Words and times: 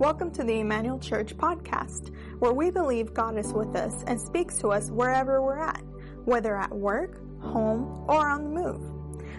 Welcome 0.00 0.32
to 0.32 0.42
the 0.44 0.58
Emmanuel 0.60 0.98
Church 0.98 1.36
podcast, 1.36 2.10
where 2.38 2.54
we 2.54 2.70
believe 2.70 3.12
God 3.12 3.36
is 3.36 3.52
with 3.52 3.76
us 3.76 4.02
and 4.06 4.18
speaks 4.18 4.56
to 4.60 4.68
us 4.68 4.90
wherever 4.90 5.42
we're 5.42 5.58
at, 5.58 5.82
whether 6.24 6.56
at 6.56 6.74
work, 6.74 7.20
home, 7.42 8.06
or 8.08 8.26
on 8.26 8.44
the 8.44 8.48
move. 8.48 8.80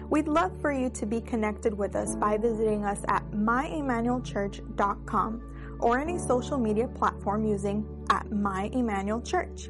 We'd 0.08 0.28
love 0.28 0.52
for 0.60 0.70
you 0.70 0.88
to 0.90 1.04
be 1.04 1.20
connected 1.20 1.74
with 1.74 1.96
us 1.96 2.14
by 2.14 2.36
visiting 2.36 2.84
us 2.84 3.02
at 3.08 3.28
myemmanuelchurch.com 3.32 5.78
or 5.80 5.98
any 5.98 6.16
social 6.16 6.58
media 6.58 6.86
platform 6.86 7.44
using 7.44 7.84
at 8.10 8.30
My 8.30 8.70
Emmanuel 8.72 9.20
Church. 9.20 9.68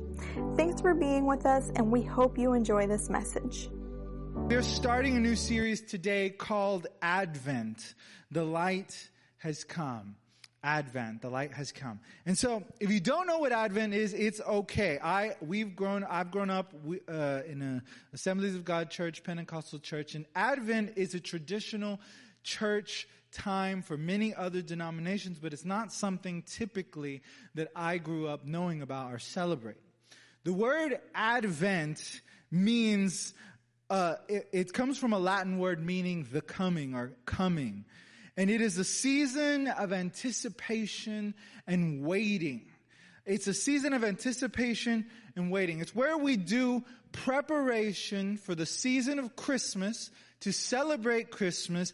Thanks 0.58 0.82
for 0.82 0.92
being 0.92 1.24
with 1.24 1.46
us 1.46 1.70
and 1.74 1.90
we 1.90 2.02
hope 2.02 2.36
you 2.36 2.52
enjoy 2.52 2.86
this 2.86 3.08
message. 3.08 3.70
We're 4.34 4.60
starting 4.60 5.16
a 5.16 5.20
new 5.20 5.36
series 5.36 5.80
today 5.80 6.28
called 6.28 6.86
Advent. 7.00 7.94
The 8.30 8.44
light 8.44 9.08
has 9.38 9.64
come. 9.64 10.16
Advent, 10.64 11.22
the 11.22 11.28
light 11.28 11.52
has 11.52 11.72
come. 11.72 11.98
And 12.24 12.38
so, 12.38 12.62
if 12.78 12.90
you 12.90 13.00
don't 13.00 13.26
know 13.26 13.38
what 13.38 13.50
Advent 13.52 13.94
is, 13.94 14.14
it's 14.14 14.40
okay. 14.40 14.98
I, 15.02 15.36
we've 15.40 15.74
grown, 15.74 16.04
I've 16.04 16.30
grown 16.30 16.50
up 16.50 16.72
uh, 17.08 17.40
in 17.46 17.62
a 17.62 17.82
Assemblies 18.14 18.54
of 18.54 18.64
God 18.64 18.90
church, 18.90 19.24
Pentecostal 19.24 19.80
church, 19.80 20.14
and 20.14 20.24
Advent 20.36 20.92
is 20.96 21.14
a 21.14 21.20
traditional 21.20 21.98
church 22.44 23.08
time 23.32 23.82
for 23.82 23.96
many 23.96 24.34
other 24.34 24.62
denominations, 24.62 25.38
but 25.38 25.52
it's 25.52 25.64
not 25.64 25.92
something 25.92 26.42
typically 26.42 27.22
that 27.54 27.68
I 27.74 27.98
grew 27.98 28.28
up 28.28 28.44
knowing 28.44 28.82
about 28.82 29.12
or 29.12 29.18
celebrate. 29.18 29.78
The 30.44 30.52
word 30.52 31.00
Advent 31.14 32.20
means, 32.50 33.32
uh, 33.90 34.16
it, 34.28 34.48
it 34.52 34.72
comes 34.72 34.98
from 34.98 35.12
a 35.12 35.18
Latin 35.18 35.58
word 35.58 35.84
meaning 35.84 36.26
the 36.30 36.42
coming 36.42 36.94
or 36.94 37.12
coming. 37.24 37.84
And 38.36 38.50
it 38.50 38.60
is 38.60 38.78
a 38.78 38.84
season 38.84 39.68
of 39.68 39.92
anticipation 39.92 41.34
and 41.66 42.02
waiting. 42.02 42.62
It's 43.26 43.46
a 43.46 43.54
season 43.54 43.92
of 43.92 44.02
anticipation 44.02 45.06
and 45.36 45.50
waiting. 45.50 45.80
It's 45.80 45.94
where 45.94 46.16
we 46.16 46.36
do 46.36 46.84
preparation 47.12 48.36
for 48.38 48.54
the 48.54 48.66
season 48.66 49.18
of 49.18 49.36
Christmas 49.36 50.10
to 50.40 50.52
celebrate 50.52 51.30
Christmas 51.30 51.92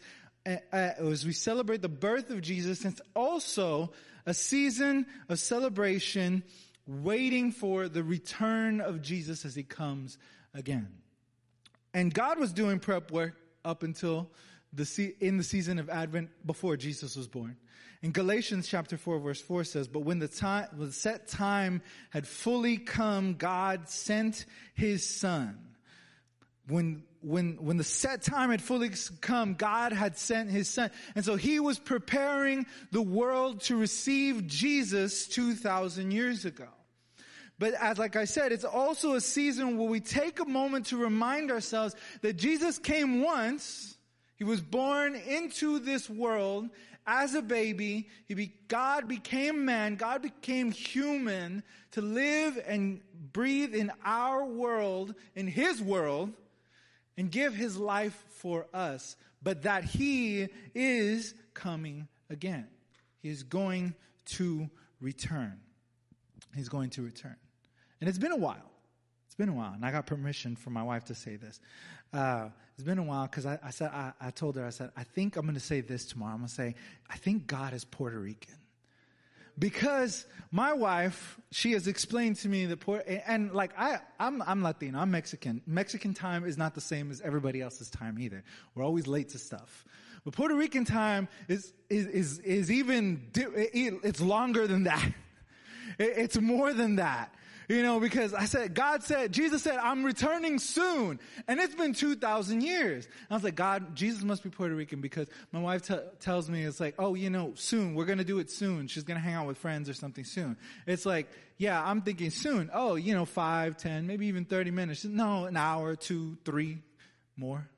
as 0.71 1.25
we 1.25 1.33
celebrate 1.33 1.81
the 1.81 1.89
birth 1.89 2.29
of 2.31 2.41
Jesus. 2.41 2.85
It's 2.85 3.01
also 3.15 3.91
a 4.25 4.33
season 4.33 5.05
of 5.27 5.39
celebration 5.39 6.43
waiting 6.87 7.51
for 7.51 7.87
the 7.87 8.03
return 8.03 8.81
of 8.81 9.01
Jesus 9.01 9.45
as 9.45 9.53
he 9.53 9.63
comes 9.63 10.17
again. 10.53 10.87
And 11.93 12.13
God 12.13 12.39
was 12.39 12.53
doing 12.53 12.79
prep 12.79 13.11
work 13.11 13.35
up 13.63 13.83
until 13.83 14.31
the, 14.73 15.15
in 15.19 15.37
the 15.37 15.43
season 15.43 15.79
of 15.79 15.89
Advent 15.89 16.29
before 16.45 16.77
Jesus 16.77 17.15
was 17.15 17.27
born. 17.27 17.57
In 18.01 18.11
Galatians 18.11 18.67
chapter 18.67 18.97
4 18.97 19.19
verse 19.19 19.41
4 19.41 19.63
says, 19.65 19.87
But 19.87 20.01
when 20.01 20.19
the 20.19 20.27
time, 20.27 20.67
when 20.75 20.87
the 20.87 20.93
set 20.93 21.27
time 21.27 21.81
had 22.11 22.27
fully 22.27 22.77
come, 22.77 23.33
God 23.33 23.89
sent 23.89 24.45
His 24.73 25.05
Son. 25.05 25.57
When, 26.67 27.03
when, 27.21 27.57
when 27.59 27.77
the 27.77 27.83
set 27.83 28.21
time 28.21 28.51
had 28.51 28.61
fully 28.61 28.91
come, 29.19 29.55
God 29.55 29.91
had 29.91 30.17
sent 30.17 30.49
His 30.49 30.69
Son. 30.69 30.91
And 31.15 31.25
so 31.25 31.35
He 31.35 31.59
was 31.59 31.77
preparing 31.77 32.67
the 32.91 33.01
world 33.01 33.61
to 33.61 33.75
receive 33.75 34.47
Jesus 34.47 35.27
2,000 35.27 36.11
years 36.11 36.45
ago. 36.45 36.67
But 37.57 37.73
as 37.73 37.97
like 37.97 38.15
I 38.15 38.23
said, 38.23 38.53
it's 38.53 38.63
also 38.63 39.15
a 39.15 39.21
season 39.21 39.77
where 39.77 39.89
we 39.89 39.99
take 39.99 40.39
a 40.39 40.45
moment 40.45 40.87
to 40.87 40.97
remind 40.97 41.51
ourselves 41.51 41.93
that 42.21 42.37
Jesus 42.37 42.79
came 42.79 43.21
once, 43.21 43.97
he 44.39 44.45
was 44.45 44.61
born 44.61 45.15
into 45.15 45.79
this 45.79 46.09
world 46.09 46.69
as 47.05 47.35
a 47.35 47.41
baby. 47.41 48.07
Be, 48.29 48.53
God 48.69 49.07
became 49.09 49.65
man. 49.65 49.95
God 49.95 50.21
became 50.21 50.71
human 50.71 51.61
to 51.91 52.01
live 52.01 52.57
and 52.65 53.01
breathe 53.33 53.75
in 53.75 53.91
our 54.05 54.45
world, 54.45 55.13
in 55.35 55.45
his 55.45 55.81
world, 55.81 56.31
and 57.17 57.29
give 57.29 57.53
his 57.53 57.75
life 57.75 58.23
for 58.29 58.65
us. 58.73 59.17
But 59.43 59.63
that 59.63 59.83
he 59.83 60.47
is 60.73 61.33
coming 61.53 62.07
again. 62.29 62.67
He 63.21 63.27
is 63.27 63.43
going 63.43 63.93
to 64.25 64.69
return. 65.01 65.59
He's 66.55 66.69
going 66.69 66.91
to 66.91 67.01
return. 67.01 67.35
And 67.99 68.07
it's 68.07 68.17
been 68.17 68.31
a 68.31 68.37
while. 68.37 68.71
It's 69.25 69.35
been 69.35 69.49
a 69.49 69.53
while. 69.53 69.73
And 69.73 69.85
I 69.85 69.91
got 69.91 70.05
permission 70.05 70.55
from 70.55 70.73
my 70.73 70.83
wife 70.83 71.03
to 71.05 71.15
say 71.15 71.35
this. 71.35 71.59
Uh, 72.13 72.49
it's 72.79 72.85
been 72.85 72.97
a 72.97 73.03
while 73.03 73.23
because 73.23 73.45
I, 73.45 73.59
I, 73.61 73.71
said 73.71 73.91
I, 73.91 74.13
I, 74.21 74.31
told 74.31 74.55
her 74.55 74.65
I 74.65 74.69
said 74.69 74.91
I 74.95 75.03
think 75.03 75.35
I'm 75.35 75.41
going 75.41 75.53
to 75.55 75.59
say 75.59 75.81
this 75.81 76.05
tomorrow. 76.05 76.31
I'm 76.31 76.37
going 76.37 76.47
to 76.47 76.53
say 76.53 76.75
I 77.09 77.17
think 77.17 77.45
God 77.45 77.73
is 77.73 77.83
Puerto 77.83 78.17
Rican 78.17 78.55
because 79.59 80.25
my 80.49 80.71
wife 80.71 81.37
she 81.51 81.73
has 81.73 81.89
explained 81.89 82.37
to 82.37 82.47
me 82.47 82.67
that 82.67 82.79
Puerto 82.79 83.05
and 83.29 83.51
like 83.51 83.71
I 83.77 83.97
I'm 84.17 84.41
I'm 84.43 84.63
Latino 84.63 84.97
I'm 84.97 85.11
Mexican 85.11 85.61
Mexican 85.67 86.13
time 86.13 86.45
is 86.45 86.57
not 86.57 86.73
the 86.73 86.79
same 86.79 87.11
as 87.11 87.19
everybody 87.19 87.59
else's 87.59 87.89
time 87.89 88.17
either. 88.17 88.45
We're 88.75 88.85
always 88.85 89.07
late 89.07 89.27
to 89.31 89.39
stuff. 89.39 89.83
But 90.23 90.33
Puerto 90.33 90.55
Rican 90.55 90.85
time 90.85 91.27
is 91.49 91.73
is 91.89 92.05
is, 92.05 92.39
is 92.39 92.71
even 92.71 93.27
it's 93.35 94.21
longer 94.21 94.67
than 94.67 94.85
that. 94.85 95.11
It's 95.97 96.39
more 96.39 96.71
than 96.71 96.95
that. 96.97 97.33
You 97.69 97.83
know, 97.83 97.99
because 97.99 98.33
I 98.33 98.45
said, 98.45 98.73
God 98.73 99.03
said, 99.03 99.31
Jesus 99.31 99.61
said, 99.61 99.77
I'm 99.77 100.03
returning 100.03 100.57
soon. 100.57 101.19
And 101.47 101.59
it's 101.59 101.75
been 101.75 101.93
2,000 101.93 102.61
years. 102.61 103.05
And 103.05 103.13
I 103.29 103.35
was 103.35 103.43
like, 103.43 103.53
God, 103.53 103.95
Jesus 103.95 104.23
must 104.23 104.41
be 104.41 104.49
Puerto 104.49 104.73
Rican 104.73 105.01
because 105.01 105.27
my 105.51 105.59
wife 105.59 105.83
t- 105.83 105.95
tells 106.19 106.49
me 106.49 106.63
it's 106.63 106.79
like, 106.79 106.95
oh, 106.97 107.13
you 107.13 107.29
know, 107.29 107.53
soon. 107.53 107.93
We're 107.93 108.05
going 108.05 108.17
to 108.17 108.23
do 108.23 108.39
it 108.39 108.49
soon. 108.49 108.87
She's 108.87 109.03
going 109.03 109.17
to 109.17 109.23
hang 109.23 109.35
out 109.35 109.45
with 109.45 109.59
friends 109.59 109.87
or 109.87 109.93
something 109.93 110.23
soon. 110.23 110.57
It's 110.87 111.05
like, 111.05 111.29
yeah, 111.57 111.79
I'm 111.79 112.01
thinking 112.01 112.31
soon. 112.31 112.71
Oh, 112.73 112.95
you 112.95 113.13
know, 113.13 113.25
five, 113.25 113.77
ten, 113.77 114.07
maybe 114.07 114.25
even 114.25 114.45
30 114.45 114.71
minutes. 114.71 115.05
No, 115.05 115.45
an 115.45 115.55
hour, 115.55 115.95
two, 115.95 116.39
three, 116.45 116.79
more 117.37 117.69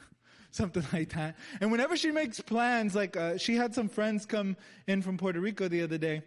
something 0.50 0.84
like 0.92 1.14
that. 1.14 1.36
And 1.62 1.72
whenever 1.72 1.96
she 1.96 2.10
makes 2.10 2.38
plans, 2.38 2.94
like 2.94 3.16
uh, 3.16 3.38
she 3.38 3.56
had 3.56 3.74
some 3.74 3.88
friends 3.88 4.26
come 4.26 4.58
in 4.86 5.00
from 5.00 5.16
Puerto 5.16 5.40
Rico 5.40 5.68
the 5.68 5.80
other 5.84 5.96
day, 5.96 6.22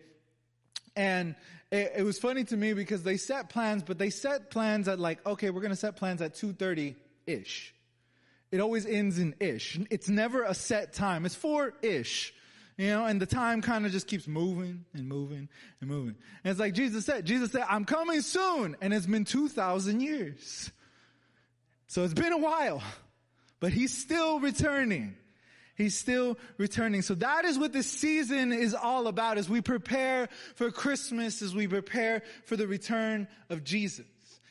and 0.96 1.36
it, 1.72 1.94
it 1.98 2.04
was 2.04 2.20
funny 2.20 2.44
to 2.46 2.58
me 2.58 2.74
because 2.74 3.04
they 3.04 3.18
set 3.18 3.50
plans, 3.50 3.84
but 3.84 3.98
they 3.98 4.10
set 4.10 4.50
plans 4.50 4.88
at 4.88 5.00
like, 5.00 5.26
okay, 5.26 5.50
we're 5.50 5.62
going 5.62 5.72
to 5.72 5.76
set 5.78 5.96
plans 5.96 6.22
at 6.22 6.34
2.30-ish. 6.36 7.74
It 8.52 8.60
always 8.60 8.86
ends 8.86 9.18
in 9.18 9.36
ish. 9.40 9.80
It's 9.90 10.10
never 10.10 10.44
a 10.44 10.54
set 10.54 10.94
time. 10.94 11.26
It's 11.26 11.36
four-ish. 11.36 12.34
You 12.78 12.88
know, 12.88 13.06
and 13.06 13.22
the 13.22 13.26
time 13.26 13.62
kind 13.62 13.86
of 13.86 13.92
just 13.92 14.08
keeps 14.08 14.28
moving 14.28 14.86
and 14.94 15.08
moving 15.08 15.48
and 15.80 15.90
moving. 15.90 16.16
And 16.44 16.52
it's 16.52 16.60
like 16.60 16.74
Jesus 16.74 17.06
said, 17.06 17.26
Jesus 17.26 17.52
said, 17.52 17.66
I'm 17.70 17.86
coming 17.86 18.22
soon. 18.22 18.76
And 18.82 18.94
it's 18.94 19.06
been 19.06 19.26
2,000 19.26 20.02
years. 20.02 20.72
So 21.88 22.04
it's 22.04 22.14
been 22.14 22.34
a 22.34 22.38
while, 22.38 22.82
but 23.60 23.72
he's 23.72 23.96
still 23.96 24.40
returning. 24.40 25.16
He's 25.82 25.98
still 25.98 26.38
returning. 26.58 27.02
So 27.02 27.16
that 27.16 27.46
is 27.46 27.58
what 27.58 27.74
this 27.74 27.90
season 27.90 28.52
is 28.52 28.76
all 28.76 29.08
about 29.08 29.38
as 29.38 29.50
we 29.50 29.62
prepare 29.62 30.30
for 30.56 30.70
Christmas, 30.72 31.42
as 31.42 31.56
we 31.56 31.68
prepare 31.68 32.22
for 32.46 32.56
the 32.56 32.68
return 32.68 33.28
of 33.50 33.64
Jesus. 33.64 34.06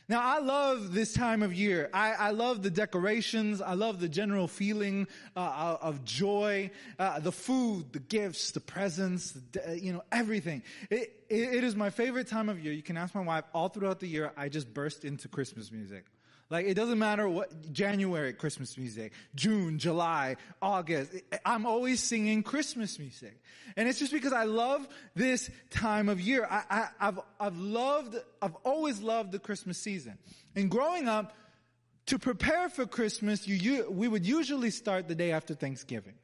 Now 0.09 0.23
I 0.23 0.41
love 0.41 0.93
this 0.93 1.13
time 1.13 1.45
of 1.45 1.55
year. 1.55 1.89
I, 1.95 2.15
I 2.15 2.31
love 2.33 2.65
the 2.65 2.71
decorations. 2.71 3.63
I 3.63 3.75
love 3.75 4.01
the 4.01 4.09
general 4.09 4.49
feeling 4.49 5.07
uh, 5.37 5.41
uh 5.41 5.79
of 5.81 6.05
joy, 6.05 6.73
uh, 6.99 7.21
the 7.21 7.31
food, 7.31 7.93
the 7.93 8.01
gifts, 8.01 8.51
the 8.51 8.59
presents, 8.59 9.39
the, 9.53 9.79
you 9.81 9.93
know, 9.93 10.03
everything. 10.11 10.65
It, 10.91 11.13
it 11.29 11.63
is 11.63 11.77
my 11.77 11.91
favorite 11.91 12.27
time 12.27 12.49
of 12.49 12.59
year. 12.59 12.73
You 12.73 12.83
can 12.83 12.97
ask 12.97 13.15
my 13.15 13.21
wife. 13.21 13.45
All 13.55 13.69
throughout 13.69 14.01
the 14.01 14.09
year, 14.09 14.33
I 14.37 14.49
just 14.49 14.75
burst 14.75 15.05
into 15.05 15.29
Christmas 15.29 15.71
music. 15.71 16.07
Like 16.51 16.67
it 16.67 16.75
doesn't 16.75 16.99
matter 16.99 17.29
what 17.29 17.73
January 17.73 18.33
Christmas 18.33 18.77
music, 18.77 19.13
June, 19.37 19.79
July, 19.79 20.37
August. 20.61 21.13
I'm 21.45 21.65
always 21.65 22.01
singing 22.01 22.43
Christmas 22.43 22.99
music, 22.99 23.41
and 23.77 23.89
it's 23.89 24.01
just 24.01 24.13
because 24.13 24.33
I 24.33 24.45
love 24.45 24.87
this 25.15 25.49
time 25.71 26.09
of 26.09 26.21
year. 26.21 26.47
I, 26.51 26.89
have 26.99 27.21
I've 27.39 27.57
loved 27.57 28.17
I've 28.43 28.57
always 28.65 29.01
loved 29.01 29.31
the 29.31 29.39
Christmas 29.39 29.79
season. 29.79 30.19
And 30.57 30.69
growing 30.69 31.09
up, 31.09 31.35
to 32.07 32.19
prepare 32.19 32.69
for 32.69 32.87
Christmas, 32.87 33.47
you, 33.47 33.55
you 33.55 33.91
we 33.91 34.09
would 34.09 34.27
usually 34.27 34.71
start 34.71 35.07
the 35.07 35.15
day 35.15 35.31
after 35.31 35.55
Thanksgiving. 35.55 36.15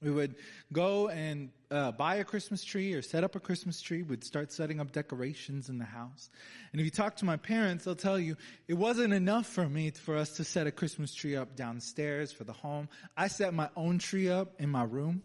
We 0.00 0.10
would 0.10 0.36
go 0.72 1.08
and 1.08 1.50
uh, 1.70 1.92
buy 1.92 2.16
a 2.16 2.24
Christmas 2.24 2.62
tree 2.62 2.92
or 2.94 3.02
set 3.02 3.24
up 3.24 3.34
a 3.34 3.40
Christmas 3.40 3.80
tree. 3.80 4.02
We'd 4.02 4.22
start 4.22 4.52
setting 4.52 4.80
up 4.80 4.92
decorations 4.92 5.68
in 5.68 5.78
the 5.78 5.84
house. 5.84 6.30
And 6.72 6.80
if 6.80 6.84
you 6.84 6.90
talk 6.90 7.16
to 7.16 7.24
my 7.24 7.36
parents, 7.36 7.84
they'll 7.84 7.96
tell 7.96 8.18
you 8.18 8.36
it 8.68 8.74
wasn't 8.74 9.12
enough 9.12 9.46
for 9.46 9.68
me 9.68 9.90
for 9.90 10.16
us 10.16 10.36
to 10.36 10.44
set 10.44 10.66
a 10.66 10.70
Christmas 10.70 11.12
tree 11.14 11.34
up 11.34 11.56
downstairs 11.56 12.30
for 12.30 12.44
the 12.44 12.52
home. 12.52 12.88
I 13.16 13.26
set 13.26 13.54
my 13.54 13.70
own 13.76 13.98
tree 13.98 14.30
up 14.30 14.60
in 14.60 14.68
my 14.68 14.84
room. 14.84 15.22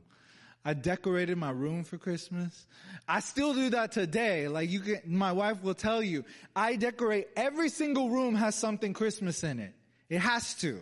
I 0.65 0.73
decorated 0.73 1.37
my 1.37 1.51
room 1.51 1.83
for 1.83 1.97
Christmas. 1.97 2.65
I 3.07 3.19
still 3.19 3.53
do 3.53 3.69
that 3.71 3.91
today. 3.91 4.47
Like 4.47 4.69
you 4.69 4.79
can, 4.79 5.01
my 5.05 5.33
wife 5.33 5.61
will 5.61 5.73
tell 5.73 6.01
you, 6.01 6.23
I 6.55 6.77
decorate 6.77 7.27
every 7.35 7.69
single 7.69 8.09
room 8.09 8.35
has 8.35 8.55
something 8.55 8.93
Christmas 8.93 9.43
in 9.43 9.59
it. 9.59 9.73
It 10.09 10.19
has 10.19 10.55
to 10.55 10.79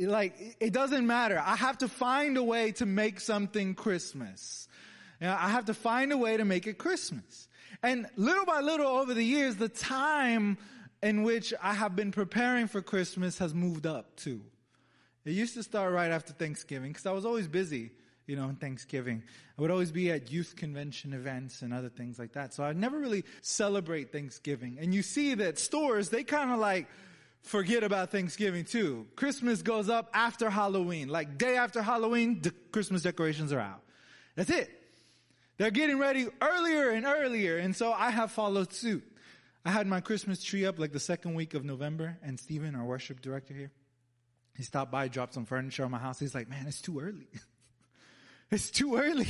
like, 0.00 0.56
it 0.60 0.72
doesn't 0.72 1.06
matter. 1.06 1.42
I 1.44 1.56
have 1.56 1.78
to 1.78 1.88
find 1.88 2.36
a 2.36 2.42
way 2.42 2.72
to 2.72 2.86
make 2.86 3.20
something 3.20 3.74
Christmas. 3.74 4.68
You 5.20 5.26
know, 5.26 5.36
I 5.38 5.48
have 5.48 5.66
to 5.66 5.74
find 5.74 6.12
a 6.12 6.18
way 6.18 6.36
to 6.36 6.44
make 6.44 6.66
it 6.66 6.78
Christmas. 6.78 7.48
And 7.82 8.06
little 8.16 8.44
by 8.44 8.60
little 8.60 8.86
over 8.86 9.14
the 9.14 9.22
years, 9.22 9.56
the 9.56 9.68
time 9.68 10.58
in 11.02 11.22
which 11.22 11.54
I 11.62 11.74
have 11.74 11.96
been 11.96 12.12
preparing 12.12 12.66
for 12.66 12.82
Christmas 12.82 13.38
has 13.38 13.54
moved 13.54 13.86
up 13.86 14.16
too. 14.16 14.42
It 15.24 15.32
used 15.32 15.54
to 15.54 15.62
start 15.62 15.92
right 15.92 16.10
after 16.10 16.32
Thanksgiving 16.32 16.90
because 16.90 17.06
I 17.06 17.12
was 17.12 17.24
always 17.26 17.46
busy, 17.46 17.90
you 18.26 18.36
know, 18.36 18.44
on 18.44 18.56
Thanksgiving. 18.56 19.22
I 19.58 19.62
would 19.62 19.70
always 19.70 19.92
be 19.92 20.10
at 20.10 20.30
youth 20.30 20.56
convention 20.56 21.12
events 21.12 21.62
and 21.62 21.72
other 21.72 21.90
things 21.90 22.18
like 22.18 22.32
that. 22.32 22.54
So 22.54 22.64
I'd 22.64 22.76
never 22.76 22.98
really 22.98 23.24
celebrate 23.42 24.12
Thanksgiving. 24.12 24.78
And 24.80 24.94
you 24.94 25.02
see 25.02 25.34
that 25.34 25.58
stores, 25.58 26.08
they 26.08 26.24
kind 26.24 26.50
of 26.50 26.58
like 26.58 26.88
forget 27.42 27.82
about 27.82 28.10
Thanksgiving 28.10 28.64
too. 28.64 29.06
Christmas 29.16 29.62
goes 29.62 29.88
up 29.88 30.10
after 30.14 30.50
Halloween. 30.50 31.08
Like 31.08 31.38
day 31.38 31.56
after 31.56 31.82
Halloween, 31.82 32.40
the 32.42 32.50
Christmas 32.72 33.02
decorations 33.02 33.52
are 33.52 33.60
out. 33.60 33.82
That's 34.36 34.50
it. 34.50 34.70
They're 35.58 35.70
getting 35.70 35.98
ready 35.98 36.26
earlier 36.40 36.90
and 36.90 37.04
earlier. 37.04 37.58
And 37.58 37.76
so 37.76 37.92
I 37.92 38.10
have 38.10 38.30
followed 38.30 38.72
suit. 38.72 39.04
I 39.64 39.70
had 39.70 39.86
my 39.86 40.00
Christmas 40.00 40.42
tree 40.42 40.64
up 40.64 40.78
like 40.78 40.92
the 40.92 41.00
second 41.00 41.34
week 41.34 41.52
of 41.54 41.64
November 41.64 42.16
and 42.22 42.40
Stephen, 42.40 42.74
our 42.74 42.84
worship 42.84 43.20
director 43.20 43.52
here, 43.52 43.70
he 44.56 44.62
stopped 44.62 44.90
by, 44.90 45.08
dropped 45.08 45.34
some 45.34 45.44
furniture 45.44 45.84
on 45.84 45.90
my 45.90 45.98
house. 45.98 46.18
He's 46.18 46.34
like, 46.34 46.48
man, 46.48 46.66
it's 46.66 46.80
too 46.80 47.00
early. 47.00 47.28
it's 48.50 48.70
too 48.70 48.96
early. 48.96 49.28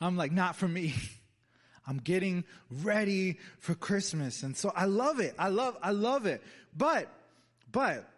I'm 0.00 0.16
like, 0.16 0.32
not 0.32 0.56
for 0.56 0.68
me. 0.68 0.94
I'm 1.86 1.98
getting 1.98 2.44
ready 2.82 3.38
for 3.58 3.74
Christmas. 3.74 4.42
And 4.42 4.56
so 4.56 4.72
I 4.74 4.84
love 4.84 5.18
it. 5.18 5.34
I 5.38 5.48
love, 5.48 5.76
I 5.82 5.90
love 5.90 6.26
it. 6.26 6.42
But, 6.76 7.08
but 7.70 8.08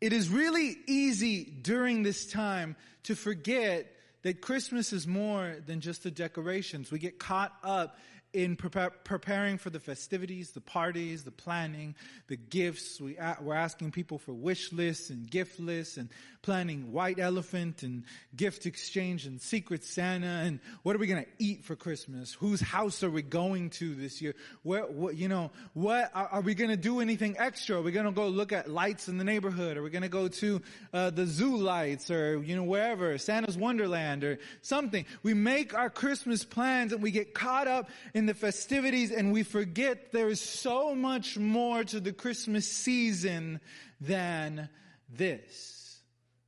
it 0.00 0.12
is 0.12 0.28
really 0.28 0.76
easy 0.86 1.44
during 1.44 2.02
this 2.02 2.26
time 2.26 2.76
to 3.04 3.14
forget 3.14 3.92
that 4.22 4.40
Christmas 4.40 4.92
is 4.92 5.06
more 5.06 5.56
than 5.66 5.80
just 5.80 6.02
the 6.02 6.10
decorations. 6.10 6.90
We 6.90 6.98
get 6.98 7.18
caught 7.18 7.52
up 7.62 7.96
in 8.32 8.56
preparing 8.56 9.56
for 9.56 9.70
the 9.70 9.80
festivities, 9.80 10.50
the 10.50 10.60
parties, 10.60 11.24
the 11.24 11.30
planning, 11.30 11.94
the 12.26 12.36
gifts. 12.36 13.00
We, 13.00 13.16
we're 13.40 13.54
asking 13.54 13.92
people 13.92 14.18
for 14.18 14.34
wish 14.34 14.72
lists 14.72 15.08
and 15.08 15.30
gift 15.30 15.58
lists 15.58 15.96
and 15.96 16.10
planning 16.46 16.92
white 16.92 17.18
elephant 17.18 17.82
and 17.82 18.04
gift 18.36 18.66
exchange 18.66 19.26
and 19.26 19.42
secret 19.42 19.82
Santa 19.82 20.44
and 20.44 20.60
what 20.84 20.94
are 20.94 21.00
we 21.00 21.08
going 21.08 21.24
to 21.24 21.30
eat 21.40 21.64
for 21.64 21.74
Christmas? 21.74 22.32
Whose 22.34 22.60
house 22.60 23.02
are 23.02 23.10
we 23.10 23.22
going 23.22 23.70
to 23.70 23.96
this 23.96 24.22
year? 24.22 24.32
Where, 24.62 24.84
what, 24.84 25.16
you 25.16 25.26
know, 25.26 25.50
what, 25.74 26.12
are, 26.14 26.28
are 26.28 26.40
we 26.42 26.54
going 26.54 26.70
to 26.70 26.76
do 26.76 27.00
anything 27.00 27.34
extra? 27.36 27.78
Are 27.78 27.82
we 27.82 27.90
going 27.90 28.06
to 28.06 28.12
go 28.12 28.28
look 28.28 28.52
at 28.52 28.70
lights 28.70 29.08
in 29.08 29.18
the 29.18 29.24
neighborhood? 29.24 29.76
Are 29.76 29.82
we 29.82 29.90
going 29.90 30.04
to 30.04 30.08
go 30.08 30.28
to 30.28 30.62
uh, 30.92 31.10
the 31.10 31.26
zoo 31.26 31.56
lights 31.56 32.12
or, 32.12 32.40
you 32.40 32.54
know, 32.54 32.62
wherever, 32.62 33.18
Santa's 33.18 33.58
Wonderland 33.58 34.22
or 34.22 34.38
something? 34.62 35.04
We 35.24 35.34
make 35.34 35.74
our 35.74 35.90
Christmas 35.90 36.44
plans 36.44 36.92
and 36.92 37.02
we 37.02 37.10
get 37.10 37.34
caught 37.34 37.66
up 37.66 37.90
in 38.14 38.26
the 38.26 38.34
festivities 38.34 39.10
and 39.10 39.32
we 39.32 39.42
forget 39.42 40.12
there 40.12 40.28
is 40.28 40.40
so 40.40 40.94
much 40.94 41.36
more 41.36 41.82
to 41.82 41.98
the 41.98 42.12
Christmas 42.12 42.68
season 42.68 43.58
than 44.00 44.68
this. 45.10 45.75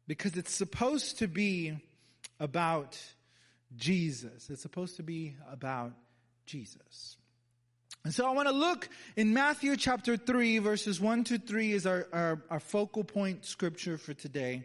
Because 0.08 0.36
it's 0.36 0.52
supposed 0.52 1.18
to 1.18 1.28
be 1.28 1.78
about 2.40 2.98
Jesus. 3.76 4.50
It's 4.50 4.62
supposed 4.62 4.96
to 4.96 5.04
be 5.04 5.36
about 5.52 5.92
Jesus. 6.46 7.16
And 8.04 8.14
so 8.14 8.26
I 8.26 8.32
want 8.32 8.48
to 8.48 8.54
look 8.54 8.88
in 9.16 9.34
Matthew 9.34 9.76
chapter 9.76 10.16
3 10.16 10.58
verses 10.58 11.00
1 11.00 11.24
to 11.24 11.38
3 11.38 11.72
is 11.72 11.86
our, 11.86 12.06
our, 12.12 12.42
our 12.50 12.60
focal 12.60 13.04
point 13.04 13.44
scripture 13.44 13.98
for 13.98 14.14
today. 14.14 14.64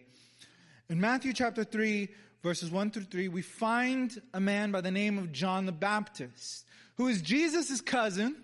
In 0.89 1.01
Matthew 1.01 1.33
chapter 1.33 1.63
3 1.63 2.07
verses 2.41 2.71
1 2.71 2.91
through 2.91 3.03
3, 3.03 3.27
we 3.27 3.41
find 3.41 4.21
a 4.33 4.39
man 4.39 4.71
by 4.71 4.81
the 4.81 4.91
name 4.91 5.17
of 5.17 5.31
John 5.31 5.65
the 5.65 5.71
Baptist 5.71 6.65
who 6.95 7.07
is 7.07 7.21
Jesus' 7.21 7.81
cousin. 7.81 8.35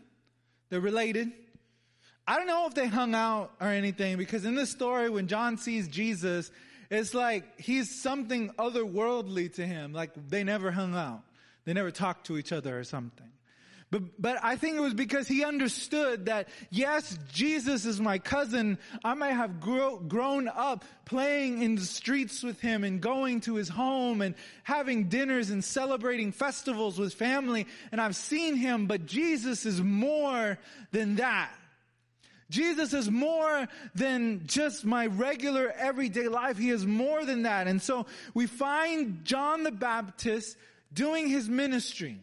They're 0.70 0.80
related. 0.80 1.32
I 2.28 2.36
don't 2.38 2.48
know 2.48 2.68
if 2.68 2.76
they 2.76 2.88
hung 2.88 3.16
out 3.16 3.52
or 3.60 3.68
anything 3.68 4.18
because 4.18 4.46
in 4.46 4.56
this 4.56 4.70
story, 4.70 5.10
when 5.10 5.28
John 5.28 5.58
sees 5.58 5.88
Jesus, 5.88 6.52
it's 6.90 7.14
like 7.14 7.60
he's 7.60 8.02
something 8.02 8.50
otherworldly 8.58 9.54
to 9.56 9.66
him. 9.66 9.94
Like 9.94 10.12
they 10.30 10.44
never 10.44 10.72
hung 10.72 10.96
out. 10.96 11.22
They 11.66 11.74
never 11.74 11.92
talked 11.92 12.28
to 12.28 12.38
each 12.38 12.52
other 12.52 12.78
or 12.80 12.84
something. 12.84 13.30
But, 13.92 14.22
but 14.22 14.38
I 14.44 14.56
think 14.56 14.76
it 14.76 14.82
was 14.82 14.94
because 14.94 15.28
he 15.28 15.44
understood 15.44 16.28
that, 16.28 16.48
yes, 16.70 17.18
Jesus 17.34 17.86
is 17.86 18.00
my 18.00 18.20
cousin. 18.20 18.78
I 19.04 19.16
might 19.16 19.32
have 19.32 19.60
grow, 19.60 19.98
grown 19.98 20.48
up 20.48 20.86
playing 21.06 21.64
in 21.64 21.74
the 21.74 21.82
streets 21.82 22.44
with 22.44 22.62
him 22.62 22.84
and 22.84 23.02
going 23.02 23.42
to 23.42 23.56
his 23.56 23.68
home 23.68 24.22
and 24.22 24.36
having 24.64 25.06
dinners 25.06 25.50
and 25.50 25.64
celebrating 25.64 26.32
festivals 26.32 27.00
with 27.00 27.16
family. 27.16 27.66
And 27.92 28.00
I've 28.00 28.16
seen 28.16 28.56
him, 28.56 28.86
but 28.86 29.08
Jesus 29.08 29.66
is 29.66 29.82
more 29.82 30.60
than 30.92 31.16
that. 31.16 31.52
Jesus 32.50 32.94
is 32.94 33.10
more 33.12 33.68
than 33.94 34.48
just 34.48 34.84
my 34.84 35.06
regular 35.06 35.72
everyday 35.78 36.28
life. 36.28 36.58
He 36.58 36.70
is 36.70 36.86
more 36.86 37.24
than 37.24 37.44
that. 37.44 37.68
And 37.68 37.82
so 37.82 38.08
we 38.34 38.48
find 38.48 39.24
John 39.24 39.64
the 39.64 39.72
Baptist 39.72 40.58
doing 40.92 41.28
his 41.28 41.48
ministry. 41.48 42.20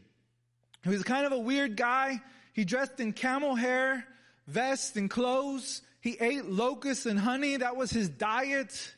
He 0.82 0.90
was 0.90 1.04
kind 1.04 1.26
of 1.26 1.32
a 1.32 1.38
weird 1.38 1.76
guy. 1.76 2.20
He 2.52 2.64
dressed 2.64 2.98
in 3.00 3.12
camel 3.12 3.54
hair, 3.54 4.04
vest 4.46 4.96
and 4.96 5.08
clothes. 5.08 5.82
He 6.00 6.16
ate 6.20 6.46
locusts 6.46 7.06
and 7.06 7.18
honey. 7.18 7.58
That 7.58 7.76
was 7.76 7.90
his 7.90 8.08
diet. 8.08 8.94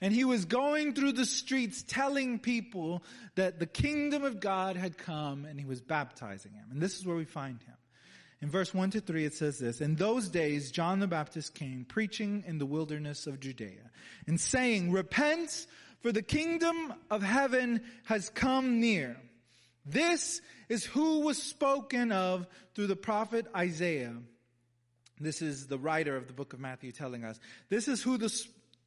And 0.00 0.12
he 0.12 0.24
was 0.24 0.46
going 0.46 0.94
through 0.94 1.12
the 1.12 1.26
streets 1.26 1.84
telling 1.86 2.40
people 2.40 3.04
that 3.36 3.60
the 3.60 3.66
kingdom 3.66 4.24
of 4.24 4.40
God 4.40 4.76
had 4.76 4.98
come 4.98 5.44
and 5.44 5.60
he 5.60 5.64
was 5.64 5.80
baptizing 5.80 6.52
them. 6.52 6.66
And 6.72 6.80
this 6.80 6.98
is 6.98 7.06
where 7.06 7.16
we 7.16 7.24
find 7.24 7.62
him. 7.62 7.71
In 8.42 8.50
verse 8.50 8.74
1 8.74 8.90
to 8.90 9.00
3 9.00 9.24
it 9.24 9.34
says 9.34 9.58
this, 9.60 9.80
In 9.80 9.94
those 9.94 10.28
days 10.28 10.72
John 10.72 10.98
the 10.98 11.06
Baptist 11.06 11.54
came 11.54 11.84
preaching 11.84 12.42
in 12.44 12.58
the 12.58 12.66
wilderness 12.66 13.28
of 13.28 13.38
Judea 13.38 13.90
and 14.26 14.38
saying, 14.38 14.90
Repent 14.90 15.66
for 16.00 16.10
the 16.10 16.22
kingdom 16.22 16.92
of 17.08 17.22
heaven 17.22 17.82
has 18.06 18.28
come 18.30 18.80
near. 18.80 19.16
This 19.86 20.40
is 20.68 20.84
who 20.84 21.20
was 21.20 21.40
spoken 21.40 22.10
of 22.10 22.48
through 22.74 22.88
the 22.88 22.96
prophet 22.96 23.46
Isaiah. 23.54 24.14
This 25.20 25.40
is 25.40 25.68
the 25.68 25.78
writer 25.78 26.16
of 26.16 26.26
the 26.26 26.32
book 26.32 26.52
of 26.52 26.58
Matthew 26.58 26.90
telling 26.90 27.24
us. 27.24 27.38
This 27.68 27.86
is 27.86 28.02
who 28.02 28.18
the 28.18 28.32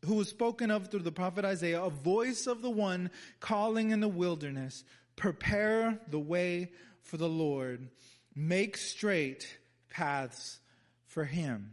who 0.04 0.16
was 0.16 0.28
spoken 0.30 0.70
of 0.70 0.92
through 0.92 1.00
the 1.00 1.12
prophet 1.12 1.46
Isaiah, 1.46 1.82
a 1.82 1.90
voice 1.90 2.46
of 2.46 2.62
the 2.62 2.70
one 2.70 3.10
calling 3.40 3.92
in 3.92 4.02
the 4.02 4.08
wilderness, 4.08 4.84
prepare 5.16 5.98
the 6.10 6.20
way 6.20 6.72
for 7.02 7.18
the 7.18 7.30
Lord, 7.30 7.88
make 8.36 8.78
straight 8.78 9.58
paths 9.90 10.60
for 11.08 11.24
him. 11.24 11.72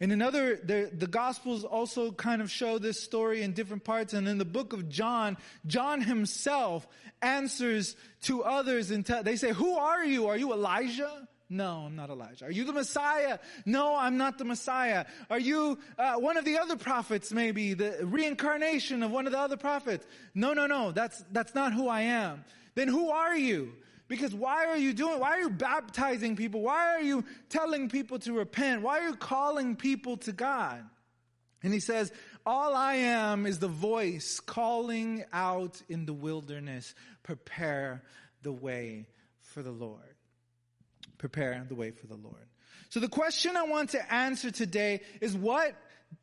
In 0.00 0.10
another, 0.10 0.56
the, 0.56 0.90
the 0.92 1.06
Gospels 1.06 1.64
also 1.64 2.10
kind 2.12 2.42
of 2.42 2.50
show 2.50 2.78
this 2.78 3.02
story 3.02 3.42
in 3.42 3.52
different 3.52 3.84
parts. 3.84 4.12
And 4.12 4.28
in 4.28 4.38
the 4.38 4.44
book 4.44 4.72
of 4.72 4.88
John, 4.88 5.36
John 5.66 6.02
himself 6.02 6.86
answers 7.22 7.96
to 8.22 8.42
others 8.42 8.90
and 8.90 9.06
te- 9.06 9.22
they 9.22 9.36
say, 9.36 9.52
who 9.52 9.78
are 9.78 10.04
you? 10.04 10.26
Are 10.26 10.36
you 10.36 10.52
Elijah? 10.52 11.28
No, 11.48 11.84
I'm 11.86 11.94
not 11.94 12.10
Elijah. 12.10 12.46
Are 12.46 12.50
you 12.50 12.64
the 12.64 12.72
Messiah? 12.72 13.38
No, 13.64 13.96
I'm 13.96 14.16
not 14.16 14.38
the 14.38 14.44
Messiah. 14.44 15.06
Are 15.30 15.38
you 15.38 15.78
uh, 15.96 16.16
one 16.16 16.36
of 16.36 16.44
the 16.44 16.58
other 16.58 16.76
prophets 16.76 17.32
maybe, 17.32 17.74
the 17.74 18.00
reincarnation 18.02 19.02
of 19.02 19.10
one 19.10 19.26
of 19.26 19.32
the 19.32 19.38
other 19.38 19.56
prophets? 19.56 20.04
No, 20.34 20.52
no, 20.52 20.66
no, 20.66 20.90
that's, 20.90 21.22
that's 21.32 21.54
not 21.54 21.72
who 21.72 21.88
I 21.88 22.02
am. 22.02 22.44
Then 22.74 22.88
who 22.88 23.10
are 23.10 23.36
you? 23.36 23.72
Because 24.14 24.34
why 24.34 24.66
are 24.66 24.76
you 24.76 24.92
doing, 24.92 25.18
why 25.20 25.30
are 25.30 25.40
you 25.40 25.50
baptizing 25.50 26.36
people? 26.36 26.62
Why 26.62 26.94
are 26.94 27.02
you 27.02 27.24
telling 27.48 27.88
people 27.88 28.18
to 28.20 28.32
repent? 28.32 28.82
Why 28.82 29.00
are 29.00 29.08
you 29.08 29.16
calling 29.16 29.76
people 29.76 30.16
to 30.18 30.32
God? 30.32 30.84
And 31.62 31.72
he 31.72 31.80
says, 31.80 32.12
all 32.46 32.74
I 32.74 32.94
am 32.94 33.46
is 33.46 33.58
the 33.58 33.68
voice 33.68 34.38
calling 34.38 35.24
out 35.32 35.80
in 35.88 36.06
the 36.06 36.12
wilderness, 36.12 36.94
prepare 37.22 38.02
the 38.42 38.52
way 38.52 39.06
for 39.40 39.62
the 39.62 39.70
Lord. 39.70 40.00
Prepare 41.18 41.64
the 41.68 41.74
way 41.74 41.90
for 41.90 42.06
the 42.06 42.16
Lord. 42.16 42.46
So 42.90 43.00
the 43.00 43.08
question 43.08 43.56
I 43.56 43.64
want 43.64 43.90
to 43.90 44.14
answer 44.14 44.50
today 44.50 45.00
is 45.20 45.34
what 45.34 45.74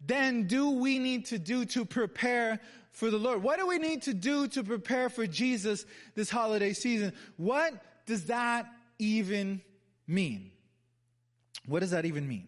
then 0.06 0.48
do 0.48 0.72
we 0.72 1.00
need 1.00 1.26
to 1.28 1.40
do 1.40 1.66
to 1.66 1.86
prepare 1.86 2.60
for 2.92 3.10
the 3.10 3.18
Lord? 3.18 3.44
What 3.44 3.60
do 3.60 3.68
we 3.68 3.78
need 3.78 4.04
to 4.04 4.14
do 4.14 4.48
to 4.50 4.64
prepare 4.64 5.10
for 5.10 5.26
Jesus 5.26 5.86
this 6.16 6.30
holiday 6.30 6.74
season? 6.74 7.14
What 7.38 7.74
does 8.06 8.26
that 8.26 8.68
even 9.00 9.62
mean? 10.08 10.52
What 11.66 11.80
does 11.80 11.92
that 11.92 12.06
even 12.06 12.28
mean? 12.28 12.48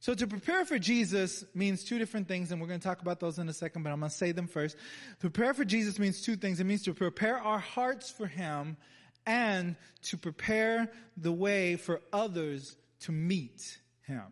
So 0.00 0.12
to 0.12 0.26
prepare 0.26 0.66
for 0.66 0.78
Jesus 0.78 1.44
means 1.54 1.82
two 1.82 1.98
different 1.98 2.28
things, 2.28 2.52
and 2.52 2.60
we're 2.60 2.66
going 2.66 2.78
to 2.78 2.86
talk 2.86 3.00
about 3.00 3.20
those 3.20 3.38
in 3.38 3.48
a 3.48 3.54
second, 3.54 3.84
but 3.84 3.90
I'm 3.90 4.00
going 4.00 4.10
to 4.10 4.16
say 4.16 4.32
them 4.32 4.48
first. 4.48 4.76
To 5.20 5.30
prepare 5.30 5.54
for 5.54 5.64
Jesus 5.64 5.98
means 5.98 6.20
two 6.20 6.36
things. 6.36 6.60
It 6.60 6.64
means 6.64 6.82
to 6.82 6.92
prepare 6.92 7.38
our 7.38 7.58
hearts 7.58 8.10
for 8.10 8.26
Him 8.26 8.76
and 9.24 9.76
to 10.02 10.18
prepare 10.18 10.92
the 11.16 11.32
way 11.32 11.76
for 11.76 12.02
others 12.12 12.76
to 13.00 13.12
meet 13.12 13.78
Him. 14.02 14.24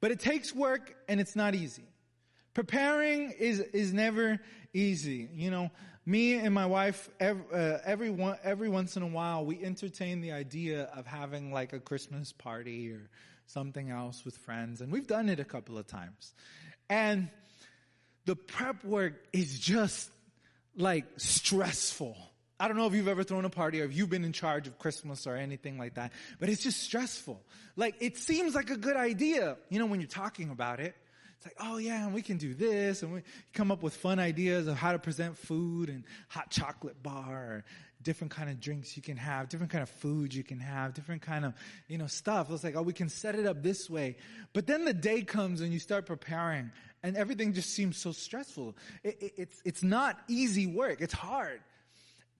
But 0.00 0.10
it 0.10 0.20
takes 0.20 0.54
work 0.54 0.94
and 1.08 1.20
it's 1.20 1.36
not 1.36 1.54
easy. 1.54 1.84
Preparing 2.54 3.32
is, 3.32 3.60
is 3.60 3.92
never 3.92 4.40
easy. 4.72 5.28
You 5.34 5.50
know, 5.50 5.70
me 6.06 6.34
and 6.34 6.54
my 6.54 6.66
wife, 6.66 7.08
every, 7.20 7.44
uh, 7.52 7.78
every, 7.84 8.10
one, 8.10 8.36
every 8.42 8.68
once 8.68 8.96
in 8.96 9.02
a 9.02 9.06
while, 9.06 9.44
we 9.44 9.62
entertain 9.62 10.20
the 10.20 10.32
idea 10.32 10.84
of 10.96 11.06
having 11.06 11.52
like 11.52 11.72
a 11.72 11.78
Christmas 11.78 12.32
party 12.32 12.90
or 12.90 13.08
something 13.46 13.90
else 13.90 14.24
with 14.24 14.36
friends. 14.36 14.80
And 14.80 14.90
we've 14.92 15.06
done 15.06 15.28
it 15.28 15.38
a 15.38 15.44
couple 15.44 15.78
of 15.78 15.86
times. 15.86 16.34
And 16.88 17.28
the 18.24 18.36
prep 18.36 18.84
work 18.84 19.14
is 19.32 19.58
just 19.58 20.10
like 20.76 21.04
stressful. 21.16 22.16
I 22.60 22.68
don't 22.68 22.76
know 22.76 22.86
if 22.86 22.94
you've 22.94 23.08
ever 23.08 23.24
thrown 23.24 23.46
a 23.46 23.50
party 23.50 23.80
or 23.80 23.84
if 23.84 23.96
you've 23.96 24.10
been 24.10 24.24
in 24.24 24.32
charge 24.32 24.66
of 24.66 24.78
Christmas 24.78 25.26
or 25.26 25.34
anything 25.34 25.78
like 25.78 25.94
that, 25.94 26.12
but 26.38 26.50
it's 26.50 26.62
just 26.62 26.82
stressful. 26.82 27.40
Like 27.74 27.96
it 28.00 28.18
seems 28.18 28.54
like 28.54 28.68
a 28.68 28.76
good 28.76 28.96
idea, 28.96 29.56
you 29.70 29.78
know, 29.78 29.86
when 29.86 30.00
you're 30.00 30.08
talking 30.08 30.50
about 30.50 30.78
it. 30.78 30.94
It's 31.38 31.46
like, 31.46 31.56
oh 31.58 31.78
yeah, 31.78 32.04
and 32.04 32.12
we 32.12 32.20
can 32.20 32.36
do 32.36 32.52
this, 32.52 33.02
and 33.02 33.14
we 33.14 33.22
come 33.54 33.70
up 33.70 33.82
with 33.82 33.96
fun 33.96 34.18
ideas 34.18 34.66
of 34.66 34.76
how 34.76 34.92
to 34.92 34.98
present 34.98 35.38
food 35.38 35.88
and 35.88 36.04
hot 36.28 36.50
chocolate 36.50 37.02
bar, 37.02 37.34
or 37.34 37.64
different 38.02 38.30
kind 38.30 38.50
of 38.50 38.60
drinks 38.60 38.94
you 38.94 39.02
can 39.02 39.16
have, 39.16 39.48
different 39.48 39.72
kind 39.72 39.80
of 39.82 39.88
food 39.88 40.34
you 40.34 40.44
can 40.44 40.58
have, 40.58 40.92
different 40.92 41.22
kind 41.22 41.46
of, 41.46 41.54
you 41.88 41.96
know, 41.96 42.06
stuff. 42.06 42.50
It's 42.50 42.62
like, 42.62 42.76
oh, 42.76 42.82
we 42.82 42.92
can 42.92 43.08
set 43.08 43.36
it 43.36 43.46
up 43.46 43.62
this 43.62 43.88
way. 43.88 44.16
But 44.52 44.66
then 44.66 44.84
the 44.84 44.92
day 44.92 45.22
comes 45.22 45.62
and 45.62 45.72
you 45.72 45.78
start 45.78 46.04
preparing, 46.04 46.72
and 47.02 47.16
everything 47.16 47.54
just 47.54 47.70
seems 47.70 47.96
so 47.96 48.12
stressful. 48.12 48.76
It, 49.02 49.16
it, 49.22 49.32
it's 49.38 49.62
it's 49.64 49.82
not 49.82 50.18
easy 50.28 50.66
work. 50.66 51.00
It's 51.00 51.14
hard. 51.14 51.62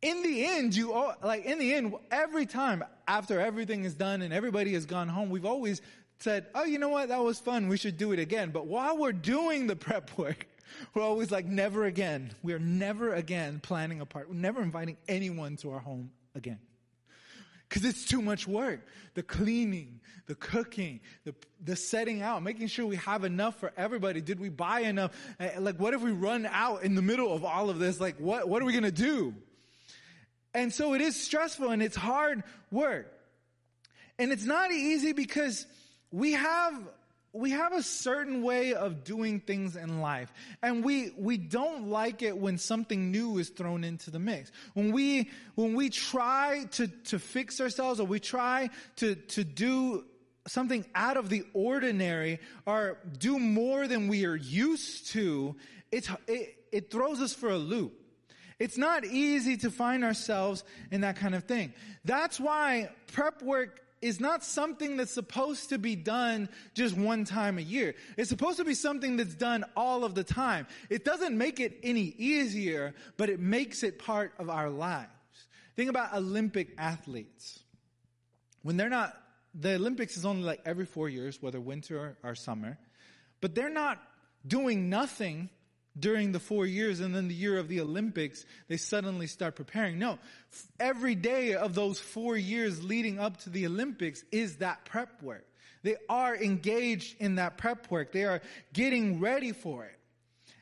In 0.02 0.22
the 0.22 0.46
end, 0.46 0.74
you 0.74 0.92
like 1.22 1.44
in 1.44 1.58
the 1.58 1.74
end, 1.74 1.94
every 2.10 2.46
time 2.46 2.82
after 3.06 3.38
everything 3.38 3.84
is 3.84 3.94
done 3.94 4.22
and 4.22 4.32
everybody 4.32 4.72
has 4.72 4.86
gone 4.86 5.08
home, 5.08 5.28
we've 5.28 5.44
always 5.44 5.82
said, 6.20 6.46
oh, 6.54 6.64
you 6.64 6.78
know 6.78 6.88
what? 6.88 7.08
That 7.08 7.22
was 7.22 7.38
fun. 7.38 7.68
We 7.68 7.76
should 7.76 7.96
do 7.96 8.12
it 8.12 8.18
again. 8.18 8.50
But 8.50 8.66
while 8.66 8.96
we're 8.96 9.12
doing 9.12 9.66
the 9.66 9.76
prep 9.76 10.10
work, 10.18 10.46
we're 10.94 11.02
always 11.02 11.30
like, 11.30 11.46
never 11.46 11.84
again. 11.84 12.30
We 12.42 12.52
are 12.52 12.58
never 12.58 13.14
again 13.14 13.60
planning 13.62 14.00
a 14.00 14.06
party. 14.06 14.28
We're 14.30 14.36
never 14.36 14.62
inviting 14.62 14.96
anyone 15.08 15.56
to 15.56 15.72
our 15.72 15.80
home 15.80 16.10
again. 16.34 16.58
Cause 17.68 17.84
it's 17.84 18.04
too 18.04 18.20
much 18.20 18.48
work. 18.48 18.84
The 19.14 19.22
cleaning, 19.22 20.00
the 20.26 20.34
cooking, 20.34 21.00
the, 21.24 21.32
the 21.62 21.76
setting 21.76 22.20
out, 22.20 22.42
making 22.42 22.66
sure 22.66 22.84
we 22.84 22.96
have 22.96 23.22
enough 23.22 23.60
for 23.60 23.72
everybody. 23.76 24.20
Did 24.20 24.40
we 24.40 24.48
buy 24.48 24.80
enough? 24.80 25.12
Eh, 25.38 25.52
like, 25.60 25.78
what 25.78 25.94
if 25.94 26.02
we 26.02 26.10
run 26.10 26.46
out 26.50 26.82
in 26.82 26.96
the 26.96 27.02
middle 27.02 27.32
of 27.32 27.44
all 27.44 27.70
of 27.70 27.78
this? 27.78 28.00
Like, 28.00 28.18
what, 28.18 28.48
what 28.48 28.60
are 28.60 28.64
we 28.64 28.72
gonna 28.72 28.90
do? 28.90 29.34
And 30.54 30.72
so 30.72 30.94
it 30.94 31.00
is 31.00 31.20
stressful 31.20 31.70
and 31.70 31.82
it's 31.82 31.96
hard 31.96 32.42
work. 32.70 33.12
And 34.18 34.32
it's 34.32 34.44
not 34.44 34.70
easy 34.72 35.12
because 35.12 35.66
we 36.10 36.32
have 36.32 36.74
we 37.32 37.50
have 37.50 37.72
a 37.72 37.82
certain 37.82 38.42
way 38.42 38.74
of 38.74 39.04
doing 39.04 39.38
things 39.38 39.76
in 39.76 40.00
life. 40.00 40.32
And 40.62 40.84
we 40.84 41.12
we 41.16 41.36
don't 41.38 41.88
like 41.88 42.22
it 42.22 42.36
when 42.36 42.58
something 42.58 43.12
new 43.12 43.38
is 43.38 43.50
thrown 43.50 43.84
into 43.84 44.10
the 44.10 44.18
mix. 44.18 44.50
When 44.74 44.92
we 44.92 45.30
when 45.54 45.74
we 45.74 45.90
try 45.90 46.64
to 46.72 46.88
to 46.88 47.18
fix 47.18 47.60
ourselves 47.60 48.00
or 48.00 48.06
we 48.06 48.18
try 48.18 48.70
to 48.96 49.14
to 49.14 49.44
do 49.44 50.04
something 50.48 50.84
out 50.94 51.16
of 51.16 51.28
the 51.28 51.44
ordinary 51.52 52.40
or 52.66 52.98
do 53.18 53.38
more 53.38 53.86
than 53.86 54.08
we 54.08 54.24
are 54.24 54.36
used 54.36 55.08
to 55.08 55.54
it's 55.92 56.08
it, 56.26 56.56
it 56.72 56.90
throws 56.90 57.20
us 57.20 57.34
for 57.34 57.50
a 57.50 57.58
loop 57.58 57.99
it's 58.60 58.78
not 58.78 59.04
easy 59.04 59.56
to 59.56 59.70
find 59.70 60.04
ourselves 60.04 60.62
in 60.92 61.00
that 61.00 61.16
kind 61.16 61.34
of 61.34 61.44
thing 61.44 61.72
that's 62.04 62.38
why 62.38 62.90
prep 63.08 63.42
work 63.42 63.80
is 64.02 64.18
not 64.18 64.42
something 64.42 64.96
that's 64.96 65.12
supposed 65.12 65.68
to 65.68 65.78
be 65.78 65.94
done 65.94 66.48
just 66.74 66.96
one 66.96 67.24
time 67.24 67.58
a 67.58 67.62
year. 67.62 67.94
It's 68.16 68.30
supposed 68.30 68.56
to 68.56 68.64
be 68.64 68.74
something 68.74 69.16
that's 69.16 69.34
done 69.34 69.64
all 69.76 70.04
of 70.04 70.14
the 70.14 70.24
time. 70.24 70.66
It 70.88 71.04
doesn't 71.04 71.36
make 71.36 71.60
it 71.60 71.78
any 71.82 72.14
easier, 72.16 72.94
but 73.16 73.28
it 73.28 73.40
makes 73.40 73.82
it 73.82 73.98
part 73.98 74.32
of 74.38 74.48
our 74.48 74.70
lives. 74.70 75.10
Think 75.76 75.90
about 75.90 76.14
Olympic 76.14 76.74
athletes. 76.78 77.60
When 78.62 78.76
they're 78.76 78.88
not, 78.88 79.16
the 79.54 79.74
Olympics 79.74 80.16
is 80.16 80.24
only 80.24 80.42
like 80.42 80.60
every 80.64 80.86
four 80.86 81.08
years, 81.08 81.42
whether 81.42 81.60
winter 81.60 82.16
or, 82.22 82.34
summer, 82.34 82.78
but 83.40 83.54
they're 83.54 83.70
not 83.70 84.00
doing 84.46 84.88
nothing 84.88 85.50
during 85.98 86.32
the 86.32 86.40
four 86.40 86.66
years 86.66 87.00
and 87.00 87.14
then 87.14 87.28
the 87.28 87.34
year 87.34 87.58
of 87.58 87.68
the 87.68 87.80
Olympics, 87.80 88.44
they 88.68 88.76
suddenly 88.76 89.26
start 89.26 89.56
preparing. 89.56 89.98
No, 89.98 90.18
every 90.78 91.14
day 91.14 91.54
of 91.54 91.74
those 91.74 91.98
four 91.98 92.36
years 92.36 92.82
leading 92.82 93.18
up 93.18 93.38
to 93.38 93.50
the 93.50 93.66
Olympics 93.66 94.24
is 94.30 94.56
that 94.56 94.84
prep 94.84 95.22
work. 95.22 95.46
They 95.82 95.96
are 96.08 96.36
engaged 96.36 97.16
in 97.20 97.36
that 97.36 97.56
prep 97.56 97.90
work. 97.90 98.12
They 98.12 98.24
are 98.24 98.42
getting 98.72 99.20
ready 99.20 99.52
for 99.52 99.84
it. 99.84 99.98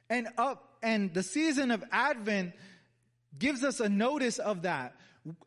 And 0.08 0.28
up, 0.38 0.76
and 0.82 1.12
the 1.12 1.23
season 1.23 1.70
of 1.70 1.85
Advent 1.90 2.52
gives 3.38 3.64
us 3.64 3.80
a 3.80 3.88
notice 3.88 4.38
of 4.38 4.62
that 4.62 4.94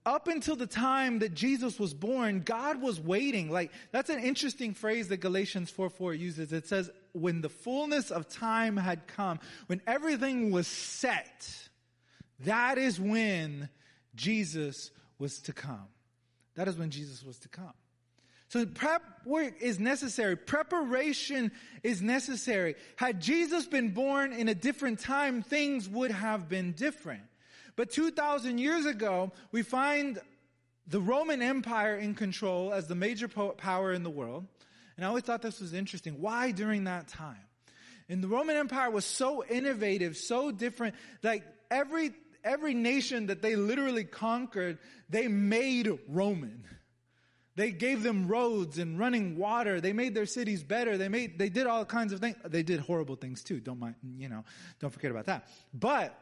up 0.05 0.27
until 0.27 0.55
the 0.55 0.67
time 0.67 1.19
that 1.19 1.33
Jesus 1.33 1.79
was 1.79 1.93
born, 1.93 2.41
God 2.41 2.81
was 2.81 2.99
waiting. 2.99 3.49
Like, 3.49 3.71
that's 3.91 4.09
an 4.09 4.19
interesting 4.19 4.73
phrase 4.73 5.07
that 5.07 5.17
Galatians 5.17 5.69
4 5.69 5.89
4 5.89 6.13
uses. 6.13 6.53
It 6.53 6.67
says, 6.67 6.89
when 7.13 7.41
the 7.41 7.49
fullness 7.49 8.11
of 8.11 8.29
time 8.29 8.77
had 8.77 9.07
come, 9.07 9.39
when 9.67 9.81
everything 9.87 10.51
was 10.51 10.67
set, 10.67 11.69
that 12.41 12.77
is 12.77 12.99
when 12.99 13.69
Jesus 14.15 14.91
was 15.19 15.39
to 15.41 15.53
come. 15.53 15.87
That 16.55 16.67
is 16.67 16.77
when 16.77 16.89
Jesus 16.89 17.23
was 17.23 17.37
to 17.39 17.49
come. 17.49 17.73
So 18.49 18.65
prep 18.65 19.01
work 19.25 19.61
is 19.61 19.79
necessary. 19.79 20.35
Preparation 20.35 21.53
is 21.83 22.01
necessary. 22.01 22.75
Had 22.97 23.21
Jesus 23.21 23.65
been 23.65 23.91
born 23.91 24.33
in 24.33 24.49
a 24.49 24.55
different 24.55 24.99
time, 24.99 25.41
things 25.41 25.87
would 25.87 26.11
have 26.11 26.49
been 26.49 26.73
different. 26.73 27.21
But 27.75 27.91
2,000 27.91 28.57
years 28.57 28.85
ago, 28.85 29.31
we 29.51 29.61
find 29.61 30.19
the 30.87 30.99
Roman 30.99 31.41
Empire 31.41 31.95
in 31.95 32.15
control 32.15 32.73
as 32.73 32.87
the 32.87 32.95
major 32.95 33.27
power 33.27 33.93
in 33.93 34.03
the 34.03 34.09
world. 34.09 34.45
And 34.97 35.05
I 35.05 35.09
always 35.09 35.23
thought 35.23 35.41
this 35.41 35.61
was 35.61 35.73
interesting. 35.73 36.21
Why 36.21 36.51
during 36.51 36.83
that 36.85 37.07
time? 37.07 37.37
And 38.09 38.21
the 38.21 38.27
Roman 38.27 38.57
Empire 38.57 38.89
was 38.89 39.05
so 39.05 39.43
innovative, 39.45 40.17
so 40.17 40.51
different. 40.51 40.95
Like 41.23 41.43
every, 41.69 42.11
every 42.43 42.73
nation 42.73 43.27
that 43.27 43.41
they 43.41 43.55
literally 43.55 44.03
conquered, 44.03 44.79
they 45.09 45.27
made 45.27 45.89
Roman. 46.09 46.65
They 47.55 47.71
gave 47.71 48.03
them 48.03 48.27
roads 48.27 48.77
and 48.77 48.97
running 48.97 49.37
water. 49.37 49.81
They 49.81 49.93
made 49.93 50.15
their 50.15 50.25
cities 50.25 50.63
better. 50.63 50.97
They 50.97 51.09
made, 51.09 51.37
they 51.37 51.49
did 51.49 51.67
all 51.67 51.85
kinds 51.85 52.13
of 52.13 52.19
things. 52.19 52.37
They 52.45 52.63
did 52.63 52.79
horrible 52.79 53.15
things 53.15 53.43
too. 53.43 53.59
Don't 53.59 53.79
mind, 53.79 53.95
you 54.17 54.29
know, 54.29 54.43
don't 54.79 54.91
forget 54.91 55.11
about 55.11 55.25
that. 55.25 55.47
But 55.73 56.17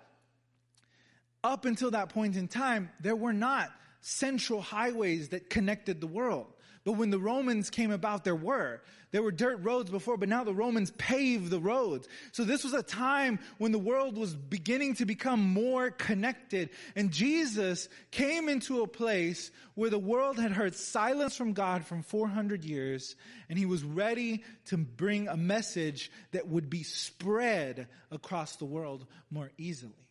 up 1.43 1.65
until 1.65 1.91
that 1.91 2.09
point 2.09 2.35
in 2.35 2.47
time, 2.47 2.89
there 2.99 3.15
were 3.15 3.33
not 3.33 3.69
central 4.01 4.61
highways 4.61 5.29
that 5.29 5.49
connected 5.49 6.01
the 6.01 6.07
world. 6.07 6.47
But 6.85 6.93
when 6.93 7.09
the 7.09 7.19
Romans 7.19 7.69
came 7.69 7.91
about, 7.91 8.23
there 8.23 8.35
were. 8.35 8.81
There 9.11 9.21
were 9.21 9.31
dirt 9.31 9.59
roads 9.63 9.89
before, 9.89 10.17
but 10.17 10.29
now 10.29 10.43
the 10.43 10.53
Romans 10.53 10.91
paved 10.91 11.49
the 11.49 11.59
roads. 11.59 12.07
So 12.31 12.43
this 12.43 12.63
was 12.63 12.73
a 12.73 12.83
time 12.83 13.39
when 13.57 13.71
the 13.71 13.79
world 13.79 14.17
was 14.17 14.35
beginning 14.35 14.95
to 14.95 15.05
become 15.05 15.41
more 15.41 15.91
connected. 15.91 16.69
And 16.95 17.11
Jesus 17.11 17.89
came 18.11 18.47
into 18.47 18.81
a 18.81 18.87
place 18.87 19.51
where 19.75 19.89
the 19.89 19.99
world 19.99 20.39
had 20.39 20.51
heard 20.51 20.73
silence 20.73 21.35
from 21.35 21.53
God 21.53 21.85
from 21.85 22.01
400 22.01 22.63
years, 22.63 23.15
and 23.49 23.59
he 23.59 23.65
was 23.65 23.83
ready 23.83 24.43
to 24.65 24.77
bring 24.77 25.27
a 25.27 25.37
message 25.37 26.11
that 26.31 26.47
would 26.47 26.69
be 26.69 26.83
spread 26.83 27.87
across 28.09 28.55
the 28.55 28.65
world 28.65 29.05
more 29.31 29.51
easily 29.57 30.08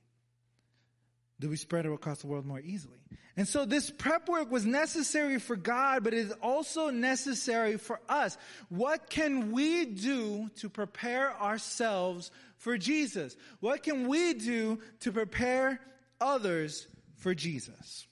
that 1.40 1.48
we 1.48 1.56
spread 1.56 1.86
it 1.86 1.92
across 1.92 2.18
the 2.18 2.26
world 2.26 2.46
more 2.46 2.60
easily. 2.60 2.98
And 3.36 3.46
so 3.46 3.64
this 3.64 3.90
prep 3.90 4.28
work 4.28 4.50
was 4.50 4.66
necessary 4.66 5.38
for 5.38 5.54
God, 5.54 6.02
but 6.02 6.12
it 6.12 6.18
is 6.18 6.32
also 6.42 6.90
necessary 6.90 7.76
for 7.76 8.00
us. 8.08 8.36
What 8.68 9.08
can 9.08 9.52
we 9.52 9.84
do 9.84 10.50
to 10.56 10.68
prepare 10.68 11.40
ourselves 11.40 12.32
for 12.56 12.76
Jesus? 12.76 13.36
What 13.60 13.84
can 13.84 14.08
we 14.08 14.34
do 14.34 14.80
to 15.00 15.12
prepare 15.12 15.80
others 16.20 16.88
for 17.18 17.32
Jesus? 17.32 18.08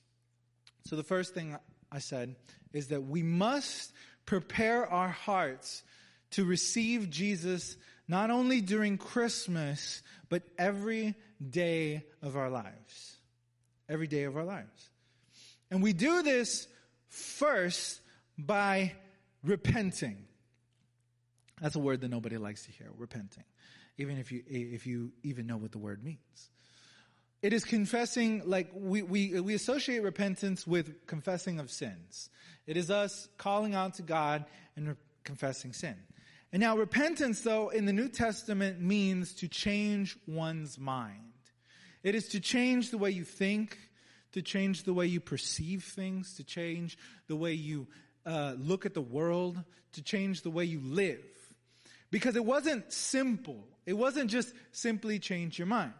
So 0.85 0.95
the 0.95 1.03
first 1.03 1.35
thing 1.35 1.57
I 1.91 1.99
said 1.99 2.37
is 2.73 2.89
that 2.89 3.03
we 3.03 3.25
must 3.25 3.93
prepare 4.27 4.87
our 4.87 5.09
hearts 5.09 5.83
to 6.33 6.45
receive 6.45 7.11
Jesus 7.11 7.77
not 8.07 8.31
only 8.31 8.61
during 8.61 8.97
Christmas, 8.97 10.03
but 10.29 10.45
every 10.57 11.17
day 11.51 12.05
of 12.23 12.37
our 12.37 12.49
lives 12.49 13.16
every 13.89 14.07
day 14.07 14.25
of 14.25 14.37
our 14.37 14.45
lives. 14.45 14.91
And 15.71 15.83
we 15.83 15.93
do 15.93 16.23
this 16.23 16.69
first 17.09 18.01
by 18.39 18.93
repenting. 19.43 20.19
That's 21.61 21.77
a 21.77 21.81
word 21.81 22.03
that 22.03 22.11
nobody 22.11 22.37
likes 22.37 22.67
to 22.67 22.73
hear, 22.73 22.89
repenting. 22.97 23.45
Even 23.99 24.19
if 24.19 24.31
you, 24.31 24.43
if 24.47 24.87
you 24.87 25.13
even 25.23 25.47
know 25.47 25.57
what 25.57 25.73
the 25.73 25.79
word 25.79 26.05
means. 26.05 26.51
It 27.43 27.53
is 27.53 27.65
confessing, 27.65 28.43
like 28.45 28.71
we, 28.75 29.03
we, 29.03 29.41
we 29.41 29.55
associate 29.55 30.03
repentance 30.03 30.67
with 30.67 31.07
confessing 31.07 31.61
of 31.61 31.71
sins. 31.71 32.29
It 32.67 32.77
is 32.77 32.91
us 32.91 33.29
calling 33.39 33.75
out 33.75 33.95
to 33.95 34.03
God 34.03 34.45
and 34.75 34.89
re- 34.89 34.95
confessing 35.25 35.73
sin. 35.73 35.95
And 36.53 36.61
now 36.61 36.77
repentance 36.77 37.43
though 37.43 37.69
in 37.69 37.85
the 37.85 37.93
New 37.93 38.09
Testament 38.09 38.81
means 38.81 39.35
to 39.35 39.49
change 39.49 40.17
one's 40.27 40.79
mind. 40.79 41.26
It 42.07 42.15
is 42.15 42.29
to 42.29 42.41
change 42.41 42.93
the 42.93 42.99
way 42.99 43.11
you 43.11 43.25
think, 43.25 43.77
to 44.31 44.41
change 44.41 44.85
the 44.85 44.95
way 44.95 45.09
you 45.09 45.19
perceive 45.19 45.83
things, 45.83 46.37
to 46.37 46.45
change 46.45 46.97
the 47.27 47.35
way 47.35 47.53
you 47.53 47.89
uh, 48.25 48.55
look 48.57 48.87
at 48.87 48.95
the 48.95 49.01
world, 49.01 49.61
to 49.95 50.03
change 50.03 50.43
the 50.43 50.51
way 50.51 50.65
you 50.65 50.79
live. 50.85 51.25
Because 52.13 52.37
it 52.37 52.45
wasn't 52.45 52.93
simple. 52.93 53.67
It 53.87 53.95
wasn't 53.95 54.31
just 54.31 54.55
simply 54.71 55.19
change 55.19 55.59
your 55.59 55.67
mind. 55.67 55.95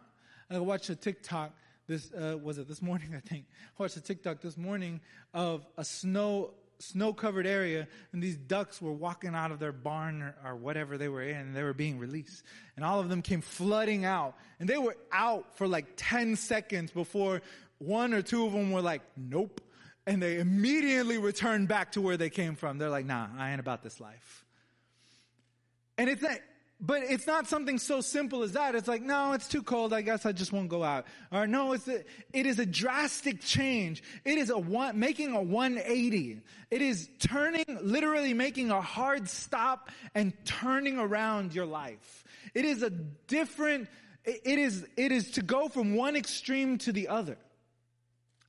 I 0.49 0.59
watched 0.59 0.89
a 0.89 0.95
TikTok 0.95 1.51
this, 1.89 2.09
uh, 2.13 2.37
was 2.37 2.57
it 2.57 2.69
this 2.69 2.81
morning, 2.81 3.13
I 3.17 3.19
think? 3.19 3.43
I 3.77 3.83
watched 3.83 3.97
a 3.97 4.01
TikTok 4.01 4.39
this 4.39 4.55
morning 4.55 5.01
of 5.33 5.67
a 5.77 5.83
snow, 5.83 6.51
snow 6.79 7.13
covered 7.13 7.47
area 7.47 7.87
and 8.13 8.21
these 8.21 8.37
ducks 8.37 8.81
were 8.81 8.91
walking 8.91 9.33
out 9.35 9.51
of 9.51 9.59
their 9.59 9.71
barn 9.71 10.21
or, 10.21 10.35
or, 10.45 10.55
whatever 10.55 10.97
they 10.97 11.07
were 11.07 11.23
in 11.23 11.35
and 11.37 11.55
they 11.55 11.63
were 11.63 11.73
being 11.73 11.97
released. 11.97 12.43
And 12.75 12.85
all 12.85 12.99
of 12.99 13.09
them 13.09 13.21
came 13.21 13.41
flooding 13.41 14.05
out 14.05 14.35
and 14.59 14.69
they 14.69 14.77
were 14.77 14.95
out 15.11 15.57
for 15.57 15.67
like 15.67 15.85
10 15.97 16.35
seconds 16.35 16.91
before 16.91 17.41
one 17.79 18.13
or 18.13 18.21
two 18.21 18.45
of 18.45 18.53
them 18.53 18.71
were 18.71 18.81
like, 18.81 19.01
nope. 19.15 19.61
And 20.05 20.21
they 20.21 20.39
immediately 20.39 21.17
returned 21.17 21.67
back 21.67 21.93
to 21.93 22.01
where 22.01 22.17
they 22.17 22.29
came 22.29 22.55
from. 22.55 22.77
They're 22.77 22.89
like, 22.89 23.05
nah, 23.05 23.27
I 23.37 23.51
ain't 23.51 23.59
about 23.59 23.83
this 23.83 23.99
life. 23.99 24.45
And 25.97 26.09
it's 26.09 26.21
that, 26.21 26.41
but 26.79 27.01
it's 27.03 27.25
not 27.25 27.47
something 27.47 27.79
so 27.79 28.01
simple 28.01 28.43
as 28.43 28.51
that. 28.51 28.75
It's 28.75 28.87
like, 28.87 29.01
no, 29.01 29.33
it's 29.33 29.47
too 29.47 29.63
cold. 29.63 29.93
I 29.93 30.01
guess 30.01 30.27
I 30.27 30.31
just 30.31 30.53
won't 30.53 30.69
go 30.69 30.83
out. 30.83 31.05
Or 31.31 31.47
no, 31.47 31.73
it's 31.73 31.87
a, 31.87 32.03
it 32.33 32.45
is 32.45 32.59
a 32.59 32.67
drastic 32.67 33.41
change. 33.41 34.03
It 34.23 34.37
is 34.37 34.51
a 34.51 34.57
one, 34.59 34.99
making 34.99 35.35
a 35.35 35.41
180. 35.41 36.41
It 36.69 36.81
is 36.83 37.09
turning, 37.19 37.65
literally 37.81 38.35
making 38.35 38.69
a 38.69 38.79
hard 38.79 39.27
stop 39.27 39.89
and 40.13 40.33
turning 40.45 40.99
around 40.99 41.55
your 41.55 41.65
life. 41.65 42.23
It 42.53 42.63
is 42.63 42.83
a 42.83 42.91
different, 42.91 43.89
it 44.23 44.59
is, 44.59 44.85
it 44.97 45.11
is 45.11 45.31
to 45.31 45.41
go 45.41 45.69
from 45.69 45.95
one 45.95 46.15
extreme 46.15 46.77
to 46.79 46.91
the 46.91 47.07
other. 47.07 47.37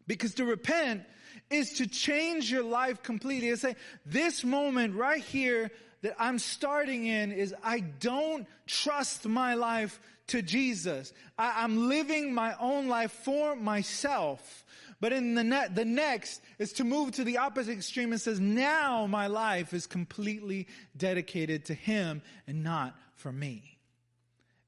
Because 0.06 0.35
to 0.35 0.44
repent 0.44 1.02
is 1.50 1.75
to 1.75 1.87
change 1.87 2.50
your 2.50 2.62
life 2.62 3.02
completely. 3.02 3.49
It's 3.49 3.62
say, 3.62 3.76
this 4.04 4.44
moment 4.44 4.97
right 4.97 5.23
here, 5.23 5.70
that 6.02 6.14
I'm 6.19 6.38
starting 6.38 7.07
in 7.07 7.33
is 7.33 7.55
I 7.62 7.81
don't 7.81 8.47
trust 8.67 9.26
my 9.26 9.55
life 9.55 10.00
to 10.28 10.43
Jesus. 10.43 11.12
I, 11.38 11.64
am 11.64 11.88
living 11.88 12.33
my 12.33 12.55
own 12.61 12.88
life 12.88 13.12
for 13.12 13.57
myself. 13.57 14.64
But 15.00 15.12
in 15.12 15.35
the, 15.35 15.45
ne- 15.45 15.69
the 15.73 15.85
next 15.85 16.43
is 16.59 16.73
to 16.75 16.85
move 16.85 17.12
to 17.12 17.25
the 17.25 17.38
opposite 17.38 17.73
extreme 17.73 18.12
and 18.12 18.21
says, 18.21 18.40
now 18.40 19.07
my 19.07 19.26
life 19.26 19.73
is 19.73 19.87
completely 19.87 20.67
dedicated 20.97 21.64
to 21.67 21.75
Him 21.75 22.23
and 22.47 22.62
not 22.62 22.97
for 23.14 23.33
me. 23.33 23.78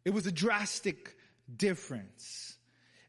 It 0.05 0.11
was 0.11 0.27
a 0.27 0.33
drastic 0.33 1.17
difference. 1.57 2.57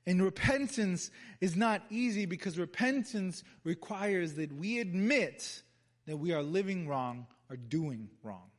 And 0.06 0.22
repentance 0.22 1.12
is 1.42 1.56
not 1.56 1.84
easy 1.90 2.26
because 2.26 2.58
repentance 2.58 3.44
requires 3.64 4.34
that 4.34 4.52
we 4.52 4.80
admit 4.80 5.62
that 6.08 6.18
we 6.18 6.34
are 6.34 6.42
living 6.42 6.88
wrong 6.88 7.28
are 7.52 7.58
doing 7.58 8.10
wrong. 8.24 8.50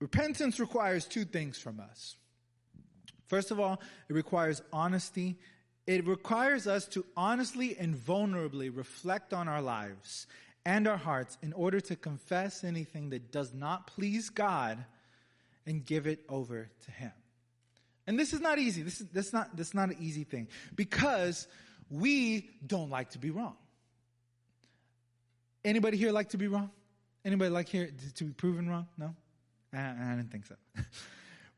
Repentance 0.00 0.58
requires 0.58 1.04
two 1.04 1.24
things 1.24 1.58
from 1.58 1.80
us. 1.80 2.16
First 3.26 3.50
of 3.50 3.60
all, 3.60 3.80
it 4.08 4.12
requires 4.14 4.62
honesty. 4.72 5.36
It 5.86 6.06
requires 6.06 6.66
us 6.66 6.86
to 6.88 7.04
honestly 7.16 7.76
and 7.78 7.94
vulnerably 7.94 8.74
reflect 8.74 9.34
on 9.34 9.48
our 9.48 9.60
lives 9.60 10.26
and 10.64 10.88
our 10.88 10.96
hearts 10.96 11.36
in 11.42 11.52
order 11.52 11.80
to 11.80 11.96
confess 11.96 12.64
anything 12.64 13.10
that 13.10 13.32
does 13.32 13.52
not 13.52 13.86
please 13.86 14.30
God 14.30 14.84
and 15.66 15.84
give 15.84 16.06
it 16.06 16.20
over 16.28 16.70
to 16.86 16.90
Him. 16.90 17.12
And 18.06 18.18
this 18.18 18.32
is 18.32 18.40
not 18.40 18.58
easy. 18.58 18.82
This 18.82 19.00
is, 19.02 19.08
this 19.08 19.32
not, 19.32 19.54
this 19.54 19.68
is 19.68 19.74
not 19.74 19.90
an 19.90 19.96
easy 20.00 20.24
thing 20.24 20.48
because 20.74 21.46
we 21.90 22.48
don't 22.66 22.88
like 22.88 23.10
to 23.10 23.18
be 23.18 23.30
wrong. 23.30 23.56
Anybody 25.64 25.98
here 25.98 26.12
like 26.12 26.30
to 26.30 26.38
be 26.38 26.46
wrong? 26.46 26.70
Anybody 27.24 27.50
like 27.50 27.68
here 27.68 27.90
to 28.16 28.24
be 28.24 28.32
proven 28.32 28.68
wrong? 28.68 28.86
No? 28.96 29.14
I, 29.72 29.78
I 29.78 30.16
didn't 30.16 30.30
think 30.30 30.46
so. 30.46 30.54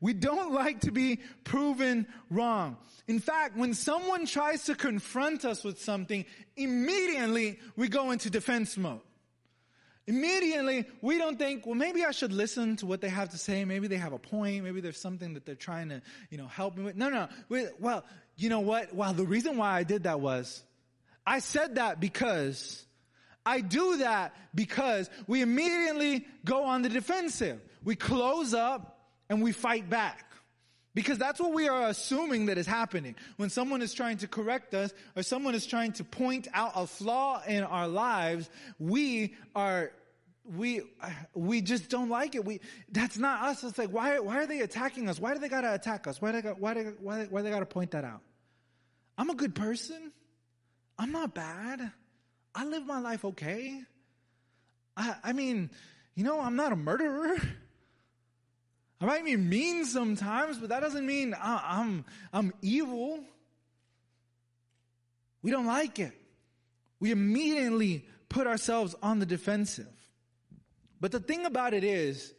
we 0.01 0.13
don't 0.13 0.53
like 0.53 0.81
to 0.81 0.91
be 0.91 1.19
proven 1.43 2.07
wrong. 2.29 2.77
In 3.07 3.19
fact, 3.19 3.57
when 3.57 3.73
someone 3.73 4.25
tries 4.25 4.65
to 4.65 4.75
confront 4.75 5.45
us 5.45 5.63
with 5.63 5.81
something, 5.81 6.25
immediately 6.55 7.59
we 7.75 7.87
go 7.87 8.11
into 8.11 8.29
defense 8.29 8.77
mode. 8.77 9.01
Immediately, 10.07 10.85
we 11.01 11.19
don't 11.19 11.37
think, 11.37 11.65
well, 11.65 11.75
maybe 11.75 12.03
I 12.03 12.11
should 12.11 12.33
listen 12.33 12.75
to 12.77 12.87
what 12.87 13.01
they 13.01 13.09
have 13.09 13.29
to 13.29 13.37
say. 13.37 13.63
Maybe 13.65 13.87
they 13.87 13.97
have 13.97 14.13
a 14.13 14.19
point. 14.19 14.63
Maybe 14.63 14.81
there's 14.81 14.99
something 14.99 15.35
that 15.35 15.45
they're 15.45 15.55
trying 15.55 15.89
to, 15.89 16.01
you 16.31 16.37
know, 16.37 16.47
help 16.47 16.75
me 16.75 16.83
with. 16.83 16.95
No, 16.95 17.09
no. 17.09 17.29
Well, 17.79 18.03
you 18.35 18.49
know 18.49 18.61
what? 18.61 18.93
Well, 18.95 19.13
the 19.13 19.25
reason 19.25 19.57
why 19.57 19.71
I 19.71 19.83
did 19.83 20.03
that 20.03 20.19
was 20.19 20.63
I 21.25 21.39
said 21.39 21.75
that 21.75 21.99
because 21.99 22.83
I 23.45 23.61
do 23.61 23.97
that 23.97 24.35
because 24.53 25.09
we 25.27 25.41
immediately 25.41 26.27
go 26.45 26.63
on 26.63 26.81
the 26.81 26.89
defensive. 26.89 27.59
We 27.83 27.95
close 27.95 28.53
up 28.53 28.99
and 29.29 29.41
we 29.41 29.51
fight 29.51 29.89
back. 29.89 30.25
Because 30.93 31.17
that's 31.17 31.39
what 31.39 31.53
we 31.53 31.69
are 31.69 31.87
assuming 31.87 32.47
that 32.47 32.57
is 32.57 32.67
happening. 32.67 33.15
When 33.37 33.49
someone 33.49 33.81
is 33.81 33.93
trying 33.93 34.17
to 34.17 34.27
correct 34.27 34.73
us 34.73 34.93
or 35.15 35.23
someone 35.23 35.55
is 35.55 35.65
trying 35.65 35.93
to 35.93 36.03
point 36.03 36.49
out 36.53 36.73
a 36.75 36.85
flaw 36.85 37.41
in 37.47 37.63
our 37.63 37.87
lives, 37.87 38.49
we 38.77 39.35
are, 39.55 39.93
we, 40.43 40.81
we 41.33 41.61
just 41.61 41.89
don't 41.89 42.09
like 42.09 42.35
it. 42.35 42.43
We, 42.43 42.59
that's 42.91 43.17
not 43.17 43.41
us. 43.43 43.63
It's 43.63 43.77
like, 43.77 43.91
why, 43.91 44.19
why 44.19 44.39
are 44.39 44.45
they 44.45 44.59
attacking 44.59 45.07
us? 45.07 45.17
Why 45.17 45.33
do 45.33 45.39
they 45.39 45.47
gotta 45.47 45.73
attack 45.73 46.07
us? 46.07 46.21
Why 46.21 46.33
do 46.33 46.41
they, 46.41 46.49
why, 46.49 46.73
do, 46.73 46.93
why, 46.99 47.23
why 47.29 47.41
they 47.41 47.49
gotta 47.49 47.65
point 47.65 47.91
that 47.91 48.03
out? 48.03 48.21
I'm 49.17 49.29
a 49.29 49.35
good 49.35 49.55
person. 49.55 50.11
I'm 50.99 51.13
not 51.13 51.33
bad. 51.33 51.93
I 52.53 52.65
live 52.65 52.85
my 52.85 52.99
life 52.99 53.23
okay. 53.25 53.81
I, 54.97 55.15
I 55.23 55.33
mean, 55.33 55.69
you 56.15 56.23
know, 56.23 56.39
I'm 56.39 56.55
not 56.55 56.73
a 56.73 56.75
murderer. 56.75 57.37
I 58.99 59.05
might 59.05 59.25
be 59.25 59.35
mean 59.35 59.85
sometimes, 59.85 60.59
but 60.59 60.69
that 60.69 60.81
doesn't 60.81 61.05
mean 61.05 61.35
I'm, 61.41 62.05
I'm 62.31 62.53
evil. 62.61 63.19
We 65.41 65.49
don't 65.49 65.65
like 65.65 65.97
it. 65.97 66.13
We 66.99 67.11
immediately 67.11 68.05
put 68.29 68.45
ourselves 68.45 68.95
on 69.01 69.19
the 69.19 69.25
defensive. 69.25 69.87
But 70.99 71.11
the 71.11 71.19
thing 71.19 71.45
about 71.45 71.73
it 71.73 71.83
is, 71.83 72.33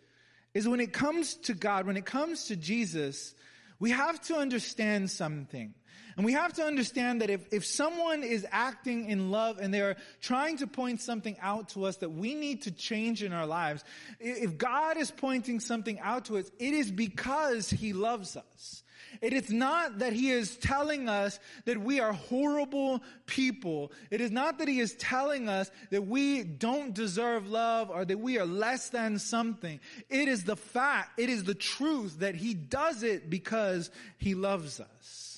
is 0.54 0.68
when 0.68 0.78
it 0.78 0.92
comes 0.92 1.34
to 1.34 1.54
God, 1.54 1.86
when 1.86 1.96
it 1.96 2.06
comes 2.06 2.44
to 2.44 2.56
Jesus, 2.56 3.34
we 3.80 3.90
have 3.90 4.20
to 4.22 4.36
understand 4.36 5.10
something. 5.10 5.74
And 6.16 6.24
we 6.24 6.32
have 6.32 6.52
to 6.54 6.62
understand 6.62 7.20
that 7.22 7.30
if, 7.30 7.46
if 7.52 7.64
someone 7.64 8.22
is 8.22 8.46
acting 8.50 9.06
in 9.06 9.30
love 9.30 9.58
and 9.58 9.72
they 9.72 9.80
are 9.80 9.96
trying 10.20 10.58
to 10.58 10.66
point 10.66 11.00
something 11.00 11.36
out 11.40 11.70
to 11.70 11.84
us 11.84 11.96
that 11.98 12.10
we 12.10 12.34
need 12.34 12.62
to 12.62 12.70
change 12.70 13.22
in 13.22 13.32
our 13.32 13.46
lives, 13.46 13.84
if 14.20 14.58
God 14.58 14.96
is 14.96 15.10
pointing 15.10 15.60
something 15.60 15.98
out 16.00 16.26
to 16.26 16.38
us, 16.38 16.50
it 16.58 16.74
is 16.74 16.90
because 16.90 17.70
He 17.70 17.92
loves 17.92 18.36
us. 18.36 18.82
It 19.20 19.32
is 19.32 19.50
not 19.50 19.98
that 19.98 20.12
he 20.12 20.30
is 20.30 20.56
telling 20.56 21.08
us 21.08 21.38
that 21.64 21.78
we 21.78 22.00
are 22.00 22.12
horrible 22.12 23.02
people. 23.26 23.92
It 24.10 24.20
is 24.20 24.30
not 24.30 24.58
that 24.58 24.68
he 24.68 24.80
is 24.80 24.94
telling 24.94 25.48
us 25.48 25.70
that 25.90 26.06
we 26.06 26.42
don't 26.42 26.94
deserve 26.94 27.48
love 27.48 27.90
or 27.90 28.04
that 28.04 28.18
we 28.18 28.38
are 28.38 28.46
less 28.46 28.88
than 28.88 29.18
something. 29.18 29.80
It 30.08 30.28
is 30.28 30.44
the 30.44 30.56
fact, 30.56 31.18
it 31.20 31.28
is 31.28 31.44
the 31.44 31.54
truth 31.54 32.20
that 32.20 32.34
he 32.34 32.54
does 32.54 33.02
it 33.02 33.28
because 33.28 33.90
he 34.18 34.34
loves 34.34 34.80
us. 34.80 35.31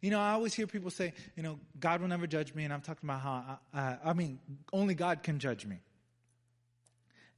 You 0.00 0.10
know, 0.10 0.20
I 0.20 0.32
always 0.32 0.54
hear 0.54 0.66
people 0.66 0.90
say, 0.90 1.12
you 1.36 1.42
know, 1.42 1.58
God 1.80 2.00
will 2.00 2.08
never 2.08 2.26
judge 2.26 2.54
me, 2.54 2.64
and 2.64 2.72
I'm 2.72 2.80
talking 2.80 3.08
about 3.08 3.20
how, 3.20 3.58
I, 3.74 3.78
uh, 3.78 3.96
I 4.04 4.12
mean, 4.12 4.38
only 4.72 4.94
God 4.94 5.22
can 5.22 5.38
judge 5.38 5.66
me. 5.66 5.80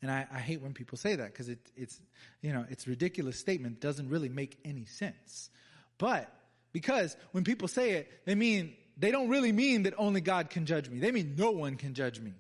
And 0.03 0.11
I, 0.11 0.27
I 0.33 0.39
hate 0.39 0.61
when 0.61 0.73
people 0.73 0.97
say 0.97 1.17
that 1.17 1.33
because 1.33 1.49
it, 1.49 1.59
it's, 1.77 2.01
you 2.43 2.53
know, 2.53 2.65
it's 2.69 2.87
ridiculous 2.87 3.39
statement, 3.39 3.81
doesn't 3.81 4.09
really 4.09 4.29
make 4.29 4.59
any 4.65 4.85
sense. 4.85 5.51
But 5.99 6.33
because 6.73 7.17
when 7.33 7.45
people 7.45 7.69
say 7.69 7.93
it, 7.93 8.11
they 8.25 8.35
mean, 8.35 8.75
they 8.97 9.11
don't 9.11 9.29
really 9.29 9.53
mean 9.53 9.83
that 9.85 9.95
only 9.99 10.21
God 10.21 10.51
can 10.51 10.67
judge 10.67 10.89
me. 10.89 11.01
They 11.01 11.13
mean 11.13 11.35
no 11.37 11.51
one 11.51 11.77
can 11.77 11.95
judge 11.95 12.21
me. 12.21 12.33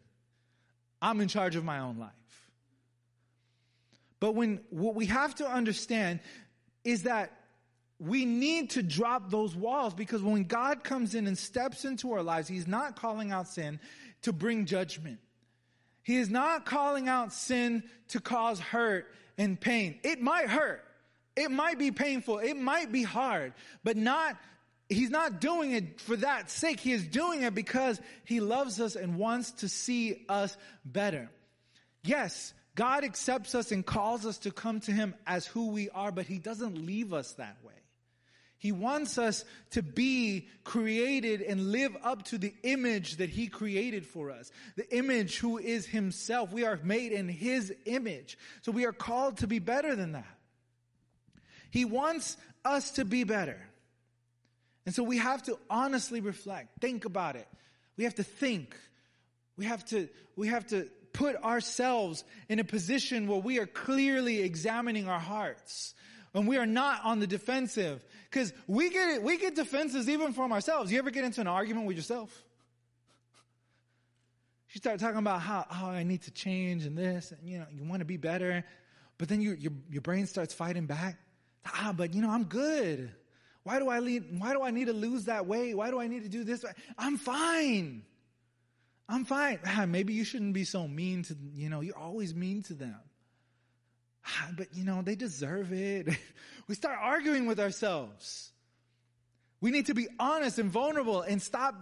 I'm 1.02 1.20
in 1.20 1.28
charge 1.28 1.56
of 1.56 1.64
my 1.64 1.80
own 1.80 1.98
life. 1.98 2.10
But 4.20 4.34
when, 4.34 4.60
what 4.68 4.94
we 4.94 5.06
have 5.06 5.34
to 5.36 5.48
understand 5.48 6.20
is 6.84 7.04
that 7.04 7.32
we 8.00 8.24
need 8.24 8.70
to 8.70 8.82
drop 8.82 9.30
those 9.30 9.54
walls 9.54 9.92
because 9.92 10.22
when 10.22 10.44
God 10.44 10.82
comes 10.82 11.14
in 11.14 11.26
and 11.26 11.36
steps 11.36 11.84
into 11.84 12.12
our 12.12 12.22
lives, 12.22 12.48
He's 12.48 12.66
not 12.66 12.96
calling 12.96 13.30
out 13.30 13.46
sin 13.46 13.78
to 14.22 14.32
bring 14.32 14.64
judgment. 14.64 15.18
He 16.02 16.16
is 16.16 16.30
not 16.30 16.64
calling 16.64 17.08
out 17.08 17.32
sin 17.32 17.84
to 18.08 18.20
cause 18.20 18.58
hurt 18.58 19.06
and 19.36 19.60
pain. 19.60 19.98
It 20.02 20.20
might 20.20 20.48
hurt. 20.48 20.82
It 21.36 21.50
might 21.50 21.78
be 21.78 21.90
painful. 21.90 22.38
It 22.38 22.56
might 22.56 22.90
be 22.90 23.02
hard, 23.02 23.52
but 23.84 23.96
not, 23.96 24.36
He's 24.88 25.10
not 25.10 25.40
doing 25.40 25.72
it 25.72 26.00
for 26.00 26.16
that 26.16 26.50
sake. 26.50 26.80
He 26.80 26.92
is 26.92 27.06
doing 27.06 27.42
it 27.42 27.54
because 27.54 28.00
He 28.24 28.40
loves 28.40 28.80
us 28.80 28.96
and 28.96 29.16
wants 29.16 29.50
to 29.52 29.68
see 29.68 30.24
us 30.28 30.56
better. 30.84 31.30
Yes, 32.02 32.54
God 32.74 33.04
accepts 33.04 33.54
us 33.54 33.72
and 33.72 33.84
calls 33.84 34.24
us 34.24 34.38
to 34.38 34.50
come 34.50 34.80
to 34.80 34.92
Him 34.92 35.14
as 35.26 35.46
who 35.46 35.68
we 35.68 35.90
are, 35.90 36.10
but 36.10 36.26
He 36.26 36.38
doesn't 36.38 36.84
leave 36.86 37.12
us 37.12 37.32
that 37.34 37.58
way. 37.62 37.74
He 38.60 38.72
wants 38.72 39.16
us 39.16 39.42
to 39.70 39.82
be 39.82 40.46
created 40.64 41.40
and 41.40 41.72
live 41.72 41.96
up 42.04 42.24
to 42.26 42.36
the 42.36 42.54
image 42.62 43.16
that 43.16 43.30
He 43.30 43.46
created 43.48 44.06
for 44.06 44.30
us. 44.30 44.52
The 44.76 44.94
image 44.94 45.38
who 45.38 45.56
is 45.56 45.86
Himself. 45.86 46.52
We 46.52 46.64
are 46.64 46.78
made 46.84 47.12
in 47.12 47.26
His 47.26 47.74
image. 47.86 48.36
So 48.60 48.70
we 48.70 48.84
are 48.84 48.92
called 48.92 49.38
to 49.38 49.46
be 49.46 49.60
better 49.60 49.96
than 49.96 50.12
that. 50.12 50.36
He 51.70 51.86
wants 51.86 52.36
us 52.62 52.90
to 52.92 53.06
be 53.06 53.24
better. 53.24 53.58
And 54.84 54.94
so 54.94 55.04
we 55.04 55.16
have 55.16 55.42
to 55.44 55.58
honestly 55.70 56.20
reflect, 56.20 56.82
think 56.82 57.06
about 57.06 57.36
it. 57.36 57.48
We 57.96 58.04
have 58.04 58.16
to 58.16 58.24
think. 58.24 58.76
We 59.56 59.64
have 59.64 59.86
to, 59.86 60.10
we 60.36 60.48
have 60.48 60.66
to 60.66 60.86
put 61.14 61.36
ourselves 61.36 62.24
in 62.50 62.58
a 62.58 62.64
position 62.64 63.26
where 63.26 63.40
we 63.40 63.58
are 63.58 63.66
clearly 63.66 64.40
examining 64.40 65.08
our 65.08 65.18
hearts 65.18 65.94
and 66.34 66.46
we 66.46 66.56
are 66.56 66.66
not 66.66 67.04
on 67.04 67.20
the 67.20 67.26
defensive. 67.26 68.04
Cause 68.30 68.52
we 68.66 68.90
get, 68.90 69.22
we 69.22 69.38
get 69.38 69.54
defenses 69.54 70.08
even 70.08 70.32
from 70.32 70.52
ourselves. 70.52 70.92
You 70.92 70.98
ever 70.98 71.10
get 71.10 71.24
into 71.24 71.40
an 71.40 71.46
argument 71.46 71.86
with 71.86 71.96
yourself? 71.96 72.44
You 74.72 74.78
start 74.78 75.00
talking 75.00 75.18
about 75.18 75.40
how, 75.40 75.66
how 75.68 75.90
I 75.90 76.04
need 76.04 76.22
to 76.22 76.30
change 76.30 76.86
and 76.86 76.96
this, 76.96 77.32
and 77.32 77.48
you 77.48 77.58
know, 77.58 77.66
you 77.72 77.82
want 77.82 78.00
to 78.00 78.06
be 78.06 78.16
better. 78.16 78.64
But 79.18 79.28
then 79.28 79.40
you, 79.40 79.54
your, 79.54 79.72
your 79.90 80.00
brain 80.00 80.26
starts 80.26 80.54
fighting 80.54 80.86
back. 80.86 81.18
Ah, 81.66 81.92
but 81.96 82.14
you 82.14 82.22
know, 82.22 82.30
I'm 82.30 82.44
good. 82.44 83.10
Why 83.64 83.78
do 83.78 83.88
I 83.88 83.98
lead, 83.98 84.40
why 84.40 84.52
do 84.52 84.62
I 84.62 84.70
need 84.70 84.86
to 84.86 84.92
lose 84.92 85.24
that 85.24 85.46
weight? 85.46 85.76
Why 85.76 85.90
do 85.90 86.00
I 86.00 86.06
need 86.06 86.22
to 86.22 86.28
do 86.28 86.44
this? 86.44 86.64
I'm 86.96 87.16
fine. 87.16 88.02
I'm 89.08 89.24
fine. 89.24 89.58
Ah, 89.66 89.86
maybe 89.86 90.14
you 90.14 90.24
shouldn't 90.24 90.54
be 90.54 90.64
so 90.64 90.86
mean 90.86 91.24
to, 91.24 91.36
you 91.54 91.68
know, 91.68 91.80
you're 91.80 91.98
always 91.98 92.32
mean 92.32 92.62
to 92.64 92.74
them. 92.74 92.96
Ah, 94.38 94.48
but 94.56 94.68
you 94.74 94.84
know, 94.84 95.02
they 95.02 95.14
deserve 95.14 95.72
it. 95.72 96.08
we 96.68 96.74
start 96.74 96.98
arguing 97.00 97.46
with 97.46 97.60
ourselves. 97.60 98.50
We 99.60 99.70
need 99.70 99.86
to 99.86 99.94
be 99.94 100.08
honest 100.18 100.58
and 100.58 100.70
vulnerable 100.70 101.20
and 101.22 101.40
stop 101.40 101.74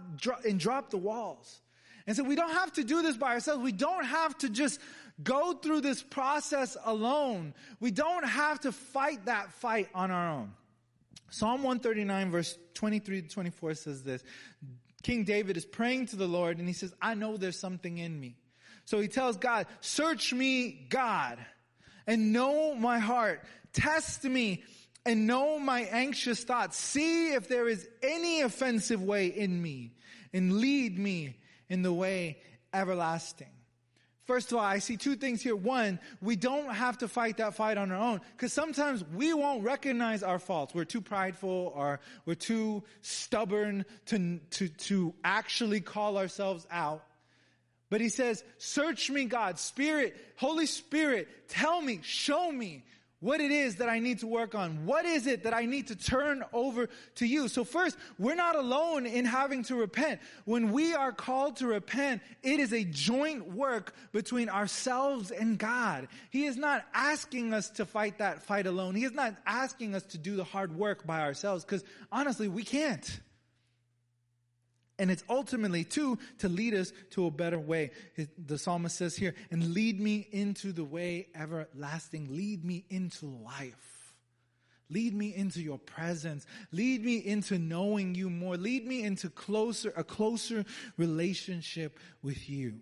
and 0.45 0.59
drop 0.59 0.89
the 0.89 0.97
walls. 0.97 1.61
And 2.07 2.15
so 2.15 2.23
we 2.23 2.35
don't 2.35 2.51
have 2.51 2.73
to 2.73 2.83
do 2.83 3.01
this 3.01 3.15
by 3.15 3.33
ourselves. 3.33 3.63
We 3.63 3.71
don't 3.71 4.03
have 4.03 4.37
to 4.39 4.49
just 4.49 4.79
go 5.23 5.53
through 5.53 5.81
this 5.81 6.01
process 6.01 6.75
alone. 6.83 7.53
We 7.79 7.91
don't 7.91 8.25
have 8.25 8.61
to 8.61 8.71
fight 8.71 9.25
that 9.25 9.53
fight 9.53 9.89
on 9.93 10.11
our 10.11 10.29
own. 10.31 10.53
Psalm 11.29 11.63
139 11.63 12.31
verse 12.31 12.57
23 12.73 13.21
to 13.23 13.29
24 13.29 13.75
says 13.75 14.03
this. 14.03 14.23
King 15.03 15.23
David 15.23 15.55
is 15.55 15.65
praying 15.65 16.07
to 16.07 16.15
the 16.15 16.27
Lord 16.27 16.57
and 16.57 16.67
he 16.67 16.73
says, 16.73 16.93
I 17.01 17.13
know 17.13 17.37
there's 17.37 17.59
something 17.59 17.97
in 17.97 18.19
me. 18.19 18.35
So 18.85 18.99
he 18.99 19.07
tells 19.07 19.37
God, 19.37 19.67
search 19.79 20.33
me, 20.33 20.87
God 20.89 21.37
and 22.09 22.33
know 22.33 22.73
my 22.73 22.97
heart. 22.97 23.43
Test 23.71 24.23
me 24.23 24.63
and 25.05 25.27
know 25.27 25.59
my 25.59 25.81
anxious 25.81 26.43
thoughts. 26.43 26.75
See 26.75 27.33
if 27.33 27.47
there 27.47 27.69
is 27.69 27.87
any 28.01 28.41
offensive 28.41 29.03
way 29.03 29.27
in 29.27 29.61
me 29.61 29.93
and 30.33 30.57
lead 30.57 30.97
me 30.97 31.37
in 31.69 31.83
the 31.83 31.93
way 31.93 32.39
everlasting. 32.73 33.51
First 34.25 34.51
of 34.51 34.57
all, 34.57 34.63
I 34.63 34.79
see 34.79 34.97
two 34.97 35.15
things 35.15 35.41
here. 35.41 35.55
One, 35.55 35.99
we 36.19 36.35
don't 36.35 36.73
have 36.73 36.97
to 36.99 37.07
fight 37.07 37.37
that 37.37 37.53
fight 37.53 37.77
on 37.77 37.91
our 37.91 38.01
own 38.01 38.21
because 38.35 38.53
sometimes 38.53 39.03
we 39.13 39.33
won't 39.33 39.63
recognize 39.63 40.23
our 40.23 40.39
faults. 40.39 40.73
We're 40.73 40.85
too 40.85 41.01
prideful 41.01 41.73
or 41.75 41.99
we're 42.25 42.33
too 42.33 42.83
stubborn 43.01 43.85
to, 44.07 44.39
to, 44.51 44.67
to 44.67 45.13
actually 45.23 45.81
call 45.81 46.17
ourselves 46.17 46.65
out. 46.71 47.03
But 47.89 48.01
he 48.01 48.09
says, 48.09 48.43
search 48.57 49.09
me, 49.09 49.25
God, 49.25 49.57
Spirit, 49.57 50.15
Holy 50.37 50.65
Spirit, 50.65 51.27
tell 51.49 51.81
me, 51.81 51.99
show 52.03 52.51
me 52.51 52.83
what 53.21 53.41
it 53.41 53.51
is 53.51 53.77
that 53.77 53.89
I 53.89 53.99
need 53.99 54.19
to 54.19 54.27
work 54.27 54.55
on. 54.55 54.85
What 54.85 55.05
is 55.05 55.27
it 55.27 55.43
that 55.43 55.53
I 55.53 55.65
need 55.65 55.87
to 55.87 55.95
turn 55.95 56.43
over 56.53 56.87
to 57.15 57.25
you? 57.25 57.49
So 57.49 57.63
first, 57.65 57.97
we're 58.17 58.35
not 58.35 58.55
alone 58.55 59.05
in 59.05 59.25
having 59.25 59.63
to 59.63 59.75
repent. 59.75 60.21
When 60.45 60.71
we 60.71 60.93
are 60.93 61.11
called 61.11 61.57
to 61.57 61.67
repent, 61.67 62.21
it 62.43 62.59
is 62.59 62.71
a 62.71 62.83
joint 62.85 63.53
work 63.53 63.93
between 64.13 64.47
ourselves 64.47 65.31
and 65.31 65.57
God. 65.57 66.07
He 66.29 66.45
is 66.45 66.55
not 66.55 66.85
asking 66.93 67.53
us 67.53 67.69
to 67.71 67.85
fight 67.85 68.19
that 68.19 68.43
fight 68.43 68.67
alone. 68.67 68.95
He 68.95 69.03
is 69.03 69.11
not 69.11 69.35
asking 69.45 69.95
us 69.95 70.03
to 70.03 70.17
do 70.17 70.37
the 70.37 70.45
hard 70.45 70.75
work 70.77 71.05
by 71.05 71.21
ourselves 71.21 71.65
because 71.65 71.83
honestly, 72.11 72.47
we 72.47 72.63
can't. 72.63 73.19
And 74.99 75.09
it's 75.09 75.23
ultimately 75.29 75.85
too 75.85 76.19
to 76.39 76.49
lead 76.49 76.73
us 76.73 76.91
to 77.11 77.25
a 77.25 77.31
better 77.31 77.57
way. 77.57 77.91
The 78.37 78.57
psalmist 78.57 78.97
says 78.97 79.15
here, 79.15 79.33
and 79.49 79.73
lead 79.73 79.99
me 79.99 80.27
into 80.31 80.71
the 80.73 80.83
way 80.83 81.27
everlasting. 81.33 82.35
Lead 82.35 82.63
me 82.65 82.85
into 82.89 83.25
life. 83.25 84.13
Lead 84.89 85.13
me 85.13 85.33
into 85.35 85.61
your 85.61 85.77
presence. 85.77 86.45
Lead 86.71 87.05
me 87.05 87.17
into 87.17 87.57
knowing 87.57 88.15
you 88.15 88.29
more. 88.29 88.57
Lead 88.57 88.85
me 88.85 89.03
into 89.03 89.29
closer, 89.29 89.93
a 89.95 90.03
closer 90.03 90.65
relationship 90.97 91.97
with 92.21 92.49
you. 92.49 92.73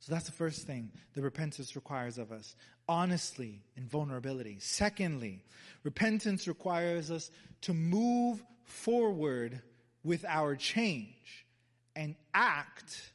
So 0.00 0.12
that's 0.12 0.26
the 0.26 0.32
first 0.32 0.66
thing 0.66 0.92
that 1.14 1.22
repentance 1.22 1.74
requires 1.76 2.16
of 2.16 2.30
us. 2.30 2.56
Honestly 2.88 3.62
and 3.76 3.88
vulnerability. 3.88 4.58
Secondly, 4.60 5.42
repentance 5.82 6.46
requires 6.46 7.10
us 7.10 7.30
to 7.62 7.74
move 7.74 8.42
forward 8.64 9.62
with 10.02 10.24
our 10.24 10.56
change 10.56 11.46
and 11.94 12.14
act 12.34 13.12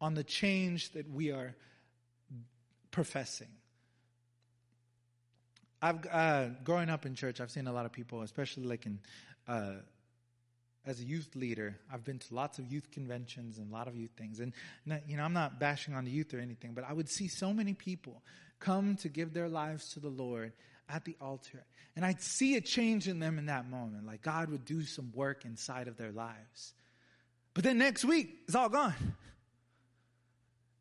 on 0.00 0.14
the 0.14 0.24
change 0.24 0.92
that 0.92 1.10
we 1.10 1.30
are 1.30 1.54
professing. 2.90 3.48
I've 5.82 6.06
uh, 6.10 6.48
growing 6.64 6.88
up 6.88 7.04
in 7.04 7.14
church, 7.14 7.40
I've 7.40 7.50
seen 7.50 7.66
a 7.66 7.72
lot 7.72 7.86
of 7.86 7.92
people, 7.92 8.22
especially 8.22 8.64
like 8.64 8.86
in 8.86 8.98
uh, 9.46 9.74
as 10.86 11.00
a 11.00 11.04
youth 11.04 11.34
leader. 11.34 11.76
I've 11.92 12.04
been 12.04 12.18
to 12.18 12.34
lots 12.34 12.58
of 12.58 12.70
youth 12.70 12.90
conventions 12.90 13.58
and 13.58 13.70
a 13.70 13.74
lot 13.74 13.86
of 13.86 13.96
youth 13.96 14.12
things, 14.16 14.40
and 14.40 14.52
you 15.06 15.16
know 15.16 15.24
I'm 15.24 15.34
not 15.34 15.60
bashing 15.60 15.94
on 15.94 16.04
the 16.04 16.10
youth 16.10 16.32
or 16.32 16.38
anything, 16.38 16.72
but 16.72 16.84
I 16.88 16.92
would 16.92 17.08
see 17.08 17.28
so 17.28 17.52
many 17.52 17.74
people 17.74 18.22
come 18.58 18.96
to 18.96 19.08
give 19.08 19.34
their 19.34 19.48
lives 19.48 19.92
to 19.92 20.00
the 20.00 20.08
Lord 20.08 20.52
at 20.88 21.04
the 21.04 21.16
altar, 21.20 21.64
and 21.96 22.04
I'd 22.04 22.20
see 22.20 22.56
a 22.56 22.60
change 22.60 23.08
in 23.08 23.18
them 23.18 23.38
in 23.38 23.46
that 23.46 23.68
moment. 23.68 24.06
Like 24.06 24.22
God 24.22 24.50
would 24.50 24.64
do 24.64 24.82
some 24.82 25.10
work 25.14 25.44
inside 25.44 25.88
of 25.88 25.96
their 25.96 26.12
lives. 26.12 26.74
But 27.54 27.64
then 27.64 27.78
next 27.78 28.04
week, 28.04 28.36
it's 28.46 28.54
all 28.54 28.68
gone. 28.68 28.94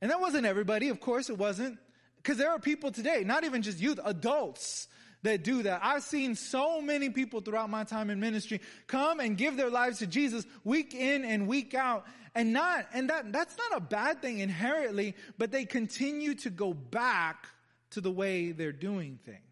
And 0.02 0.12
that 0.12 0.20
wasn't 0.20 0.46
everybody, 0.46 0.90
of 0.90 1.00
course 1.00 1.30
it 1.30 1.38
wasn't. 1.38 1.80
Because 2.18 2.38
there 2.38 2.52
are 2.52 2.60
people 2.60 2.92
today, 2.92 3.24
not 3.26 3.44
even 3.44 3.62
just 3.62 3.80
youth, 3.80 4.00
adults 4.04 4.88
that 5.24 5.44
do 5.44 5.64
that. 5.64 5.80
I've 5.84 6.04
seen 6.04 6.36
so 6.36 6.82
many 6.82 7.10
people 7.10 7.42
throughout 7.42 7.70
my 7.70 7.84
time 7.84 8.10
in 8.10 8.20
ministry 8.20 8.62
come 8.88 9.20
and 9.20 9.38
give 9.38 9.58
their 9.58 9.70
lives 9.70 10.00
to 10.00 10.08
Jesus 10.08 10.46
week 10.64 10.94
in 10.94 11.24
and 11.24 11.48
week 11.48 11.74
out. 11.74 12.06
And 12.36 12.52
not, 12.52 12.88
and 12.94 13.10
that, 13.10 13.32
that's 13.32 13.56
not 13.58 13.78
a 13.78 13.80
bad 13.80 14.22
thing 14.22 14.40
inherently, 14.40 15.16
but 15.38 15.52
they 15.52 15.66
continue 15.66 16.36
to 16.36 16.50
go 16.50 16.74
back 16.74 17.48
to 17.92 18.02
the 18.02 18.12
way 18.12 18.52
they're 18.52 18.74
doing 18.74 19.20
things 19.26 19.45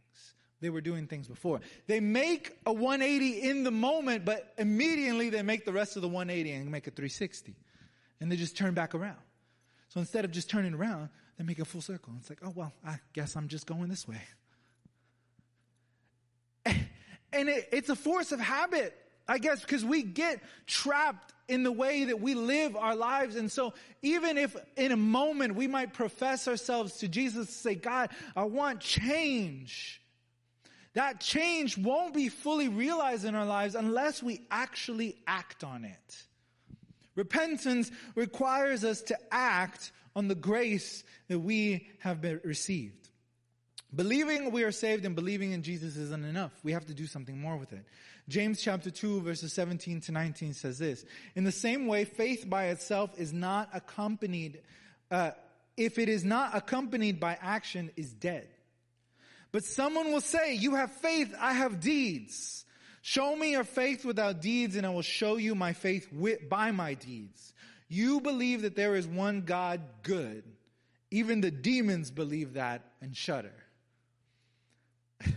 they 0.63 0.69
were 0.69 0.81
doing 0.81 1.07
things 1.07 1.27
before. 1.27 1.59
They 1.87 1.99
make 1.99 2.57
a 2.65 2.73
180 2.73 3.41
in 3.41 3.63
the 3.63 3.71
moment, 3.71 4.25
but 4.25 4.53
immediately 4.57 5.29
they 5.29 5.41
make 5.41 5.65
the 5.65 5.73
rest 5.73 5.95
of 5.95 6.01
the 6.01 6.07
180 6.07 6.51
and 6.51 6.71
make 6.71 6.87
a 6.87 6.91
360. 6.91 7.55
And 8.21 8.31
they 8.31 8.37
just 8.37 8.57
turn 8.57 8.73
back 8.73 8.95
around. 8.95 9.17
So 9.89 9.99
instead 9.99 10.25
of 10.25 10.31
just 10.31 10.49
turning 10.49 10.73
around, 10.73 11.09
they 11.37 11.43
make 11.43 11.59
a 11.59 11.65
full 11.65 11.81
circle. 11.81 12.13
It's 12.19 12.29
like, 12.29 12.39
oh, 12.43 12.53
well, 12.55 12.73
I 12.85 12.99
guess 13.11 13.35
I'm 13.35 13.47
just 13.47 13.67
going 13.67 13.89
this 13.89 14.07
way. 14.07 14.21
And 17.33 17.49
it, 17.49 17.67
it's 17.71 17.89
a 17.89 17.95
force 17.95 18.31
of 18.31 18.39
habit, 18.39 18.95
I 19.27 19.39
guess, 19.39 19.61
because 19.61 19.83
we 19.83 20.03
get 20.03 20.39
trapped 20.67 21.33
in 21.47 21.63
the 21.63 21.71
way 21.71 22.05
that 22.05 22.21
we 22.21 22.35
live 22.35 22.75
our 22.75 22.95
lives. 22.95 23.35
And 23.35 23.51
so 23.51 23.73
even 24.03 24.37
if 24.37 24.55
in 24.77 24.91
a 24.91 24.97
moment 24.97 25.55
we 25.55 25.65
might 25.65 25.93
profess 25.93 26.47
ourselves 26.47 26.97
to 26.97 27.07
Jesus 27.07 27.47
to 27.47 27.53
say, 27.53 27.73
God, 27.73 28.11
I 28.35 28.43
want 28.43 28.81
change 28.81 30.02
that 30.93 31.19
change 31.19 31.77
won't 31.77 32.13
be 32.13 32.29
fully 32.29 32.67
realized 32.67 33.25
in 33.25 33.35
our 33.35 33.45
lives 33.45 33.75
unless 33.75 34.21
we 34.21 34.41
actually 34.51 35.15
act 35.25 35.63
on 35.63 35.85
it. 35.85 36.23
Repentance 37.15 37.91
requires 38.15 38.83
us 38.83 39.01
to 39.03 39.17
act 39.31 39.91
on 40.15 40.27
the 40.27 40.35
grace 40.35 41.03
that 41.27 41.39
we 41.39 41.87
have 41.99 42.21
been 42.21 42.39
received. 42.43 43.09
Believing 43.95 44.51
we 44.51 44.63
are 44.63 44.71
saved 44.71 45.05
and 45.05 45.15
believing 45.15 45.51
in 45.51 45.61
Jesus 45.61 45.97
isn't 45.97 46.25
enough. 46.25 46.51
We 46.63 46.71
have 46.71 46.85
to 46.87 46.93
do 46.93 47.05
something 47.05 47.39
more 47.39 47.57
with 47.57 47.73
it. 47.73 47.85
James 48.27 48.61
chapter 48.61 48.89
2 48.89 49.21
verses 49.21 49.53
17 49.53 50.01
to 50.01 50.11
19 50.11 50.53
says 50.53 50.79
this. 50.79 51.05
In 51.35 51.43
the 51.43 51.51
same 51.51 51.87
way, 51.87 52.05
faith 52.05 52.49
by 52.49 52.65
itself 52.65 53.11
is 53.17 53.33
not 53.33 53.69
accompanied, 53.73 54.61
uh, 55.11 55.31
if 55.77 55.99
it 55.99 56.09
is 56.09 56.23
not 56.23 56.55
accompanied 56.55 57.19
by 57.19 57.37
action, 57.41 57.91
is 57.95 58.13
dead. 58.13 58.47
But 59.53 59.63
someone 59.63 60.11
will 60.11 60.19
say, 60.19 60.55
you 60.55 60.75
have 60.75 60.91
faith, 60.91 61.33
I 61.39 61.53
have 61.53 61.79
deeds. 61.79 62.65
Show 63.03 63.35
me 63.35 63.51
your 63.51 63.63
faith 63.63 64.03
without 64.03 64.41
deeds 64.41 64.75
and 64.75 64.85
I 64.85 64.89
will 64.89 65.03
show 65.03 65.37
you 65.37 65.53
my 65.53 65.73
faith 65.73 66.11
with, 66.11 66.49
by 66.49 66.71
my 66.71 66.95
deeds. 66.95 67.53
You 67.87 68.19
believe 68.19 68.63
that 68.63 68.75
there 68.75 68.95
is 68.95 69.07
one 69.07 69.41
God 69.41 69.81
good. 70.01 70.43
Even 71.11 71.41
the 71.41 71.51
demons 71.51 72.09
believe 72.09 72.53
that 72.53 72.81
and 72.99 73.15
shudder. 73.15 73.53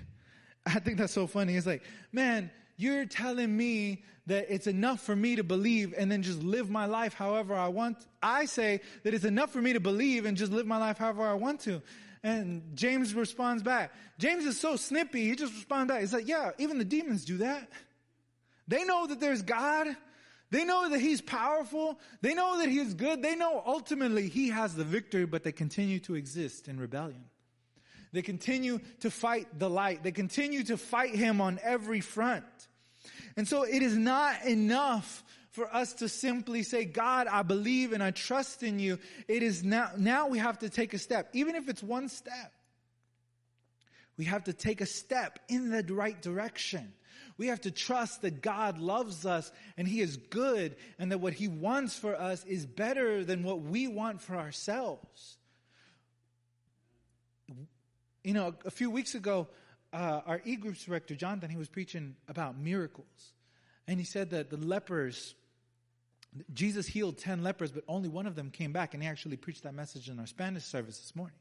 I 0.67 0.79
think 0.81 0.97
that's 0.97 1.13
so 1.13 1.27
funny. 1.27 1.55
It's 1.55 1.67
like, 1.67 1.83
man, 2.11 2.51
you're 2.79 3.05
telling 3.05 3.55
me 3.55 4.03
that 4.29 4.47
it's 4.49 4.67
enough 4.67 5.01
for 5.01 5.15
me 5.15 5.37
to 5.37 5.45
believe 5.45 5.93
and 5.97 6.11
then 6.11 6.23
just 6.23 6.43
live 6.43 6.71
my 6.71 6.87
life 6.87 7.13
however 7.13 7.55
I 7.55 7.69
want. 7.69 7.99
I 8.23 8.47
say 8.47 8.81
that 9.03 9.13
it's 9.13 9.27
enough 9.27 9.53
for 9.53 9.61
me 9.61 9.75
to 9.75 9.81
believe 9.81 10.25
and 10.25 10.39
just 10.39 10.53
live 10.53 10.67
my 10.67 10.79
life 10.79 10.97
however 10.97 11.25
I 11.25 11.35
want 11.35 11.61
to. 11.61 11.83
And 12.27 12.75
James 12.75 13.15
responds 13.15 13.63
back. 13.63 13.93
James 14.19 14.47
is 14.47 14.59
so 14.59 14.75
snippy, 14.75 15.29
he 15.29 15.37
just 15.37 15.55
responds 15.55 15.93
back. 15.93 16.01
He's 16.01 16.13
like, 16.13 16.27
yeah, 16.27 16.51
even 16.59 16.77
the 16.77 16.85
demons 16.85 17.25
do 17.25 17.37
that. 17.37 17.71
They 18.67 18.83
know 18.83 19.07
that 19.07 19.21
there's 19.21 19.43
God. 19.43 19.87
They 20.51 20.65
know 20.65 20.89
that 20.89 21.01
He's 21.01 21.21
powerful. 21.21 22.01
They 22.23 22.35
know 22.35 22.59
that 22.59 22.69
He's 22.69 22.95
good. 22.95 23.23
They 23.23 23.37
know 23.37 23.63
ultimately 23.65 24.29
He 24.29 24.49
has 24.49 24.75
the 24.75 24.83
victory, 24.83 25.25
but 25.25 25.45
they 25.45 25.53
continue 25.53 26.01
to 26.01 26.17
exist 26.17 26.67
in 26.67 26.81
rebellion. 26.81 27.27
They 28.13 28.23
continue 28.23 28.81
to 29.01 29.11
fight 29.11 29.47
the 29.57 29.71
light. 29.71 30.03
They 30.03 30.11
continue 30.11 30.65
to 30.65 30.77
fight 30.77 31.15
Him 31.15 31.41
on 31.41 31.61
every 31.63 32.01
front. 32.01 32.45
And 33.37 33.47
so 33.47 33.63
it 33.63 33.83
is 33.83 33.97
not 33.97 34.45
enough 34.45 35.23
for 35.57 35.75
us 35.75 35.95
to 35.95 36.09
simply 36.09 36.63
say, 36.63 36.85
God, 36.85 37.27
I 37.27 37.43
believe 37.43 37.93
and 37.93 38.03
I 38.03 38.11
trust 38.11 38.63
in 38.63 38.79
you. 38.79 38.99
It 39.27 39.43
is 39.43 39.65
now, 39.65 39.91
now 39.97 40.29
we 40.29 40.39
have 40.39 40.59
to 40.59 40.69
take 40.69 40.93
a 40.93 40.99
step, 40.99 41.31
even 41.33 41.57
if 41.57 41.69
it's 41.69 41.83
one 41.83 42.09
step. 42.11 42.53
We 44.19 44.27
have 44.27 44.45
to 44.45 44.53
take 44.53 44.83
a 44.83 44.87
step 44.87 45.39
in 45.49 45.71
the 45.71 45.83
right 45.93 46.21
direction. 46.21 46.93
We 47.39 47.49
have 47.49 47.63
to 47.63 47.71
trust 47.71 48.23
that 48.23 48.43
God 48.43 48.79
loves 48.79 49.25
us 49.25 49.51
and 49.77 49.89
He 49.89 50.01
is 50.01 50.19
good 50.19 50.77
and 50.99 51.11
that 51.11 51.19
what 51.19 51.33
He 51.33 51.49
wants 51.49 51.99
for 51.99 52.15
us 52.15 52.45
is 52.45 52.67
better 52.67 53.25
than 53.25 53.43
what 53.43 53.63
we 53.63 53.89
want 53.89 54.21
for 54.21 54.37
ourselves. 54.37 55.39
You 58.23 58.35
know, 58.35 58.55
a 58.65 58.71
few 58.71 58.91
weeks 58.91 59.15
ago, 59.15 59.49
uh, 59.93 60.21
our 60.27 60.43
e-groups 60.45 60.85
director, 60.85 61.15
Jonathan, 61.15 61.49
he 61.49 61.57
was 61.57 61.69
preaching 61.69 62.17
about 62.29 62.59
miracles. 62.59 63.33
And 63.87 64.01
he 64.01 64.05
said 64.05 64.31
that 64.31 64.51
the 64.51 64.57
lepers, 64.57 65.35
Jesus 66.53 66.87
healed 66.87 67.19
10 67.19 67.43
lepers, 67.43 67.71
but 67.71 67.85
only 67.89 68.09
one 68.09 68.27
of 68.27 68.35
them 68.35 68.51
came 68.51 68.73
back. 68.73 68.95
And 68.95 69.03
he 69.03 69.09
actually 69.09 69.37
preached 69.37 69.63
that 69.65 69.75
message 69.75 70.09
in 70.09 70.19
our 70.19 70.27
Spanish 70.27 70.65
service 70.65 70.99
this 70.99 71.15
morning. 71.15 71.37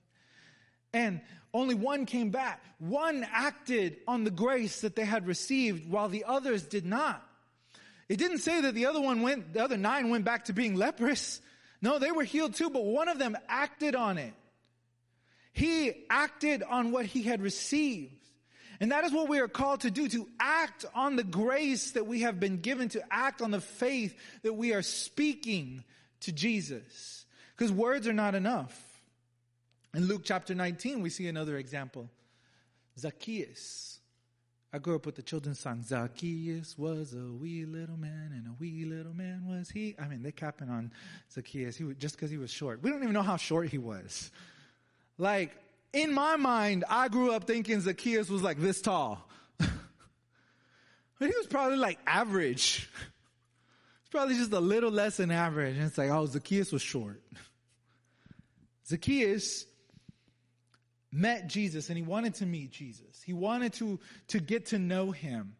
And 0.94 1.22
only 1.54 1.76
one 1.76 2.06
came 2.06 2.30
back. 2.30 2.64
One 2.80 3.26
acted 3.30 3.98
on 4.08 4.24
the 4.24 4.32
grace 4.32 4.82
that 4.82 4.96
they 4.96 5.06
had 5.06 5.28
received 5.28 5.90
while 5.90 6.08
the 6.08 6.24
others 6.26 6.64
did 6.64 6.86
not. 6.86 7.26
It 8.08 8.18
didn't 8.18 8.38
say 8.40 8.62
that 8.62 8.76
the 8.76 8.86
other 8.86 9.02
one 9.02 9.22
went, 9.22 9.54
the 9.54 9.64
other 9.64 9.78
nine 9.78 10.10
went 10.10 10.26
back 10.26 10.46
to 10.46 10.54
being 10.54 10.76
leprous. 10.76 11.42
No, 11.82 12.00
they 12.00 12.12
were 12.12 12.24
healed 12.24 12.54
too, 12.54 12.70
but 12.70 12.86
one 12.86 13.08
of 13.08 13.20
them 13.20 13.36
acted 13.48 13.96
on 13.96 14.18
it. 14.18 14.34
He 15.54 16.06
acted 16.10 16.64
on 16.64 16.92
what 16.92 17.06
he 17.06 17.24
had 17.24 17.42
received. 17.42 18.14
And 18.80 18.92
that 18.92 19.04
is 19.06 19.12
what 19.12 19.30
we 19.30 19.40
are 19.40 19.48
called 19.48 19.82
to 19.82 19.92
do, 19.92 20.08
to 20.10 20.28
act 20.40 20.86
on 20.94 21.16
the 21.16 21.24
grace 21.24 21.92
that 21.92 22.08
we 22.08 22.22
have 22.22 22.40
been 22.40 22.58
given, 22.58 22.90
to 22.90 23.04
act 23.12 23.42
on 23.42 23.52
the 23.52 23.62
faith 23.62 24.16
that 24.44 24.54
we 24.54 24.74
are 24.74 24.82
speaking 24.82 25.84
to 26.22 26.32
Jesus. 26.32 27.26
Because 27.56 27.72
words 27.72 28.08
are 28.08 28.14
not 28.14 28.36
enough. 28.36 28.82
In 29.94 30.08
Luke 30.08 30.22
chapter 30.26 30.54
19, 30.54 31.02
we 31.02 31.10
see 31.10 31.28
another 31.28 31.58
example. 31.58 32.10
Zacchaeus. 32.98 34.00
I 34.74 34.78
grew 34.78 34.96
up 34.96 35.06
with 35.06 35.16
the 35.16 35.22
children's 35.22 35.60
song, 35.60 35.84
Zacchaeus 35.84 36.78
was 36.78 37.14
a 37.14 37.32
wee 37.32 37.64
little 37.64 37.96
man, 37.96 38.34
and 38.34 38.46
a 38.46 38.52
wee 38.60 38.84
little 38.84 39.14
man 39.14 39.46
was 39.48 39.70
he. 39.70 39.96
I 39.98 40.10
mean, 40.10 40.22
they're 40.22 40.34
capping 40.34 40.70
on 40.70 40.92
Zacchaeus 41.32 41.78
he 41.78 41.86
was, 41.86 41.96
just 41.96 42.18
because 42.18 42.30
he 42.30 42.38
was 42.38 42.52
short. 42.52 42.84
We 42.84 42.90
don't 42.90 43.02
even 43.02 43.14
know 43.14 43.22
how 43.22 43.38
short 43.38 43.70
he 43.70 43.78
was. 43.78 44.32
Like, 45.18 45.56
in 45.96 46.14
my 46.14 46.36
mind, 46.36 46.84
I 46.90 47.08
grew 47.08 47.32
up 47.32 47.46
thinking 47.46 47.80
Zacchaeus 47.80 48.30
was 48.30 48.44
like 48.44 48.60
this 48.60 48.82
tall. 48.82 49.28
but 49.58 49.70
he 51.20 51.28
was 51.28 51.48
probably 51.50 51.78
like 51.78 51.98
average. 52.06 52.90
It's 54.02 54.12
probably 54.12 54.36
just 54.36 54.54
a 54.54 54.60
little 54.60 54.92
less 54.92 55.18
than 55.18 55.32
average. 55.32 55.78
And 55.78 55.88
it's 55.88 55.98
like, 55.98 56.12
oh, 56.12 56.28
Zacchaeus 56.28 56.72
was 56.72 56.84
short. 56.84 57.24
Zacchaeus 58.88 59.66
met 61.12 61.48
Jesus 61.48 61.90
and 61.90 61.98
he 61.98 62.04
wanted 62.04 62.36
to 62.36 62.46
meet 62.46 62.70
Jesus. 62.70 63.24
He 63.26 63.34
wanted 63.34 63.74
to, 63.74 64.00
to 64.28 64.40
get 64.40 64.68
to 64.68 64.78
know 64.78 65.10
him. 65.10 65.56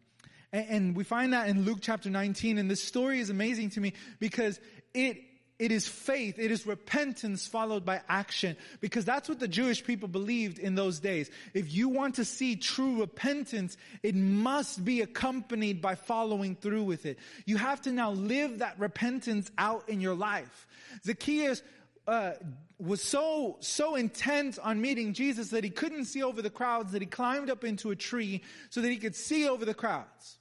And, 0.52 0.66
and 0.68 0.96
we 0.96 1.02
find 1.02 1.32
that 1.32 1.48
in 1.48 1.64
Luke 1.64 1.78
chapter 1.82 2.08
19. 2.08 2.58
And 2.58 2.70
this 2.70 2.84
story 2.84 3.18
is 3.18 3.30
amazing 3.30 3.70
to 3.70 3.80
me 3.80 3.94
because 4.20 4.60
it, 4.94 5.18
it 5.58 5.72
is 5.72 5.88
faith. 5.88 6.38
It 6.38 6.50
is 6.50 6.66
repentance 6.66 7.46
followed 7.46 7.84
by 7.84 8.02
action 8.08 8.56
because 8.80 9.06
that's 9.06 9.28
what 9.28 9.40
the 9.40 9.48
Jewish 9.48 9.82
people 9.82 10.06
believed 10.06 10.58
in 10.58 10.74
those 10.74 11.00
days. 11.00 11.30
If 11.54 11.72
you 11.72 11.88
want 11.88 12.16
to 12.16 12.26
see 12.26 12.56
true 12.56 13.00
repentance, 13.00 13.78
it 14.02 14.14
must 14.14 14.84
be 14.84 15.00
accompanied 15.00 15.80
by 15.80 15.94
following 15.94 16.56
through 16.56 16.84
with 16.84 17.06
it. 17.06 17.18
You 17.46 17.56
have 17.56 17.80
to 17.82 17.92
now 17.92 18.10
live 18.10 18.58
that 18.58 18.78
repentance 18.78 19.50
out 19.56 19.88
in 19.88 20.02
your 20.02 20.14
life. 20.14 20.66
Zacchaeus 21.04 21.62
uh, 22.06 22.32
was 22.78 23.02
so 23.02 23.56
so 23.60 23.94
intent 23.94 24.58
on 24.62 24.80
meeting 24.82 25.14
Jesus 25.14 25.50
that 25.50 25.64
he 25.64 25.70
couldn't 25.70 26.04
see 26.04 26.22
over 26.22 26.42
the 26.42 26.50
crowds 26.50 26.92
that 26.92 27.00
he 27.00 27.06
climbed 27.06 27.48
up 27.48 27.64
into 27.64 27.90
a 27.90 27.96
tree 27.96 28.42
so 28.68 28.82
that 28.82 28.90
he 28.90 28.98
could 28.98 29.16
see 29.16 29.48
over 29.48 29.64
the 29.64 29.74
crowds. 29.74 30.38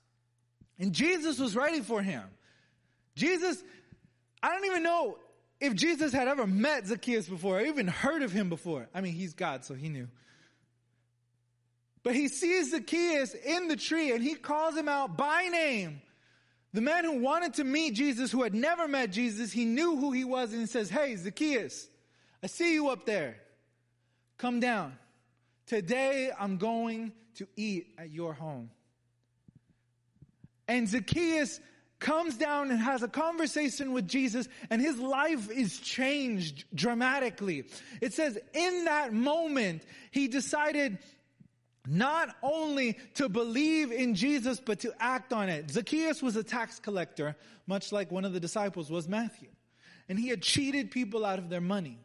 And 0.78 0.92
Jesus 0.92 1.40
was 1.40 1.56
ready 1.56 1.80
for 1.80 2.02
him. 2.02 2.24
Jesus, 3.16 3.64
I 4.46 4.50
don't 4.50 4.66
even 4.66 4.84
know 4.84 5.18
if 5.60 5.74
Jesus 5.74 6.14
had 6.14 6.28
ever 6.28 6.46
met 6.46 6.86
Zacchaeus 6.86 7.28
before, 7.28 7.58
or 7.58 7.66
even 7.66 7.88
heard 7.88 8.22
of 8.22 8.32
him 8.32 8.48
before. 8.48 8.88
I 8.94 9.02
mean, 9.02 9.14
he's 9.14 9.34
God, 9.34 9.66
so 9.66 9.74
he 9.74 9.90
knew. 9.90 10.08
But 12.04 12.14
he 12.14 12.28
sees 12.28 12.70
Zacchaeus 12.70 13.34
in 13.34 13.68
the 13.70 13.76
tree 13.76 14.12
and 14.12 14.22
he 14.22 14.36
calls 14.36 14.78
him 14.78 14.88
out 14.88 15.18
by 15.18 15.48
name. 15.48 16.00
The 16.74 16.82
man 16.82 17.06
who 17.06 17.22
wanted 17.22 17.56
to 17.56 17.64
meet 17.64 17.96
Jesus, 17.96 18.32
who 18.32 18.44
had 18.44 18.54
never 18.54 18.88
met 18.88 19.12
Jesus, 19.12 19.52
he 19.52 19.66
knew 19.66 19.98
who 19.98 20.12
he 20.12 20.24
was 20.24 20.52
and 20.52 20.62
he 20.62 20.68
says, 20.68 20.92
Hey, 20.92 21.16
Zacchaeus, 21.16 21.88
I 22.44 22.46
see 22.46 22.76
you 22.76 22.90
up 22.90 23.08
there. 23.08 23.38
Come 24.38 24.60
down. 24.60 24.96
Today 25.66 26.30
I'm 26.40 26.58
going 26.58 27.14
to 27.38 27.48
eat 27.56 27.96
at 27.98 28.12
your 28.12 28.34
home. 28.34 28.70
And 30.68 30.88
Zacchaeus 30.88 31.60
comes 32.06 32.36
down 32.38 32.70
and 32.70 32.80
has 32.80 33.02
a 33.02 33.08
conversation 33.08 33.92
with 33.92 34.08
Jesus 34.08 34.48
and 34.70 34.80
his 34.80 35.00
life 35.00 35.50
is 35.50 35.80
changed 35.80 36.66
dramatically. 36.76 37.66
It 38.00 38.14
says 38.14 38.38
in 38.54 38.86
that 38.86 39.12
moment, 39.12 39.82
he 40.12 40.28
decided 40.28 41.00
not 41.88 42.30
only 42.44 43.00
to 43.16 43.28
believe 43.28 43.92
in 43.92 44.14
Jesus, 44.14 44.62
but 44.64 44.82
to 44.82 44.94
act 45.00 45.34
on 45.34 45.50
it. 45.50 45.72
Zacchaeus 45.72 46.22
was 46.22 46.36
a 46.36 46.44
tax 46.44 46.80
collector, 46.80 47.36
much 47.66 47.92
like 47.92 48.12
one 48.12 48.24
of 48.24 48.34
the 48.34 48.40
disciples 48.40 48.92
was 48.92 49.08
Matthew. 49.08 49.50
And 50.08 50.20
he 50.20 50.30
had 50.30 50.44
cheated 50.44 50.92
people 50.92 51.26
out 51.26 51.40
of 51.40 51.50
their 51.50 51.62
money. 51.62 51.98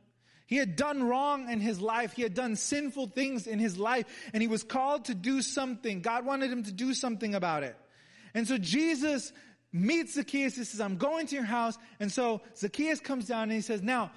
He 0.47 0.57
had 0.57 0.77
done 0.77 1.03
wrong 1.03 1.51
in 1.51 1.61
his 1.61 1.79
life. 1.79 2.15
He 2.15 2.23
had 2.23 2.33
done 2.33 2.57
sinful 2.57 3.09
things 3.09 3.47
in 3.47 3.59
his 3.59 3.77
life 3.77 4.07
and 4.33 4.41
he 4.41 4.49
was 4.49 4.63
called 4.63 5.05
to 5.05 5.15
do 5.15 5.43
something. 5.43 6.01
God 6.01 6.25
wanted 6.25 6.51
him 6.51 6.63
to 6.63 6.73
do 6.73 6.95
something 6.95 7.35
about 7.35 7.65
it. 7.65 7.77
And 8.33 8.49
so 8.49 8.57
Jesus 8.59 9.33
meets 9.73 10.15
Zacchaeus. 10.15 10.57
He 10.57 10.65
says, 10.65 10.81
I'm 10.81 10.97
going 10.97 11.27
to 11.29 11.35
your 11.35 11.45
house. 11.45 11.79
And 11.99 12.11
so 12.11 12.41
Zacchaeus 12.57 13.01
comes 13.01 13.27
down 13.27 13.45
and 13.45 13.53
he 13.53 13.61
says, 13.61 13.83
now, 13.83 14.11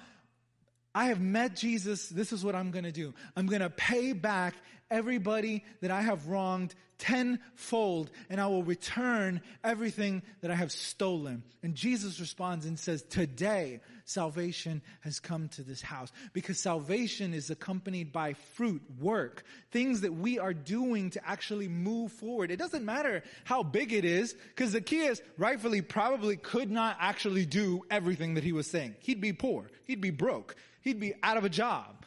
I 0.94 1.06
have 1.06 1.20
met 1.20 1.56
Jesus. 1.56 2.08
This 2.08 2.32
is 2.32 2.44
what 2.44 2.54
I'm 2.54 2.70
going 2.70 2.84
to 2.84 2.92
do. 2.92 3.14
I'm 3.36 3.46
going 3.46 3.62
to 3.62 3.70
pay 3.70 4.12
back 4.12 4.54
everybody 4.90 5.64
that 5.80 5.90
I 5.90 6.02
have 6.02 6.28
wronged 6.28 6.74
tenfold 6.98 8.10
and 8.30 8.40
I 8.40 8.46
will 8.46 8.62
return 8.62 9.40
everything 9.62 10.22
that 10.40 10.50
I 10.50 10.54
have 10.54 10.72
stolen. 10.72 11.42
And 11.62 11.74
Jesus 11.74 12.20
responds 12.20 12.66
and 12.66 12.78
says, 12.78 13.02
today 13.02 13.80
salvation 14.04 14.82
has 15.00 15.20
come 15.20 15.48
to 15.48 15.62
this 15.62 15.80
house 15.80 16.12
because 16.32 16.58
salvation 16.58 17.34
is 17.34 17.50
accompanied 17.50 18.12
by 18.12 18.34
fruit, 18.34 18.82
work, 19.00 19.44
things 19.70 20.02
that 20.02 20.14
we 20.14 20.38
are 20.38 20.54
doing 20.54 21.10
to 21.10 21.28
actually 21.28 21.68
move 21.68 22.12
forward. 22.12 22.50
It 22.50 22.58
doesn't 22.58 22.84
matter 22.84 23.22
how 23.44 23.62
big 23.62 23.92
it 23.92 24.04
is 24.04 24.34
because 24.34 24.70
Zacchaeus 24.70 25.20
rightfully 25.38 25.82
probably 25.82 26.36
could 26.36 26.70
not 26.70 26.96
actually 27.00 27.46
do 27.46 27.82
everything 27.90 28.34
that 28.34 28.44
he 28.44 28.52
was 28.52 28.66
saying. 28.66 28.96
He'd 29.00 29.20
be 29.20 29.32
poor. 29.32 29.70
He'd 29.84 30.00
be 30.00 30.10
broke. 30.10 30.56
He'd 30.82 31.00
be 31.00 31.14
out 31.22 31.36
of 31.36 31.44
a 31.44 31.48
job. 31.48 32.04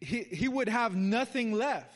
He, 0.00 0.22
he 0.22 0.48
would 0.48 0.68
have 0.68 0.94
nothing 0.94 1.52
left. 1.52 1.95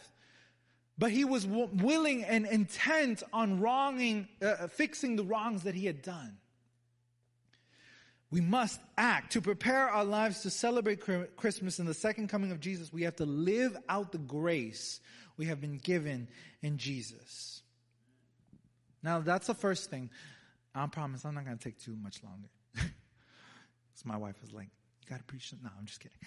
But 1.00 1.12
he 1.12 1.24
was 1.24 1.46
w- 1.46 1.70
willing 1.72 2.24
and 2.24 2.44
intent 2.44 3.22
on 3.32 3.58
wronging, 3.58 4.28
uh, 4.42 4.44
uh, 4.44 4.66
fixing 4.68 5.16
the 5.16 5.24
wrongs 5.24 5.62
that 5.62 5.74
he 5.74 5.86
had 5.86 6.02
done. 6.02 6.36
We 8.30 8.42
must 8.42 8.78
act 8.98 9.32
to 9.32 9.40
prepare 9.40 9.88
our 9.88 10.04
lives 10.04 10.42
to 10.42 10.50
celebrate 10.50 11.00
Christmas 11.36 11.78
and 11.78 11.88
the 11.88 11.94
second 11.94 12.28
coming 12.28 12.52
of 12.52 12.60
Jesus. 12.60 12.92
We 12.92 13.04
have 13.04 13.16
to 13.16 13.24
live 13.24 13.78
out 13.88 14.12
the 14.12 14.18
grace 14.18 15.00
we 15.38 15.46
have 15.46 15.58
been 15.58 15.78
given 15.78 16.28
in 16.60 16.76
Jesus. 16.76 17.62
Now, 19.02 19.20
that's 19.20 19.46
the 19.46 19.54
first 19.54 19.88
thing. 19.88 20.10
I 20.74 20.86
promise 20.86 21.24
I'm 21.24 21.34
not 21.34 21.46
going 21.46 21.56
to 21.56 21.64
take 21.64 21.78
too 21.78 21.96
much 21.96 22.22
longer. 22.22 22.50
Because 23.92 24.04
my 24.04 24.18
wife 24.18 24.36
was 24.42 24.52
like, 24.52 24.68
You 25.02 25.08
got 25.08 25.18
to 25.18 25.24
preach. 25.24 25.52
No, 25.62 25.70
I'm 25.78 25.86
just 25.86 25.98
kidding. 25.98 26.18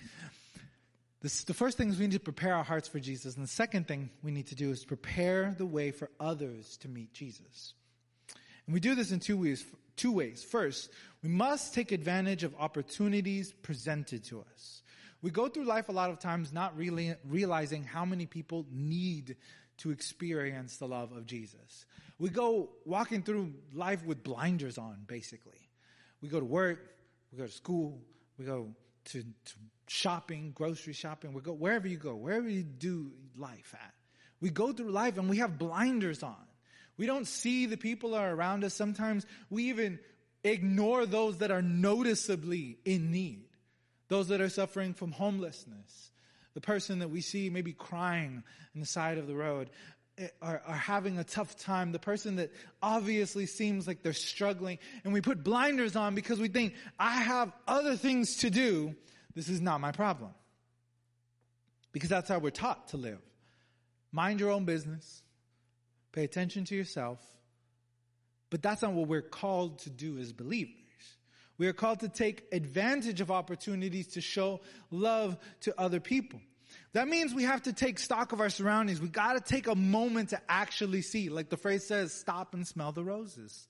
This, 1.24 1.46
the 1.46 1.54
first 1.54 1.78
thing 1.78 1.90
is 1.90 1.98
we 1.98 2.06
need 2.06 2.14
to 2.14 2.20
prepare 2.20 2.54
our 2.54 2.66
hearts 2.66 2.90
for 2.90 3.00
Jesus. 3.00 3.36
And 3.36 3.44
the 3.44 3.50
second 3.50 3.88
thing 3.88 4.10
we 4.22 4.32
need 4.32 4.48
to 4.48 4.56
do 4.56 4.72
is 4.72 4.84
prepare 4.84 5.56
the 5.58 5.66
way 5.66 5.92
for 5.92 6.10
others 6.20 6.78
to 6.78 6.90
meet 6.90 7.14
Jesus. 7.14 7.74
And 8.68 8.74
we 8.74 8.82
do 8.82 8.94
this 8.94 9.12
in 9.12 9.22
two 9.22 9.38
ways. 9.38 9.66
Two 9.96 10.12
ways. 10.12 10.44
First, 10.44 10.92
we 11.24 11.30
must 11.30 11.74
take 11.74 11.94
advantage 11.94 12.44
of 12.44 12.54
opportunities 12.60 13.54
presented 13.54 14.26
to 14.26 14.44
us. 14.54 14.82
We 15.22 15.32
go 15.32 15.48
through 15.48 15.64
life 15.64 15.88
a 15.88 15.94
lot 15.94 16.10
of 16.10 16.20
times 16.20 16.52
not 16.52 16.78
really 16.78 17.16
realizing 17.30 17.86
how 17.86 18.04
many 18.04 18.26
people 18.26 18.66
need 18.70 19.38
to 19.78 19.92
experience 19.92 20.78
the 20.78 20.88
love 20.88 21.14
of 21.14 21.26
Jesus. 21.26 21.86
We 22.20 22.30
go 22.30 22.70
walking 22.86 23.24
through 23.24 23.54
life 23.74 24.06
with 24.06 24.24
blinders 24.24 24.78
on, 24.78 25.06
basically. 25.08 25.70
We 26.22 26.28
go 26.28 26.40
to 26.40 26.46
work, 26.46 26.80
we 27.32 27.38
go 27.38 27.46
to 27.46 27.52
school, 27.52 28.02
we 28.38 28.46
go 28.46 28.68
to, 29.06 29.22
to 29.22 29.54
shopping, 29.88 30.52
grocery 30.56 30.94
shopping, 30.94 31.34
we 31.34 31.42
go 31.42 31.54
wherever 31.54 31.88
you 31.88 31.98
go, 31.98 32.16
wherever 32.16 32.48
you 32.48 32.64
do 32.64 33.12
life 33.38 33.74
at. 33.74 33.94
We 34.42 34.50
go 34.50 34.74
through 34.74 34.92
life 34.92 35.18
and 35.18 35.30
we 35.30 35.38
have 35.38 35.58
blinders 35.58 36.24
on. 36.24 36.36
We 36.98 37.06
don't 37.06 37.28
see 37.28 37.66
the 37.66 37.78
people 37.78 38.14
are 38.14 38.34
around 38.34 38.64
us. 38.64 38.74
Sometimes 38.74 39.26
we 39.50 39.70
even 39.70 40.00
ignore 40.44 41.06
those 41.06 41.38
that 41.40 41.52
are 41.52 41.62
noticeably 41.62 42.78
in 42.86 43.12
need. 43.12 43.46
Those 44.10 44.28
that 44.28 44.42
are 44.42 44.50
suffering 44.50 44.94
from 44.94 45.12
homelessness. 45.12 46.12
The 46.54 46.62
person 46.62 47.00
that 47.00 47.10
we 47.10 47.22
see 47.22 47.50
maybe 47.50 47.74
crying 47.74 48.44
on 48.76 48.80
the 48.82 48.86
side 48.86 49.18
of 49.18 49.28
the 49.28 49.36
road. 49.36 49.70
Eh, 50.20 50.28
are 50.44 50.62
having 50.68 51.18
a 51.18 51.24
tough 51.24 51.58
time, 51.58 51.92
the 51.92 51.98
person 51.98 52.36
that 52.36 52.52
obviously 52.84 53.48
seems 53.48 53.88
like 53.88 54.04
they're 54.04 54.14
struggling, 54.14 54.78
and 55.04 55.12
we 55.12 55.22
put 55.22 55.44
blinders 55.44 55.96
on 55.96 56.14
because 56.14 56.40
we 56.40 56.50
think, 56.50 56.76
I 57.00 57.14
have 57.14 57.52
other 57.68 57.96
things 57.96 58.38
to 58.38 58.52
do. 58.52 58.96
This 59.36 59.50
is 59.50 59.62
not 59.62 59.82
my 59.82 59.92
problem. 59.92 60.32
Because 61.92 62.10
that's 62.10 62.30
how 62.30 62.40
we're 62.40 62.50
taught 62.50 62.90
to 62.90 62.98
live. 62.98 63.22
Mind 64.12 64.40
your 64.40 64.52
own 64.52 64.66
business. 64.66 65.22
Pay 66.12 66.24
attention 66.24 66.66
to 66.66 66.76
yourself. 66.76 67.20
But 68.50 68.62
that's 68.62 68.82
not 68.82 68.94
what 68.94 69.08
we're 69.08 69.22
called 69.22 69.80
to 69.80 69.90
do 69.90 70.20
as 70.20 70.32
believers. 70.32 70.76
We 71.58 71.68
are 71.68 71.74
called 71.74 72.02
to 72.02 72.10
take 72.10 72.46
advantage 72.52 73.22
of 73.22 73.32
opportunities 73.32 74.08
to 74.10 74.22
show 74.22 74.62
love 74.92 75.38
to 75.62 75.80
other 75.80 76.00
people. 76.00 76.40
That 76.94 77.08
means 77.08 77.34
we 77.34 77.44
have 77.44 77.64
to 77.64 77.74
take 77.74 78.00
stock 78.00 78.32
of 78.32 78.42
our 78.42 78.50
surroundings. 78.50 79.02
We 79.02 79.08
gotta 79.08 79.40
take 79.40 79.68
a 79.68 79.76
moment 79.76 80.30
to 80.30 80.42
actually 80.50 81.02
see. 81.02 81.30
Like 81.30 81.50
the 81.50 81.58
phrase 81.58 81.86
says, 81.86 82.14
stop 82.14 82.54
and 82.54 82.68
smell 82.68 82.92
the 82.92 83.04
roses. 83.04 83.68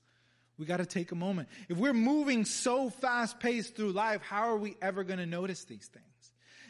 We 0.58 0.66
gotta 0.66 0.86
take 0.86 1.12
a 1.12 1.16
moment. 1.16 1.50
If 1.68 1.78
we're 1.78 1.94
moving 1.94 2.46
so 2.46 2.90
fast 2.90 3.40
paced 3.40 3.76
through 3.76 3.92
life, 3.92 4.22
how 4.22 4.50
are 4.50 4.58
we 4.58 4.76
ever 4.82 5.04
gonna 5.04 5.26
notice 5.26 5.64
these 5.64 5.88
things? 5.88 6.06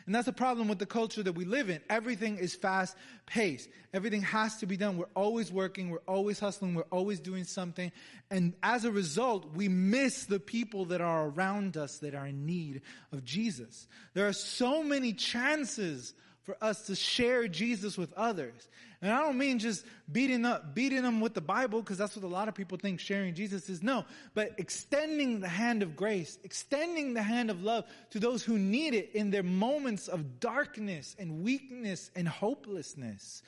And 0.05 0.13
that's 0.13 0.25
the 0.25 0.33
problem 0.33 0.67
with 0.67 0.79
the 0.79 0.85
culture 0.85 1.23
that 1.23 1.33
we 1.33 1.45
live 1.45 1.69
in. 1.69 1.79
Everything 1.89 2.37
is 2.37 2.53
fast 2.53 2.95
paced. 3.25 3.69
Everything 3.93 4.21
has 4.23 4.57
to 4.57 4.65
be 4.65 4.75
done. 4.75 4.97
We're 4.97 5.05
always 5.15 5.51
working. 5.51 5.89
We're 5.89 5.99
always 6.07 6.39
hustling. 6.39 6.75
We're 6.75 6.83
always 6.91 7.19
doing 7.19 7.45
something. 7.45 7.91
And 8.29 8.53
as 8.61 8.83
a 8.83 8.91
result, 8.91 9.53
we 9.55 9.69
miss 9.69 10.25
the 10.25 10.39
people 10.39 10.85
that 10.85 10.99
are 10.99 11.27
around 11.27 11.77
us 11.77 11.99
that 11.99 12.15
are 12.15 12.27
in 12.27 12.45
need 12.45 12.81
of 13.13 13.23
Jesus. 13.23 13.87
There 14.13 14.27
are 14.27 14.33
so 14.33 14.83
many 14.83 15.13
chances 15.13 16.13
for 16.43 16.57
us 16.61 16.87
to 16.87 16.95
share 16.95 17.47
Jesus 17.47 17.97
with 17.97 18.13
others. 18.13 18.67
And 19.01 19.11
I 19.11 19.21
don't 19.21 19.37
mean 19.37 19.59
just 19.59 19.85
beating 20.11 20.45
up, 20.45 20.75
beating 20.75 21.03
them 21.03 21.19
with 21.19 21.33
the 21.33 21.41
Bible, 21.41 21.81
because 21.81 21.97
that's 21.97 22.15
what 22.15 22.23
a 22.23 22.27
lot 22.27 22.47
of 22.47 22.55
people 22.55 22.77
think 22.77 22.99
sharing 22.99 23.33
Jesus 23.33 23.69
is. 23.69 23.83
No, 23.83 24.05
but 24.33 24.51
extending 24.57 25.39
the 25.39 25.47
hand 25.47 25.83
of 25.83 25.95
grace, 25.95 26.37
extending 26.43 27.13
the 27.13 27.21
hand 27.21 27.49
of 27.49 27.63
love 27.63 27.85
to 28.11 28.19
those 28.19 28.43
who 28.43 28.57
need 28.57 28.93
it 28.93 29.11
in 29.13 29.29
their 29.29 29.43
moments 29.43 30.07
of 30.07 30.39
darkness 30.39 31.15
and 31.19 31.43
weakness 31.43 32.11
and 32.15 32.27
hopelessness. 32.27 33.41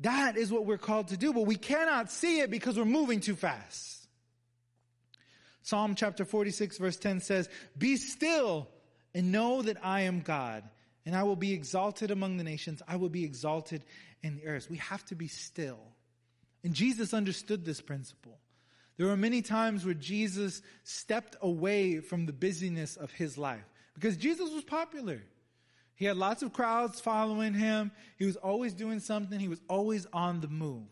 That 0.00 0.36
is 0.36 0.52
what 0.52 0.66
we're 0.66 0.78
called 0.78 1.08
to 1.08 1.16
do, 1.16 1.32
but 1.32 1.46
we 1.46 1.56
cannot 1.56 2.10
see 2.10 2.40
it 2.40 2.50
because 2.50 2.76
we're 2.76 2.84
moving 2.84 3.20
too 3.20 3.36
fast. 3.36 4.06
Psalm 5.62 5.94
chapter 5.94 6.24
46 6.24 6.78
verse 6.78 6.96
10 6.96 7.20
says, 7.20 7.48
Be 7.76 7.96
still 7.96 8.68
and 9.14 9.32
know 9.32 9.62
that 9.62 9.76
I 9.84 10.02
am 10.02 10.20
God 10.20 10.64
and 11.08 11.16
I 11.16 11.22
will 11.22 11.36
be 11.36 11.54
exalted 11.54 12.10
among 12.10 12.36
the 12.36 12.44
nations. 12.44 12.82
I 12.86 12.96
will 12.96 13.08
be 13.08 13.24
exalted 13.24 13.82
in 14.22 14.36
the 14.36 14.44
earth. 14.44 14.70
We 14.70 14.76
have 14.76 15.02
to 15.06 15.14
be 15.14 15.26
still. 15.26 15.80
And 16.62 16.74
Jesus 16.74 17.14
understood 17.14 17.64
this 17.64 17.80
principle. 17.80 18.38
There 18.98 19.06
were 19.06 19.16
many 19.16 19.40
times 19.40 19.86
where 19.86 19.94
Jesus 19.94 20.60
stepped 20.84 21.34
away 21.40 22.00
from 22.00 22.26
the 22.26 22.34
busyness 22.34 22.98
of 22.98 23.10
his 23.10 23.38
life 23.38 23.64
because 23.94 24.18
Jesus 24.18 24.52
was 24.52 24.64
popular. 24.64 25.22
He 25.94 26.04
had 26.04 26.18
lots 26.18 26.42
of 26.42 26.52
crowds 26.52 27.00
following 27.00 27.54
him. 27.54 27.90
He 28.18 28.26
was 28.26 28.36
always 28.36 28.74
doing 28.74 29.00
something. 29.00 29.40
He 29.40 29.48
was 29.48 29.62
always 29.66 30.06
on 30.12 30.42
the 30.42 30.48
move. 30.48 30.84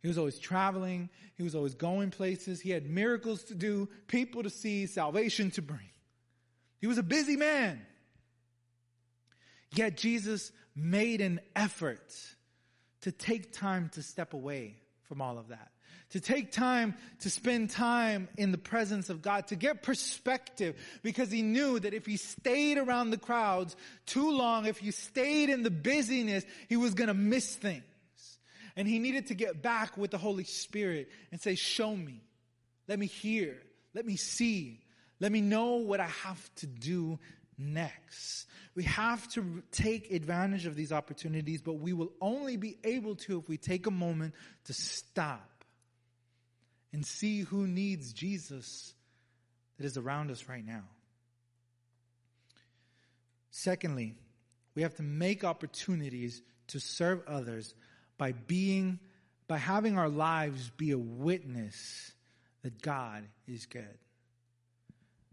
He 0.00 0.08
was 0.08 0.16
always 0.16 0.38
traveling. 0.38 1.10
He 1.36 1.42
was 1.42 1.54
always 1.54 1.74
going 1.74 2.10
places. 2.10 2.62
He 2.62 2.70
had 2.70 2.88
miracles 2.88 3.44
to 3.44 3.54
do, 3.54 3.90
people 4.06 4.44
to 4.44 4.50
see, 4.50 4.86
salvation 4.86 5.50
to 5.50 5.60
bring. 5.60 5.90
He 6.80 6.86
was 6.86 6.96
a 6.96 7.02
busy 7.02 7.36
man. 7.36 7.82
Yet 9.74 9.96
Jesus 9.96 10.52
made 10.74 11.20
an 11.20 11.40
effort 11.56 12.14
to 13.02 13.12
take 13.12 13.52
time 13.52 13.90
to 13.94 14.02
step 14.02 14.34
away 14.34 14.76
from 15.04 15.20
all 15.20 15.38
of 15.38 15.48
that. 15.48 15.70
To 16.10 16.20
take 16.20 16.52
time 16.52 16.94
to 17.20 17.30
spend 17.30 17.70
time 17.70 18.28
in 18.36 18.52
the 18.52 18.58
presence 18.58 19.08
of 19.08 19.22
God, 19.22 19.46
to 19.48 19.56
get 19.56 19.82
perspective, 19.82 20.76
because 21.02 21.30
he 21.30 21.40
knew 21.40 21.80
that 21.80 21.94
if 21.94 22.04
he 22.04 22.18
stayed 22.18 22.76
around 22.76 23.10
the 23.10 23.16
crowds 23.16 23.74
too 24.04 24.30
long, 24.30 24.66
if 24.66 24.78
he 24.78 24.90
stayed 24.90 25.48
in 25.48 25.62
the 25.62 25.70
busyness, 25.70 26.44
he 26.68 26.76
was 26.76 26.92
gonna 26.92 27.14
miss 27.14 27.56
things. 27.56 27.82
And 28.76 28.86
he 28.86 28.98
needed 28.98 29.28
to 29.28 29.34
get 29.34 29.62
back 29.62 29.96
with 29.96 30.10
the 30.10 30.18
Holy 30.18 30.44
Spirit 30.44 31.10
and 31.30 31.40
say, 31.40 31.54
show 31.54 31.94
me. 31.94 32.20
Let 32.88 32.98
me 32.98 33.06
hear. 33.06 33.56
Let 33.94 34.06
me 34.06 34.16
see. 34.16 34.80
Let 35.20 35.32
me 35.32 35.40
know 35.40 35.76
what 35.76 36.00
I 36.00 36.08
have 36.08 36.54
to 36.56 36.66
do 36.66 37.18
next. 37.58 38.46
We 38.74 38.84
have 38.84 39.28
to 39.32 39.62
take 39.70 40.10
advantage 40.10 40.66
of 40.66 40.74
these 40.74 40.92
opportunities, 40.92 41.60
but 41.60 41.74
we 41.74 41.92
will 41.92 42.12
only 42.20 42.56
be 42.56 42.78
able 42.84 43.16
to 43.16 43.38
if 43.38 43.48
we 43.48 43.56
take 43.56 43.86
a 43.86 43.90
moment 43.90 44.34
to 44.64 44.72
stop 44.72 45.64
and 46.92 47.04
see 47.04 47.40
who 47.40 47.66
needs 47.66 48.12
Jesus 48.12 48.94
that 49.78 49.86
is 49.86 49.96
around 49.96 50.30
us 50.30 50.48
right 50.48 50.64
now. 50.64 50.84
Secondly, 53.50 54.14
we 54.74 54.82
have 54.82 54.94
to 54.96 55.02
make 55.02 55.44
opportunities 55.44 56.42
to 56.68 56.80
serve 56.80 57.22
others 57.26 57.74
by 58.16 58.32
being, 58.32 58.98
by 59.46 59.58
having 59.58 59.98
our 59.98 60.08
lives 60.08 60.70
be 60.76 60.92
a 60.92 60.98
witness 60.98 62.12
that 62.62 62.80
God 62.80 63.24
is 63.46 63.66
good. 63.66 63.98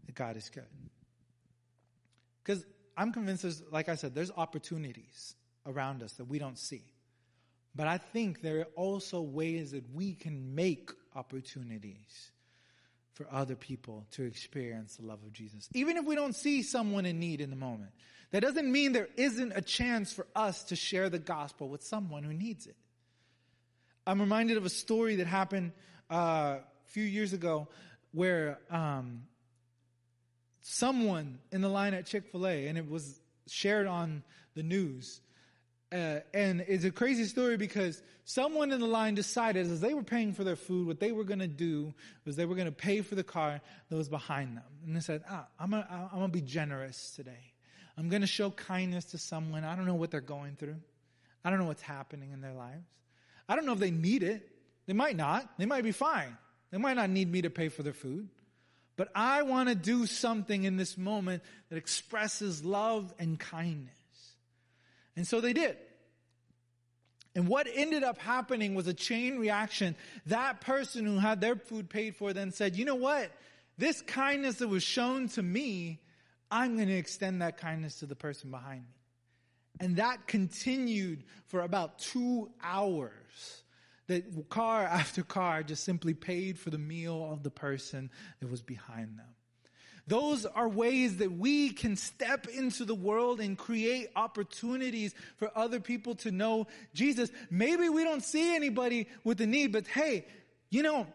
That 0.06 0.14
God 0.14 0.36
is 0.36 0.50
good. 0.50 0.64
Because 2.42 2.64
I'm 2.96 3.12
convinced 3.12 3.42
there's, 3.42 3.62
like 3.70 3.88
I 3.88 3.94
said, 3.94 4.14
there's 4.14 4.30
opportunities 4.36 5.34
around 5.66 6.02
us 6.02 6.12
that 6.14 6.24
we 6.24 6.38
don't 6.38 6.58
see. 6.58 6.82
But 7.74 7.86
I 7.86 7.98
think 7.98 8.42
there 8.42 8.60
are 8.60 8.68
also 8.76 9.20
ways 9.20 9.72
that 9.72 9.84
we 9.94 10.14
can 10.14 10.54
make 10.54 10.90
opportunities 11.14 12.32
for 13.12 13.26
other 13.30 13.54
people 13.54 14.06
to 14.12 14.24
experience 14.24 14.96
the 14.96 15.06
love 15.06 15.22
of 15.24 15.32
Jesus. 15.32 15.68
Even 15.74 15.96
if 15.96 16.04
we 16.04 16.14
don't 16.14 16.34
see 16.34 16.62
someone 16.62 17.06
in 17.06 17.20
need 17.20 17.40
in 17.40 17.50
the 17.50 17.56
moment, 17.56 17.90
that 18.30 18.40
doesn't 18.40 18.70
mean 18.70 18.92
there 18.92 19.08
isn't 19.16 19.52
a 19.54 19.60
chance 19.60 20.12
for 20.12 20.26
us 20.34 20.64
to 20.64 20.76
share 20.76 21.10
the 21.10 21.18
gospel 21.18 21.68
with 21.68 21.82
someone 21.82 22.22
who 22.22 22.32
needs 22.32 22.66
it. 22.66 22.76
I'm 24.06 24.20
reminded 24.20 24.56
of 24.56 24.64
a 24.64 24.70
story 24.70 25.16
that 25.16 25.26
happened 25.26 25.72
uh, 26.10 26.14
a 26.14 26.62
few 26.86 27.04
years 27.04 27.32
ago 27.32 27.68
where 28.12 28.58
um, 28.70 29.22
someone 30.62 31.38
in 31.52 31.60
the 31.60 31.68
line 31.68 31.94
at 31.94 32.06
Chick 32.06 32.24
fil 32.30 32.46
A, 32.46 32.66
and 32.68 32.76
it 32.76 32.88
was 32.88 33.20
shared 33.46 33.86
on 33.86 34.22
the 34.54 34.62
news. 34.62 35.20
Uh, 35.92 36.20
and 36.32 36.60
it's 36.68 36.84
a 36.84 36.90
crazy 36.90 37.24
story 37.24 37.56
because 37.56 38.00
someone 38.24 38.70
in 38.70 38.78
the 38.80 38.86
line 38.86 39.16
decided 39.16 39.66
as 39.66 39.80
they 39.80 39.92
were 39.92 40.04
paying 40.04 40.32
for 40.32 40.44
their 40.44 40.56
food, 40.56 40.86
what 40.86 41.00
they 41.00 41.10
were 41.10 41.24
going 41.24 41.40
to 41.40 41.48
do 41.48 41.92
was 42.24 42.36
they 42.36 42.46
were 42.46 42.54
going 42.54 42.68
to 42.68 42.72
pay 42.72 43.00
for 43.00 43.16
the 43.16 43.24
car 43.24 43.60
that 43.88 43.96
was 43.96 44.08
behind 44.08 44.56
them. 44.56 44.64
And 44.86 44.94
they 44.94 45.00
said, 45.00 45.24
ah, 45.28 45.46
I'm 45.58 45.70
going 45.70 45.84
I'm 45.90 46.20
to 46.20 46.28
be 46.28 46.40
generous 46.40 47.12
today. 47.16 47.52
I'm 47.98 48.08
going 48.08 48.22
to 48.22 48.28
show 48.28 48.50
kindness 48.50 49.06
to 49.06 49.18
someone. 49.18 49.64
I 49.64 49.74
don't 49.74 49.84
know 49.84 49.94
what 49.94 50.12
they're 50.12 50.20
going 50.20 50.54
through. 50.54 50.76
I 51.44 51.50
don't 51.50 51.58
know 51.58 51.66
what's 51.66 51.82
happening 51.82 52.30
in 52.32 52.40
their 52.40 52.54
lives. 52.54 52.86
I 53.48 53.56
don't 53.56 53.66
know 53.66 53.72
if 53.72 53.80
they 53.80 53.90
need 53.90 54.22
it. 54.22 54.48
They 54.86 54.92
might 54.92 55.16
not. 55.16 55.58
They 55.58 55.66
might 55.66 55.82
be 55.82 55.92
fine. 55.92 56.36
They 56.70 56.78
might 56.78 56.94
not 56.94 57.10
need 57.10 57.30
me 57.30 57.42
to 57.42 57.50
pay 57.50 57.68
for 57.68 57.82
their 57.82 57.92
food. 57.92 58.28
But 59.00 59.08
I 59.14 59.44
want 59.44 59.70
to 59.70 59.74
do 59.74 60.04
something 60.04 60.64
in 60.64 60.76
this 60.76 60.98
moment 60.98 61.42
that 61.70 61.78
expresses 61.78 62.62
love 62.62 63.14
and 63.18 63.40
kindness. 63.40 63.94
And 65.16 65.26
so 65.26 65.40
they 65.40 65.54
did. 65.54 65.78
And 67.34 67.48
what 67.48 67.66
ended 67.74 68.04
up 68.04 68.18
happening 68.18 68.74
was 68.74 68.88
a 68.88 68.92
chain 68.92 69.38
reaction. 69.38 69.96
That 70.26 70.60
person 70.60 71.06
who 71.06 71.18
had 71.18 71.40
their 71.40 71.56
food 71.56 71.88
paid 71.88 72.14
for 72.14 72.34
then 72.34 72.52
said, 72.52 72.76
you 72.76 72.84
know 72.84 72.94
what? 72.94 73.32
This 73.78 74.02
kindness 74.02 74.56
that 74.56 74.68
was 74.68 74.82
shown 74.82 75.30
to 75.30 75.42
me, 75.42 76.02
I'm 76.50 76.76
going 76.76 76.88
to 76.88 76.94
extend 76.94 77.40
that 77.40 77.56
kindness 77.56 78.00
to 78.00 78.06
the 78.06 78.14
person 78.14 78.50
behind 78.50 78.82
me. 78.82 78.96
And 79.80 79.96
that 79.96 80.26
continued 80.26 81.24
for 81.46 81.62
about 81.62 82.00
two 82.00 82.50
hours 82.62 83.62
that 84.10 84.48
car 84.48 84.82
after 84.82 85.22
car 85.22 85.62
just 85.62 85.84
simply 85.84 86.14
paid 86.14 86.58
for 86.58 86.70
the 86.70 86.78
meal 86.78 87.28
of 87.32 87.44
the 87.44 87.50
person 87.50 88.10
that 88.40 88.50
was 88.50 88.60
behind 88.60 89.16
them. 89.16 89.26
Those 90.08 90.44
are 90.44 90.68
ways 90.68 91.18
that 91.18 91.30
we 91.30 91.70
can 91.70 91.94
step 91.94 92.48
into 92.48 92.84
the 92.84 92.94
world 92.94 93.38
and 93.38 93.56
create 93.56 94.08
opportunities 94.16 95.14
for 95.36 95.52
other 95.54 95.78
people 95.78 96.16
to 96.16 96.32
know 96.32 96.66
Jesus. 96.92 97.30
Maybe 97.50 97.88
we 97.88 98.02
don't 98.02 98.24
see 98.24 98.56
anybody 98.56 99.06
with 99.22 99.40
a 99.40 99.46
need, 99.46 99.70
but 99.70 99.86
hey, 99.86 100.26
you 100.70 100.82
know, 100.82 101.06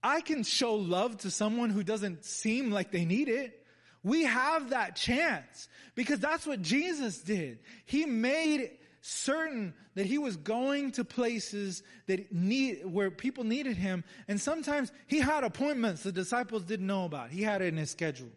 I 0.00 0.20
can 0.20 0.44
show 0.44 0.76
love 0.76 1.18
to 1.18 1.30
someone 1.32 1.70
who 1.70 1.82
doesn't 1.82 2.24
seem 2.24 2.70
like 2.70 2.92
they 2.92 3.04
need 3.04 3.28
it. 3.28 3.66
We 4.04 4.22
have 4.24 4.70
that 4.70 4.94
chance 4.94 5.68
because 5.96 6.20
that's 6.20 6.46
what 6.46 6.62
Jesus 6.62 7.18
did. 7.18 7.58
He 7.84 8.06
made 8.06 8.70
certain 9.02 9.74
that 9.96 10.06
he 10.06 10.16
was 10.16 10.36
going 10.36 10.92
to 10.92 11.04
places 11.04 11.82
that 12.06 12.32
need, 12.32 12.86
where 12.86 13.10
people 13.10 13.44
needed 13.44 13.76
him. 13.76 14.04
And 14.28 14.40
sometimes 14.40 14.92
he 15.08 15.18
had 15.18 15.44
appointments 15.44 16.04
the 16.04 16.12
disciples 16.12 16.62
didn't 16.62 16.86
know 16.86 17.04
about. 17.04 17.30
He 17.30 17.42
had 17.42 17.60
it 17.60 17.66
in 17.66 17.76
his 17.76 17.90
schedule. 17.90 18.30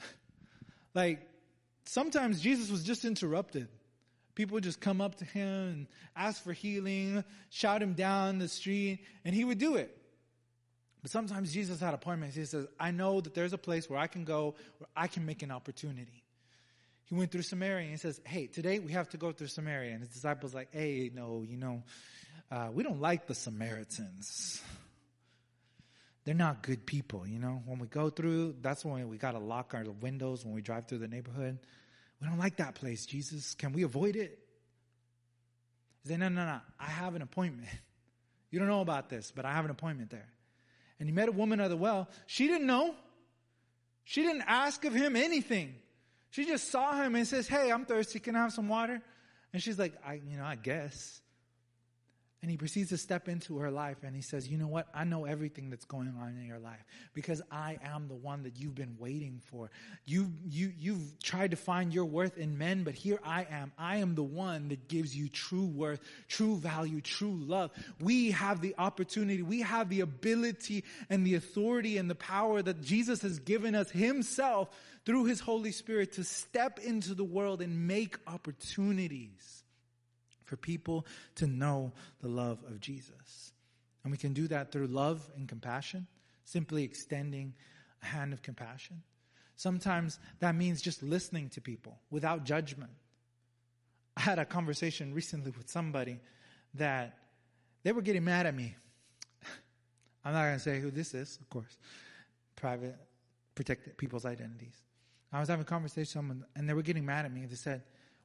like, 0.94 1.28
sometimes 1.84 2.40
Jesus 2.40 2.70
was 2.70 2.84
just 2.84 3.04
interrupted. 3.04 3.68
People 4.36 4.54
would 4.54 4.64
just 4.64 4.80
come 4.80 5.00
up 5.00 5.16
to 5.16 5.24
him 5.24 5.48
and 5.48 5.86
ask 6.14 6.42
for 6.42 6.52
healing, 6.52 7.24
shout 7.50 7.82
him 7.82 7.94
down 7.94 8.38
the 8.38 8.46
street, 8.46 9.00
and 9.24 9.34
he 9.34 9.44
would 9.44 9.58
do 9.58 9.74
it. 9.74 9.94
But 11.02 11.10
sometimes 11.10 11.52
Jesus 11.52 11.80
had 11.80 11.92
appointments. 11.92 12.36
He 12.36 12.44
says, 12.44 12.68
I 12.78 12.92
know 12.92 13.20
that 13.20 13.34
there's 13.34 13.52
a 13.52 13.58
place 13.58 13.90
where 13.90 13.98
I 13.98 14.06
can 14.06 14.24
go, 14.24 14.54
where 14.78 14.88
I 14.96 15.08
can 15.08 15.26
make 15.26 15.42
an 15.42 15.50
opportunity. 15.50 16.22
He 17.08 17.14
went 17.14 17.32
through 17.32 17.42
Samaria 17.42 17.84
and 17.84 17.90
he 17.90 17.96
says, 17.96 18.20
Hey, 18.24 18.46
today 18.46 18.78
we 18.78 18.92
have 18.92 19.08
to 19.10 19.16
go 19.16 19.32
through 19.32 19.46
Samaria. 19.48 19.92
And 19.92 20.00
his 20.00 20.10
disciples 20.10 20.54
like, 20.54 20.68
Hey, 20.72 21.10
no, 21.12 21.42
you 21.46 21.56
know, 21.56 21.82
uh, 22.50 22.68
we 22.72 22.82
don't 22.82 23.00
like 23.00 23.26
the 23.26 23.34
Samaritans. 23.34 24.62
They're 26.24 26.34
not 26.34 26.62
good 26.62 26.84
people, 26.84 27.26
you 27.26 27.38
know. 27.38 27.62
When 27.64 27.78
we 27.78 27.86
go 27.86 28.10
through, 28.10 28.56
that's 28.60 28.84
when 28.84 29.08
we 29.08 29.16
got 29.16 29.32
to 29.32 29.38
lock 29.38 29.72
our 29.72 29.84
windows 29.84 30.44
when 30.44 30.54
we 30.54 30.60
drive 30.60 30.86
through 30.86 30.98
the 30.98 31.08
neighborhood. 31.08 31.58
We 32.20 32.28
don't 32.28 32.38
like 32.38 32.56
that 32.56 32.74
place, 32.74 33.06
Jesus. 33.06 33.54
Can 33.54 33.72
we 33.72 33.84
avoid 33.84 34.14
it? 34.14 34.38
He 36.02 36.10
said, 36.10 36.20
No, 36.20 36.28
no, 36.28 36.44
no. 36.44 36.60
I 36.78 36.86
have 36.86 37.14
an 37.14 37.22
appointment. 37.22 37.68
You 38.50 38.58
don't 38.58 38.68
know 38.68 38.80
about 38.80 39.10
this, 39.10 39.30
but 39.30 39.44
I 39.44 39.52
have 39.52 39.66
an 39.66 39.70
appointment 39.70 40.08
there. 40.08 40.26
And 40.98 41.06
he 41.06 41.14
met 41.14 41.28
a 41.28 41.32
woman 41.32 41.60
at 41.60 41.68
the 41.68 41.76
well. 41.76 42.08
She 42.26 42.46
didn't 42.46 42.66
know. 42.66 42.94
She 44.04 44.22
didn't 44.22 44.44
ask 44.46 44.86
of 44.86 44.94
him 44.94 45.16
anything. 45.16 45.74
She 46.30 46.44
just 46.44 46.70
saw 46.70 46.94
him 46.94 47.14
and 47.14 47.26
says, 47.26 47.48
Hey, 47.48 47.70
I'm 47.70 47.84
thirsty. 47.84 48.18
Can 48.18 48.36
I 48.36 48.40
have 48.40 48.52
some 48.52 48.68
water? 48.68 49.00
And 49.52 49.62
she's 49.62 49.78
like, 49.78 49.94
I, 50.06 50.14
you 50.14 50.36
know, 50.36 50.44
I 50.44 50.56
guess. 50.56 51.22
And 52.40 52.50
he 52.52 52.56
proceeds 52.56 52.90
to 52.90 52.96
step 52.96 53.28
into 53.28 53.58
her 53.58 53.70
life 53.70 53.98
and 54.04 54.14
he 54.14 54.22
says, 54.22 54.46
You 54.46 54.58
know 54.58 54.68
what? 54.68 54.86
I 54.94 55.02
know 55.02 55.24
everything 55.24 55.70
that's 55.70 55.84
going 55.84 56.14
on 56.20 56.36
in 56.40 56.46
your 56.46 56.60
life 56.60 56.84
because 57.12 57.42
I 57.50 57.78
am 57.82 58.06
the 58.06 58.14
one 58.14 58.44
that 58.44 58.60
you've 58.60 58.76
been 58.76 58.94
waiting 58.96 59.40
for. 59.50 59.70
You, 60.04 60.30
you, 60.48 60.72
you've 60.78 61.20
tried 61.20 61.50
to 61.50 61.56
find 61.56 61.92
your 61.92 62.04
worth 62.04 62.38
in 62.38 62.56
men, 62.56 62.84
but 62.84 62.94
here 62.94 63.18
I 63.24 63.44
am. 63.50 63.72
I 63.76 63.96
am 63.96 64.14
the 64.14 64.22
one 64.22 64.68
that 64.68 64.86
gives 64.86 65.16
you 65.16 65.28
true 65.28 65.66
worth, 65.66 66.00
true 66.28 66.56
value, 66.56 67.00
true 67.00 67.36
love. 67.36 67.72
We 67.98 68.30
have 68.30 68.60
the 68.60 68.76
opportunity, 68.78 69.42
we 69.42 69.62
have 69.62 69.88
the 69.88 70.00
ability 70.00 70.84
and 71.10 71.26
the 71.26 71.34
authority 71.34 71.98
and 71.98 72.08
the 72.08 72.14
power 72.14 72.62
that 72.62 72.82
Jesus 72.82 73.20
has 73.22 73.40
given 73.40 73.74
us 73.74 73.90
himself 73.90 74.68
through 75.04 75.24
his 75.24 75.40
Holy 75.40 75.72
Spirit 75.72 76.12
to 76.12 76.22
step 76.24 76.78
into 76.78 77.14
the 77.14 77.24
world 77.24 77.62
and 77.62 77.88
make 77.88 78.16
opportunities 78.28 79.57
for 80.48 80.56
people 80.56 81.06
to 81.36 81.46
know 81.46 81.92
the 82.20 82.28
love 82.28 82.58
of 82.66 82.80
Jesus. 82.80 83.52
And 84.02 84.10
we 84.10 84.16
can 84.18 84.32
do 84.32 84.48
that 84.48 84.72
through 84.72 84.86
love 84.86 85.28
and 85.36 85.46
compassion, 85.48 86.06
simply 86.44 86.82
extending 86.82 87.54
a 88.02 88.06
hand 88.06 88.32
of 88.32 88.42
compassion. 88.42 89.02
Sometimes 89.56 90.18
that 90.40 90.54
means 90.54 90.80
just 90.80 91.02
listening 91.02 91.50
to 91.50 91.60
people 91.60 91.98
without 92.10 92.44
judgment. 92.44 92.92
I 94.16 94.20
had 94.22 94.38
a 94.38 94.44
conversation 94.44 95.12
recently 95.12 95.50
with 95.50 95.68
somebody 95.68 96.20
that 96.74 97.18
they 97.82 97.92
were 97.92 98.02
getting 98.02 98.24
mad 98.24 98.46
at 98.46 98.54
me. 98.54 98.74
I'm 100.24 100.32
not 100.32 100.44
going 100.44 100.54
to 100.54 100.60
say 100.60 100.80
who 100.80 100.90
this 100.90 101.12
is, 101.12 101.38
of 101.40 101.50
course. 101.50 101.76
Private, 102.56 102.96
protect 103.54 103.96
people's 103.96 104.24
identities. 104.24 104.74
I 105.32 105.40
was 105.40 105.48
having 105.48 105.62
a 105.62 105.66
conversation 105.66 106.00
with 106.00 106.08
someone 106.08 106.44
and 106.56 106.68
they 106.68 106.72
were 106.72 106.82
getting 106.82 107.04
mad 107.04 107.26
at 107.26 107.32
me. 107.32 107.44
They 107.44 107.56
said, 107.56 107.82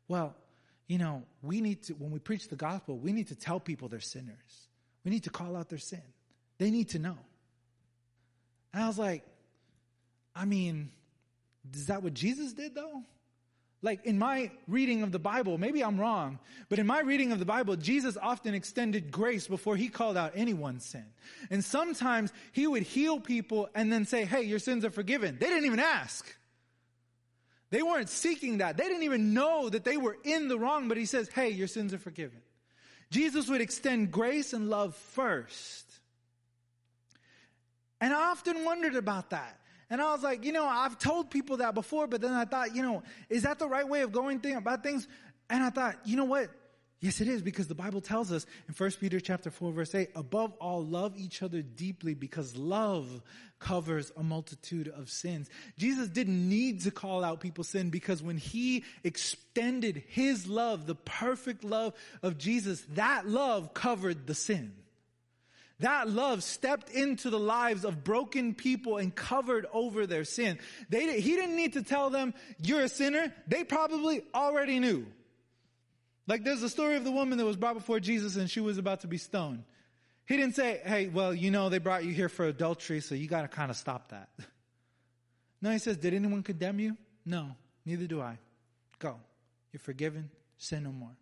well, 0.07 0.35
you 0.87 0.97
know, 0.97 1.23
we 1.41 1.61
need 1.61 1.83
to, 1.83 1.93
when 1.93 2.11
we 2.11 2.19
preach 2.19 2.49
the 2.49 2.55
gospel, 2.55 2.97
we 2.97 3.13
need 3.13 3.29
to 3.29 3.35
tell 3.35 3.59
people 3.59 3.87
they're 3.87 3.99
sinners. 3.99 4.67
We 5.03 5.11
need 5.11 5.23
to 5.23 5.29
call 5.29 5.55
out 5.55 5.69
their 5.69 5.79
sin. 5.79 6.01
They 6.57 6.71
need 6.71 6.89
to 6.89 6.99
know. 6.99 7.17
And 8.73 8.83
I 8.83 8.87
was 8.87 8.97
like, 8.97 9.23
I 10.35 10.45
mean, 10.45 10.89
is 11.73 11.87
that 11.87 12.03
what 12.03 12.13
Jesus 12.13 12.53
did 12.53 12.75
though? 12.75 13.03
Like 13.81 14.05
in 14.05 14.17
my 14.17 14.49
reading 14.67 15.03
of 15.03 15.11
the 15.11 15.19
Bible, 15.19 15.57
maybe 15.57 15.83
I'm 15.83 15.99
wrong, 15.99 16.39
but 16.69 16.79
in 16.79 16.87
my 16.87 17.01
reading 17.01 17.33
of 17.33 17.39
the 17.39 17.45
Bible, 17.45 17.75
Jesus 17.75 18.17
often 18.21 18.53
extended 18.53 19.11
grace 19.11 19.45
before 19.45 19.75
he 19.75 19.89
called 19.89 20.15
out 20.15 20.31
anyone's 20.35 20.85
sin. 20.85 21.05
And 21.51 21.63
sometimes 21.63 22.31
he 22.53 22.65
would 22.65 22.83
heal 22.83 23.19
people 23.19 23.69
and 23.75 23.91
then 23.91 24.05
say, 24.05 24.23
hey, 24.23 24.43
your 24.43 24.59
sins 24.59 24.85
are 24.85 24.89
forgiven. 24.89 25.37
They 25.37 25.47
didn't 25.47 25.65
even 25.65 25.79
ask. 25.79 26.33
They 27.73 27.81
weren't 27.81 28.09
seeking 28.09 28.59
that. 28.59 28.77
They 28.77 28.83
didn't 28.83 29.01
even 29.01 29.33
know 29.33 29.67
that 29.67 29.83
they 29.83 29.97
were 29.97 30.15
in 30.23 30.47
the 30.47 30.59
wrong, 30.59 30.87
but 30.87 30.95
he 30.95 31.07
says, 31.07 31.27
hey, 31.29 31.49
your 31.49 31.65
sins 31.65 31.91
are 31.91 31.97
forgiven. 31.97 32.39
Jesus 33.09 33.49
would 33.49 33.61
extend 33.61 34.11
grace 34.11 34.53
and 34.53 34.69
love 34.69 34.93
first. 34.93 35.83
And 37.99 38.13
I 38.13 38.29
often 38.29 38.63
wondered 38.63 38.95
about 38.95 39.31
that. 39.31 39.59
And 39.89 40.03
I 40.03 40.11
was 40.11 40.21
like, 40.21 40.45
you 40.45 40.51
know, 40.51 40.67
I've 40.67 40.99
told 40.99 41.31
people 41.31 41.57
that 41.57 41.73
before, 41.73 42.05
but 42.05 42.21
then 42.21 42.33
I 42.33 42.45
thought, 42.45 42.75
you 42.75 42.83
know, 42.83 43.01
is 43.27 43.41
that 43.41 43.57
the 43.57 43.67
right 43.67 43.89
way 43.89 44.01
of 44.01 44.11
going 44.11 44.39
thing 44.39 44.55
about 44.55 44.83
things? 44.83 45.07
And 45.49 45.63
I 45.63 45.71
thought, 45.71 45.95
you 46.05 46.15
know 46.15 46.25
what? 46.25 46.51
Yes, 47.03 47.19
it 47.19 47.27
is 47.27 47.41
because 47.41 47.67
the 47.67 47.75
Bible 47.75 47.99
tells 47.99 48.31
us 48.31 48.45
in 48.69 48.73
1 48.73 48.91
Peter 48.91 49.19
chapter 49.19 49.51
4 49.51 49.73
verse 49.73 49.93
8, 49.93 50.11
above 50.15 50.53
all, 50.61 50.85
love 50.85 51.17
each 51.17 51.43
other 51.43 51.61
deeply 51.61 52.13
because 52.13 52.55
love 52.55 53.21
covers 53.59 54.13
a 54.15 54.23
multitude 54.23 54.87
of 54.87 55.09
sins. 55.09 55.49
Jesus 55.77 56.07
didn't 56.07 56.47
need 56.47 56.79
to 56.83 56.91
call 56.91 57.25
out 57.25 57.41
people's 57.41 57.67
sin 57.67 57.89
because 57.89 58.23
when 58.23 58.37
he 58.37 58.85
extended 59.03 60.01
his 60.07 60.47
love, 60.47 60.85
the 60.85 60.95
perfect 60.95 61.65
love 61.65 61.93
of 62.21 62.37
Jesus, 62.37 62.79
that 62.93 63.27
love 63.27 63.73
covered 63.73 64.25
the 64.25 64.33
sin. 64.33 64.71
That 65.81 66.09
love 66.09 66.41
stepped 66.41 66.89
into 66.89 67.29
the 67.29 67.37
lives 67.37 67.83
of 67.83 68.05
broken 68.05 68.55
people 68.55 68.95
and 68.95 69.13
covered 69.13 69.65
over 69.73 70.07
their 70.07 70.23
sin. 70.23 70.57
They, 70.87 71.19
he 71.19 71.35
didn't 71.35 71.57
need 71.57 71.73
to 71.73 71.83
tell 71.83 72.09
them, 72.09 72.33
you're 72.61 72.83
a 72.83 72.87
sinner. 72.87 73.33
They 73.45 73.65
probably 73.65 74.23
already 74.33 74.79
knew. 74.79 75.05
Like 76.27 76.43
there's 76.43 76.63
a 76.63 76.69
story 76.69 76.95
of 76.95 77.03
the 77.03 77.11
woman 77.11 77.37
that 77.37 77.45
was 77.45 77.57
brought 77.57 77.75
before 77.75 77.99
Jesus 77.99 78.35
and 78.35 78.49
she 78.49 78.59
was 78.59 78.77
about 78.77 79.01
to 79.01 79.07
be 79.07 79.17
stoned. 79.17 79.63
He 80.25 80.37
didn't 80.37 80.55
say, 80.55 80.79
hey, 80.85 81.07
well, 81.07 81.33
you 81.33 81.51
know, 81.51 81.67
they 81.69 81.79
brought 81.79 82.05
you 82.05 82.13
here 82.13 82.29
for 82.29 82.45
adultery, 82.45 83.01
so 83.01 83.13
you 83.13 83.27
gotta 83.27 83.49
kind 83.49 83.69
of 83.69 83.77
stop 83.77 84.09
that. 84.09 84.29
No, 85.61 85.71
he 85.71 85.79
says, 85.79 85.95
did 85.95 86.13
anyone 86.13 86.43
condemn 86.43 86.81
you? 86.81 86.97
No, 87.25 87.55
neither 87.85 88.05
do 88.05 88.19
I. 88.19 88.37
Go. 88.99 89.15
You're 89.71 89.79
forgiven. 89.79 90.29
Sin 90.57 90.83
no 90.83 90.91
more. 90.91 91.15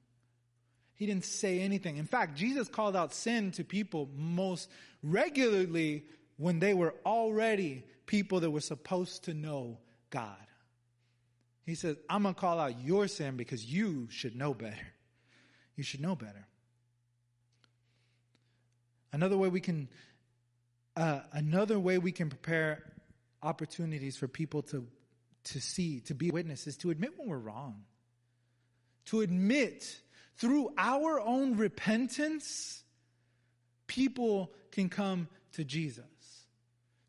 He 0.96 1.06
didn't 1.06 1.26
say 1.26 1.60
anything. 1.62 1.98
In 1.98 2.06
fact, 2.06 2.38
Jesus 2.38 2.68
called 2.68 2.96
out 2.96 3.14
sin 3.14 3.52
to 3.52 3.64
people 3.64 4.10
most 4.16 4.68
regularly 5.04 6.06
when 6.38 6.58
they 6.58 6.74
were 6.74 6.96
already 7.06 7.84
people 8.08 8.40
that 8.40 8.50
were 8.50 8.62
supposed 8.62 9.26
to 9.26 9.36
know 9.36 9.78
God. 10.10 10.36
He 11.66 11.76
says, 11.76 11.98
I'm 12.10 12.24
going 12.24 12.34
to 12.36 12.40
call 12.40 12.60
out 12.60 12.82
your 12.82 13.08
sin 13.08 13.38
because 13.38 13.66
you 13.66 14.08
should 14.10 14.36
know 14.36 14.54
better. 14.54 14.88
You 15.76 15.84
should 15.84 16.02
know 16.02 16.16
better. 16.16 16.48
Another 19.14 19.38
way 19.38 19.50
we 19.50 19.62
can, 19.62 19.90
uh, 20.96 21.20
another 21.34 21.80
way 21.80 21.98
we 21.98 22.12
can 22.12 22.30
prepare 22.30 22.84
opportunities 23.44 24.18
for 24.18 24.28
people 24.28 24.62
to, 24.64 24.88
to 25.46 25.62
see, 25.62 26.00
to 26.02 26.14
be 26.14 26.32
witnesses, 26.32 26.78
to 26.78 26.92
admit 26.92 27.12
when 27.18 27.28
we're 27.28 27.38
wrong. 27.38 27.84
To 29.06 29.22
admit 29.22 30.00
through 30.38 30.74
our 30.78 31.20
own 31.20 31.58
repentance, 31.58 32.84
people 33.88 34.52
can 34.72 34.90
come 34.90 35.28
to 35.54 35.64
Jesus. 35.64 36.06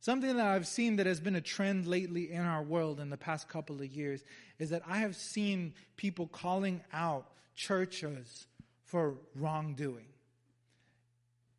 Something 0.03 0.37
that 0.37 0.47
I've 0.47 0.67
seen 0.67 0.97
that 0.97 1.07
has 1.07 1.21
been 1.21 1.37
a 1.37 1.41
trend 1.41 1.87
lately 1.87 2.33
in 2.33 2.41
our 2.41 2.61
world 2.61 2.99
in 2.99 3.09
the 3.09 3.17
past 3.17 3.49
couple 3.49 3.81
of 3.81 3.87
years 3.87 4.25
is 4.59 4.71
that 4.71 4.83
I 4.85 4.97
have 4.97 5.15
seen 5.15 5.75
people 5.97 6.27
calling 6.27 6.81
out 6.93 7.29
churches 7.55 8.49
for 8.85 9.15
wrongdoing. 9.37 10.07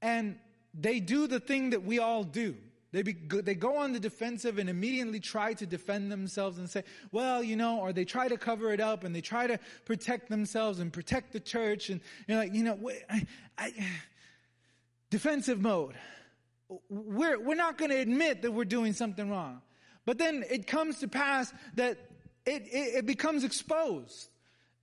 And 0.02 0.38
they 0.74 1.00
do 1.00 1.26
the 1.26 1.40
thing 1.40 1.70
that 1.70 1.86
we 1.86 2.00
all 2.00 2.26
do. 2.26 2.58
They, 2.92 3.02
be, 3.02 3.14
they 3.14 3.56
go 3.56 3.78
on 3.78 3.94
the 3.94 4.00
defensive 4.02 4.58
and 4.58 4.70
immediately 4.70 5.22
try 5.22 5.54
to 5.54 5.66
defend 5.66 6.12
themselves 6.12 6.58
and 6.58 6.70
say, 6.70 6.84
well, 7.14 7.42
you 7.42 7.56
know, 7.56 7.80
or 7.80 7.94
they 7.94 8.04
try 8.04 8.28
to 8.28 8.36
cover 8.36 8.74
it 8.74 8.82
up 8.82 9.06
and 9.06 9.16
they 9.16 9.22
try 9.22 9.48
to 9.48 9.58
protect 9.86 10.28
themselves 10.28 10.80
and 10.80 10.92
protect 10.92 11.32
the 11.32 11.40
church. 11.40 11.90
And 11.90 12.02
you're 12.28 12.40
like, 12.40 12.54
you 12.54 12.66
know, 12.66 12.92
I, 13.10 13.26
I, 13.58 13.74
defensive 15.10 15.62
mode. 15.62 15.96
We're, 16.90 17.40
we're 17.40 17.56
not 17.56 17.78
going 17.78 17.92
to 17.92 18.00
admit 18.00 18.42
that 18.42 18.52
we're 18.52 18.66
doing 18.66 18.94
something 18.94 19.30
wrong. 19.30 19.62
But 20.06 20.18
then 20.18 20.44
it 20.50 20.68
comes 20.68 21.00
to 21.00 21.08
pass 21.08 21.54
that 21.76 21.98
it, 22.46 22.64
it, 22.68 22.96
it 22.96 23.06
becomes 23.06 23.44
exposed. 23.44 24.30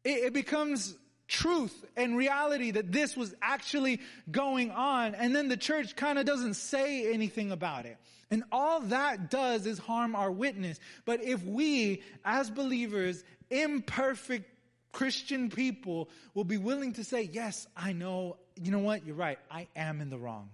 It, 0.05 0.25
it 0.25 0.33
becomes 0.33 0.97
truth 1.29 1.85
and 1.97 2.17
reality 2.17 2.73
that 2.73 2.91
this 2.91 3.17
was 3.17 3.35
actually 3.41 4.01
going 4.31 4.71
on. 4.71 5.15
And 5.15 5.35
then 5.35 5.49
the 5.49 5.57
church 5.57 5.97
kind 5.97 6.19
of 6.19 6.27
doesn't 6.27 6.55
say 6.55 7.13
anything 7.13 7.53
about 7.53 7.87
it. 7.87 7.97
And 8.31 8.45
all 8.53 8.81
that 8.81 9.31
does 9.31 9.67
is 9.67 9.79
harm 9.79 10.15
our 10.15 10.31
witness. 10.31 10.79
But 11.05 11.23
if 11.23 11.43
we, 11.45 12.03
as 12.25 12.51
believers, 12.51 13.25
imperfect 13.51 14.49
Christian 14.93 15.51
people, 15.51 16.09
will 16.35 16.45
be 16.45 16.59
willing 16.59 16.95
to 16.95 17.05
say, 17.05 17.29
yes, 17.33 17.67
I 17.77 17.93
know, 17.93 18.37
you 18.61 18.71
know 18.71 18.81
what, 18.81 19.07
you're 19.07 19.17
right, 19.17 19.39
I 19.51 19.69
am 19.75 20.01
in 20.01 20.11
the 20.11 20.19
wrong. 20.19 20.51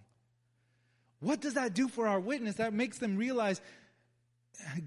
What 1.20 1.40
does 1.40 1.54
that 1.54 1.74
do 1.74 1.88
for 1.88 2.06
our 2.06 2.20
witness? 2.20 2.56
That 2.56 2.72
makes 2.72 2.98
them 2.98 3.16
realize 3.16 3.60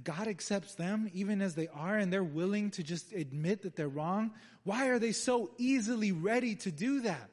God 0.04 0.28
accepts 0.28 0.76
them 0.76 1.10
even 1.14 1.42
as 1.42 1.56
they 1.56 1.68
are 1.68 1.98
and 1.98 2.12
they're 2.12 2.24
willing 2.24 2.72
to 2.72 2.84
just 2.84 3.12
admit 3.14 3.64
that 3.64 3.76
they're 3.76 3.88
wrong. 3.88 4.32
Why 4.64 4.88
are 4.88 5.00
they 5.00 5.12
so 5.12 5.52
easily 5.58 6.12
ready 6.12 6.56
to 6.56 6.72
do 6.72 7.02
that? 7.02 7.30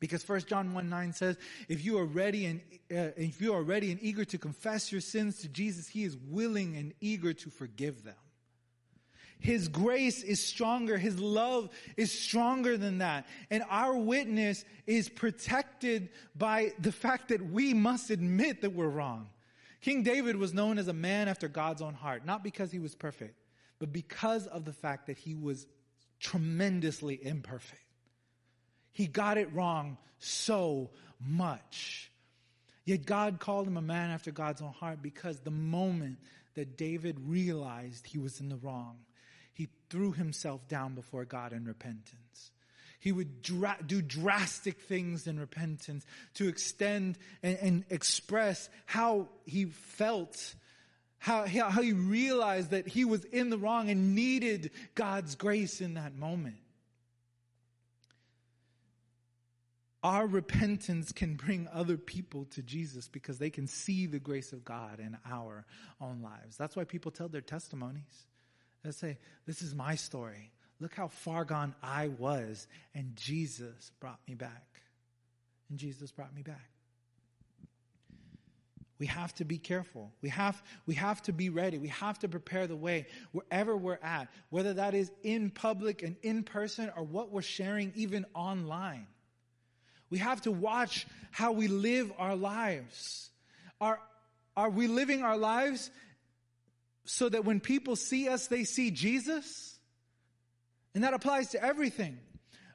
Because 0.00 0.28
1 0.28 0.40
John 0.42 0.74
1 0.74 0.88
9 0.88 1.12
says, 1.12 1.36
if 1.68 1.84
you 1.84 1.98
are 1.98 2.04
ready 2.04 2.46
and, 2.46 2.60
uh, 2.90 3.12
if 3.16 3.40
you 3.40 3.54
are 3.54 3.62
ready 3.62 3.92
and 3.92 4.02
eager 4.02 4.24
to 4.24 4.38
confess 4.38 4.90
your 4.90 5.00
sins 5.00 5.38
to 5.38 5.48
Jesus, 5.48 5.88
He 5.88 6.02
is 6.02 6.16
willing 6.16 6.76
and 6.76 6.92
eager 7.00 7.32
to 7.32 7.50
forgive 7.50 8.02
them. 8.02 8.16
His 9.42 9.66
grace 9.66 10.22
is 10.22 10.40
stronger. 10.40 10.96
His 10.96 11.18
love 11.18 11.68
is 11.96 12.12
stronger 12.12 12.76
than 12.76 12.98
that. 12.98 13.26
And 13.50 13.64
our 13.68 13.96
witness 13.96 14.64
is 14.86 15.08
protected 15.08 16.10
by 16.36 16.72
the 16.78 16.92
fact 16.92 17.28
that 17.28 17.50
we 17.50 17.74
must 17.74 18.10
admit 18.10 18.62
that 18.62 18.72
we're 18.72 18.88
wrong. 18.88 19.28
King 19.80 20.04
David 20.04 20.36
was 20.36 20.54
known 20.54 20.78
as 20.78 20.86
a 20.86 20.92
man 20.92 21.26
after 21.26 21.48
God's 21.48 21.82
own 21.82 21.94
heart, 21.94 22.24
not 22.24 22.44
because 22.44 22.70
he 22.70 22.78
was 22.78 22.94
perfect, 22.94 23.34
but 23.80 23.92
because 23.92 24.46
of 24.46 24.64
the 24.64 24.72
fact 24.72 25.08
that 25.08 25.18
he 25.18 25.34
was 25.34 25.66
tremendously 26.20 27.18
imperfect. 27.20 27.82
He 28.92 29.08
got 29.08 29.38
it 29.38 29.52
wrong 29.52 29.98
so 30.20 30.90
much. 31.18 32.12
Yet 32.84 33.06
God 33.06 33.40
called 33.40 33.66
him 33.66 33.76
a 33.76 33.82
man 33.82 34.10
after 34.10 34.30
God's 34.30 34.62
own 34.62 34.72
heart 34.72 35.02
because 35.02 35.40
the 35.40 35.50
moment 35.50 36.18
that 36.54 36.76
David 36.76 37.18
realized 37.26 38.06
he 38.06 38.18
was 38.18 38.38
in 38.38 38.48
the 38.48 38.56
wrong, 38.56 38.98
threw 39.92 40.12
himself 40.12 40.66
down 40.68 40.94
before 40.94 41.26
God 41.26 41.52
in 41.52 41.66
repentance. 41.66 42.50
He 42.98 43.12
would 43.12 43.42
dra- 43.42 43.76
do 43.84 44.00
drastic 44.00 44.80
things 44.80 45.26
in 45.26 45.38
repentance 45.38 46.06
to 46.34 46.48
extend 46.48 47.18
and, 47.42 47.58
and 47.60 47.84
express 47.90 48.70
how 48.86 49.28
he 49.44 49.66
felt 49.66 50.54
how, 51.18 51.46
how 51.46 51.82
he 51.82 51.92
realized 51.92 52.70
that 52.70 52.88
he 52.88 53.04
was 53.04 53.24
in 53.26 53.48
the 53.48 53.56
wrong 53.56 53.90
and 53.90 54.16
needed 54.16 54.72
God's 54.96 55.36
grace 55.36 55.80
in 55.80 55.94
that 55.94 56.16
moment. 56.16 56.56
Our 60.02 60.26
repentance 60.26 61.12
can 61.12 61.34
bring 61.34 61.68
other 61.72 61.96
people 61.96 62.46
to 62.46 62.62
Jesus 62.62 63.06
because 63.06 63.38
they 63.38 63.50
can 63.50 63.68
see 63.68 64.06
the 64.06 64.18
grace 64.18 64.52
of 64.52 64.64
God 64.64 64.98
in 64.98 65.16
our 65.24 65.64
own 66.00 66.22
lives. 66.22 66.56
That's 66.56 66.74
why 66.74 66.82
people 66.82 67.12
tell 67.12 67.28
their 67.28 67.40
testimonies. 67.40 68.26
They 68.84 68.90
say, 68.90 69.18
This 69.46 69.62
is 69.62 69.74
my 69.74 69.94
story. 69.94 70.50
Look 70.80 70.94
how 70.94 71.08
far 71.08 71.44
gone 71.44 71.74
I 71.82 72.08
was, 72.08 72.66
and 72.94 73.14
Jesus 73.14 73.92
brought 74.00 74.18
me 74.26 74.34
back. 74.34 74.66
And 75.70 75.78
Jesus 75.78 76.10
brought 76.10 76.34
me 76.34 76.42
back. 76.42 76.72
We 78.98 79.06
have 79.06 79.34
to 79.34 79.44
be 79.44 79.58
careful. 79.58 80.12
We 80.22 80.28
have, 80.28 80.62
we 80.86 80.94
have 80.94 81.22
to 81.22 81.32
be 81.32 81.50
ready. 81.50 81.78
We 81.78 81.88
have 81.88 82.20
to 82.20 82.28
prepare 82.28 82.68
the 82.68 82.76
way 82.76 83.06
wherever 83.32 83.76
we're 83.76 83.98
at, 84.00 84.28
whether 84.50 84.74
that 84.74 84.94
is 84.94 85.10
in 85.24 85.50
public 85.50 86.02
and 86.02 86.14
in 86.22 86.44
person 86.44 86.90
or 86.96 87.02
what 87.02 87.32
we're 87.32 87.42
sharing 87.42 87.92
even 87.96 88.26
online. 88.34 89.08
We 90.08 90.18
have 90.18 90.42
to 90.42 90.52
watch 90.52 91.06
how 91.30 91.50
we 91.50 91.66
live 91.66 92.12
our 92.18 92.36
lives. 92.36 93.30
Are, 93.80 93.98
are 94.56 94.70
we 94.70 94.86
living 94.86 95.22
our 95.22 95.36
lives 95.36 95.90
so 97.04 97.28
that 97.28 97.44
when 97.44 97.60
people 97.60 97.96
see 97.96 98.28
us, 98.28 98.46
they 98.46 98.64
see 98.64 98.90
Jesus? 98.90 99.78
And 100.94 101.04
that 101.04 101.14
applies 101.14 101.50
to 101.50 101.62
everything. 101.62 102.18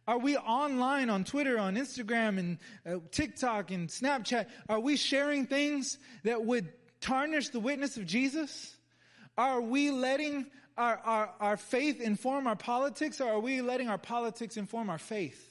Are 0.07 0.17
we 0.17 0.37
online 0.37 1.09
on 1.09 1.25
Twitter, 1.25 1.59
on 1.59 1.75
Instagram, 1.75 2.39
and 2.39 2.57
uh, 2.85 2.99
TikTok, 3.11 3.71
and 3.71 3.89
Snapchat? 3.89 4.47
Are 4.69 4.79
we 4.79 4.95
sharing 4.95 5.45
things 5.45 5.97
that 6.23 6.45
would 6.45 6.69
tarnish 7.01 7.49
the 7.49 7.59
witness 7.59 7.97
of 7.97 8.05
Jesus? 8.05 8.75
Are 9.37 9.59
we 9.59 9.91
letting 9.91 10.47
our, 10.77 10.97
our, 10.97 11.33
our 11.39 11.57
faith 11.57 11.99
inform 11.99 12.47
our 12.47 12.55
politics, 12.55 13.19
or 13.19 13.33
are 13.33 13.39
we 13.39 13.61
letting 13.61 13.89
our 13.89 13.97
politics 13.97 14.55
inform 14.55 14.89
our 14.89 14.97
faith? 14.97 15.43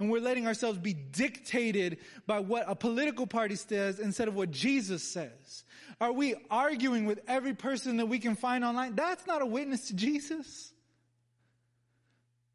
And 0.00 0.10
we're 0.10 0.20
letting 0.20 0.48
ourselves 0.48 0.78
be 0.78 0.92
dictated 0.92 1.98
by 2.26 2.40
what 2.40 2.64
a 2.66 2.74
political 2.74 3.26
party 3.26 3.54
says 3.54 4.00
instead 4.00 4.26
of 4.26 4.34
what 4.34 4.50
Jesus 4.50 5.04
says. 5.04 5.64
Are 6.04 6.12
we 6.12 6.34
arguing 6.50 7.06
with 7.06 7.20
every 7.26 7.54
person 7.54 7.96
that 7.96 8.04
we 8.04 8.18
can 8.18 8.36
find 8.36 8.62
online? 8.62 8.94
That's 8.94 9.26
not 9.26 9.40
a 9.40 9.46
witness 9.46 9.88
to 9.88 9.94
Jesus. 9.94 10.70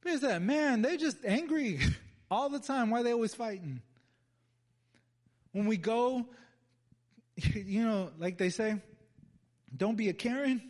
Is 0.06 0.22
that 0.22 0.43
man, 0.43 0.84
they're 0.84 0.97
just 0.97 1.18
angry 1.26 1.80
all 2.32 2.50
the 2.50 2.60
time. 2.60 2.91
Why 2.91 3.00
are 3.00 3.04
they 3.04 3.12
always 3.12 3.34
fighting? 3.34 3.82
When 5.52 5.66
we 5.66 5.78
go, 5.78 6.28
you 7.38 7.82
know, 7.82 8.12
like 8.20 8.38
they 8.38 8.52
say, 8.52 8.76
don't 9.76 9.95
be 9.95 10.10
a 10.10 10.14
Karen. 10.14 10.62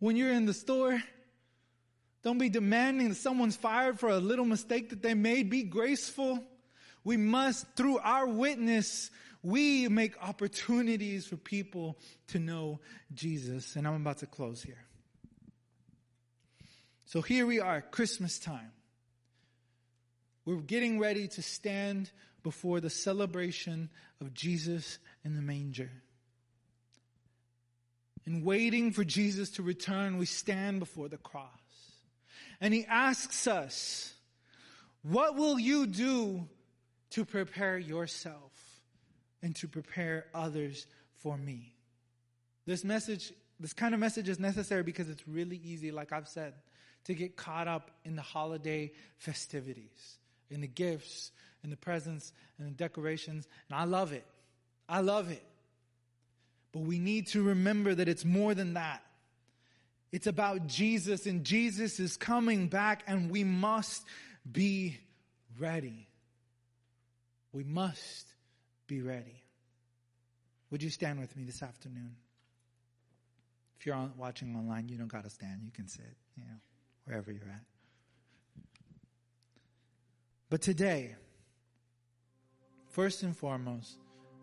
When 0.00 0.16
you're 0.16 0.32
in 0.32 0.44
the 0.44 0.54
store, 0.54 1.00
don't 2.24 2.38
be 2.38 2.48
demanding 2.48 3.10
that 3.10 3.14
someone's 3.14 3.54
fired 3.54 4.00
for 4.00 4.08
a 4.08 4.18
little 4.18 4.44
mistake 4.44 4.90
that 4.90 5.02
they 5.02 5.14
made. 5.14 5.50
Be 5.50 5.62
graceful. 5.62 6.42
We 7.04 7.16
must, 7.16 7.64
through 7.76 7.98
our 7.98 8.26
witness, 8.26 9.12
we 9.42 9.88
make 9.88 10.20
opportunities 10.22 11.26
for 11.26 11.36
people 11.36 11.98
to 12.28 12.38
know 12.38 12.80
Jesus. 13.14 13.76
And 13.76 13.86
I'm 13.86 13.94
about 13.94 14.18
to 14.18 14.26
close 14.26 14.62
here. 14.62 14.84
So 17.06 17.22
here 17.22 17.46
we 17.46 17.60
are, 17.60 17.80
Christmas 17.80 18.38
time. 18.38 18.72
We're 20.44 20.56
getting 20.56 20.98
ready 20.98 21.28
to 21.28 21.42
stand 21.42 22.10
before 22.42 22.80
the 22.80 22.90
celebration 22.90 23.90
of 24.20 24.34
Jesus 24.34 24.98
in 25.24 25.34
the 25.36 25.42
manger. 25.42 25.90
And 28.26 28.44
waiting 28.44 28.92
for 28.92 29.04
Jesus 29.04 29.50
to 29.52 29.62
return, 29.62 30.18
we 30.18 30.26
stand 30.26 30.80
before 30.80 31.08
the 31.08 31.16
cross. 31.16 31.48
And 32.60 32.74
he 32.74 32.84
asks 32.84 33.46
us, 33.46 34.12
What 35.02 35.36
will 35.36 35.58
you 35.58 35.86
do 35.86 36.46
to 37.10 37.24
prepare 37.24 37.78
yourself 37.78 38.52
and 39.42 39.54
to 39.56 39.68
prepare 39.68 40.26
others 40.34 40.86
for 41.16 41.36
me? 41.36 41.74
This 42.66 42.84
message, 42.84 43.32
this 43.58 43.72
kind 43.72 43.94
of 43.94 44.00
message 44.00 44.28
is 44.28 44.38
necessary 44.38 44.82
because 44.82 45.08
it's 45.08 45.26
really 45.26 45.60
easy, 45.64 45.90
like 45.90 46.12
I've 46.12 46.28
said, 46.28 46.54
to 47.04 47.14
get 47.14 47.36
caught 47.36 47.68
up 47.68 47.90
in 48.04 48.16
the 48.16 48.22
holiday 48.22 48.92
festivities, 49.16 50.18
in 50.50 50.60
the 50.60 50.66
gifts, 50.66 51.32
in 51.64 51.70
the 51.70 51.76
presents, 51.76 52.32
and 52.58 52.68
the 52.68 52.72
decorations. 52.72 53.48
And 53.68 53.78
I 53.78 53.84
love 53.84 54.12
it. 54.12 54.26
I 54.88 55.00
love 55.00 55.30
it. 55.30 55.42
But 56.72 56.80
we 56.80 56.98
need 56.98 57.28
to 57.28 57.42
remember 57.42 57.94
that 57.94 58.08
it's 58.08 58.24
more 58.24 58.54
than 58.54 58.74
that. 58.74 59.02
It's 60.12 60.26
about 60.26 60.66
Jesus, 60.66 61.26
and 61.26 61.44
Jesus 61.44 62.00
is 62.00 62.16
coming 62.16 62.68
back, 62.68 63.02
and 63.06 63.30
we 63.30 63.44
must 63.44 64.04
be 64.50 64.98
ready. 65.58 66.06
We 67.52 67.64
must 67.64 68.26
be 68.88 69.02
ready. 69.02 69.44
Would 70.70 70.82
you 70.82 70.90
stand 70.90 71.20
with 71.20 71.36
me 71.36 71.44
this 71.44 71.62
afternoon? 71.62 72.16
If 73.78 73.86
you're 73.86 74.10
watching 74.16 74.56
online, 74.56 74.88
you 74.88 74.96
don't 74.96 75.06
got 75.12 75.22
to 75.22 75.30
stand. 75.30 75.60
You 75.62 75.70
can 75.70 75.86
sit. 75.86 76.16
You 76.36 76.44
know 76.44 76.56
wherever 77.04 77.30
you're 77.30 77.42
at. 77.42 77.62
But 80.50 80.62
today, 80.62 81.14
first 82.90 83.22
and 83.22 83.36
foremost, 83.36 83.98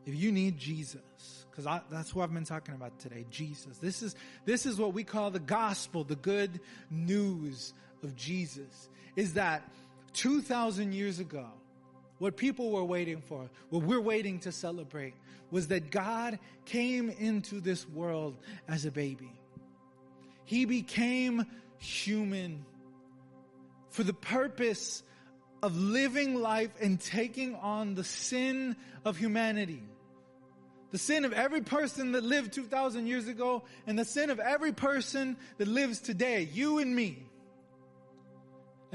if 0.06 0.16
you 0.16 0.32
need 0.32 0.58
Jesus, 0.58 1.46
because 1.50 1.66
that's 1.90 2.14
what 2.14 2.24
I've 2.24 2.34
been 2.34 2.46
talking 2.46 2.76
about 2.76 3.00
today, 3.00 3.26
Jesus. 3.32 3.78
This 3.80 4.04
is, 4.04 4.16
this 4.46 4.66
is 4.66 4.78
what 4.78 4.94
we 4.94 5.04
call 5.04 5.32
the 5.32 5.40
gospel, 5.40 6.04
the 6.04 6.16
good 6.16 6.60
news 6.92 7.74
of 8.04 8.16
Jesus, 8.16 8.90
is 9.16 9.34
that 9.34 9.68
2,000 10.14 10.94
years 10.94 11.20
ago, 11.20 11.48
what 12.26 12.38
people 12.38 12.72
were 12.72 12.84
waiting 12.84 13.22
for, 13.22 13.52
what 13.70 13.84
we're 13.84 14.02
waiting 14.02 14.40
to 14.40 14.52
celebrate, 14.52 15.14
was 15.52 15.68
that 15.68 15.92
God 15.92 16.40
came 16.66 17.12
into 17.12 17.62
this 17.62 17.88
world 17.88 18.36
as 18.68 18.84
a 18.84 18.90
baby. 18.90 19.32
He 20.44 20.66
became 20.66 21.46
human 21.78 22.66
for 23.92 24.02
the 24.02 24.16
purpose 24.16 25.04
of 25.62 25.78
living 25.78 26.34
life 26.42 26.72
and 26.82 27.00
taking 27.00 27.54
on 27.54 27.94
the 27.94 28.04
sin 28.04 28.76
of 29.06 29.18
humanity. 29.18 29.84
The 30.90 30.98
sin 30.98 31.26
of 31.26 31.34
every 31.34 31.62
person 31.62 32.14
that 32.14 32.24
lived 32.24 32.54
2,000 32.54 33.06
years 33.06 33.28
ago 33.28 33.66
and 33.86 34.00
the 34.00 34.06
sin 34.06 34.32
of 34.32 34.40
every 34.40 34.72
person 34.72 35.38
that 35.60 35.68
lives 35.68 36.00
today, 36.00 36.50
you 36.52 36.80
and 36.80 36.96
me. 36.96 37.28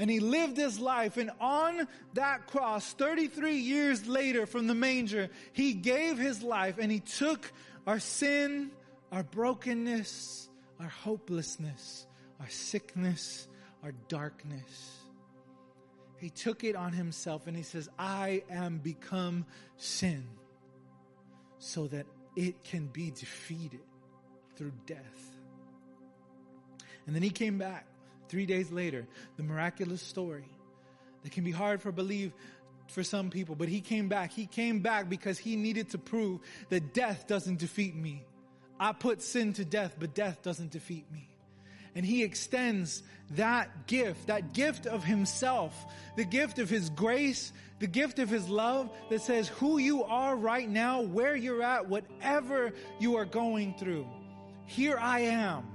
And 0.01 0.09
he 0.09 0.19
lived 0.19 0.57
his 0.57 0.79
life 0.79 1.17
and 1.17 1.29
on 1.39 1.87
that 2.15 2.47
cross, 2.47 2.91
33 2.93 3.57
years 3.57 4.07
later 4.07 4.47
from 4.47 4.65
the 4.65 4.73
manger, 4.73 5.29
he 5.53 5.73
gave 5.73 6.17
his 6.17 6.41
life 6.41 6.79
and 6.79 6.91
he 6.91 7.01
took 7.01 7.51
our 7.85 7.99
sin, 7.99 8.71
our 9.11 9.21
brokenness, 9.21 10.49
our 10.79 10.87
hopelessness, 10.87 12.07
our 12.39 12.49
sickness, 12.49 13.47
our 13.83 13.91
darkness. 14.07 14.97
He 16.17 16.31
took 16.31 16.63
it 16.63 16.75
on 16.75 16.93
himself 16.93 17.45
and 17.45 17.55
he 17.55 17.61
says, 17.61 17.87
I 17.99 18.41
am 18.49 18.79
become 18.79 19.45
sin 19.77 20.25
so 21.59 21.85
that 21.89 22.07
it 22.35 22.63
can 22.63 22.87
be 22.87 23.11
defeated 23.11 23.85
through 24.55 24.73
death. 24.87 25.37
And 27.05 27.15
then 27.15 27.21
he 27.21 27.29
came 27.29 27.59
back 27.59 27.85
three 28.31 28.45
days 28.45 28.71
later, 28.71 29.05
the 29.35 29.43
miraculous 29.43 30.01
story 30.01 30.49
that 31.23 31.33
can 31.33 31.43
be 31.43 31.51
hard 31.51 31.81
for 31.81 31.91
believe 31.91 32.31
for 32.87 33.03
some 33.03 33.29
people, 33.29 33.55
but 33.55 33.67
he 33.67 33.81
came 33.81 34.07
back. 34.07 34.31
He 34.31 34.45
came 34.45 34.79
back 34.79 35.09
because 35.09 35.37
he 35.37 35.57
needed 35.57 35.89
to 35.89 35.97
prove 35.97 36.39
that 36.69 36.93
death 36.93 37.27
doesn't 37.27 37.59
defeat 37.59 37.93
me. 37.93 38.23
I 38.79 38.93
put 38.93 39.21
sin 39.21 39.53
to 39.53 39.65
death, 39.65 39.97
but 39.99 40.15
death 40.15 40.41
doesn't 40.41 40.71
defeat 40.71 41.05
me. 41.11 41.27
And 41.93 42.05
he 42.05 42.23
extends 42.23 43.03
that 43.31 43.85
gift, 43.85 44.27
that 44.27 44.53
gift 44.53 44.87
of 44.87 45.03
himself, 45.03 45.75
the 46.15 46.23
gift 46.23 46.57
of 46.57 46.69
his 46.69 46.89
grace, 46.89 47.51
the 47.79 47.87
gift 47.87 48.19
of 48.19 48.29
his 48.29 48.47
love 48.47 48.89
that 49.09 49.21
says 49.21 49.49
who 49.49 49.77
you 49.77 50.03
are 50.05 50.35
right 50.35 50.69
now, 50.69 51.01
where 51.01 51.35
you're 51.35 51.61
at, 51.61 51.89
whatever 51.89 52.71
you 52.99 53.17
are 53.17 53.25
going 53.25 53.73
through. 53.73 54.07
Here 54.67 54.97
I 54.97 55.21
am. 55.21 55.65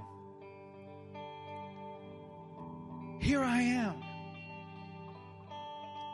Here 3.19 3.41
I 3.41 3.61
am. 3.61 3.95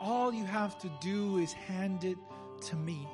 All 0.00 0.32
you 0.32 0.44
have 0.44 0.78
to 0.80 0.90
do 1.00 1.38
is 1.38 1.52
hand 1.52 2.04
it 2.04 2.18
to 2.68 2.76
me. 2.76 3.08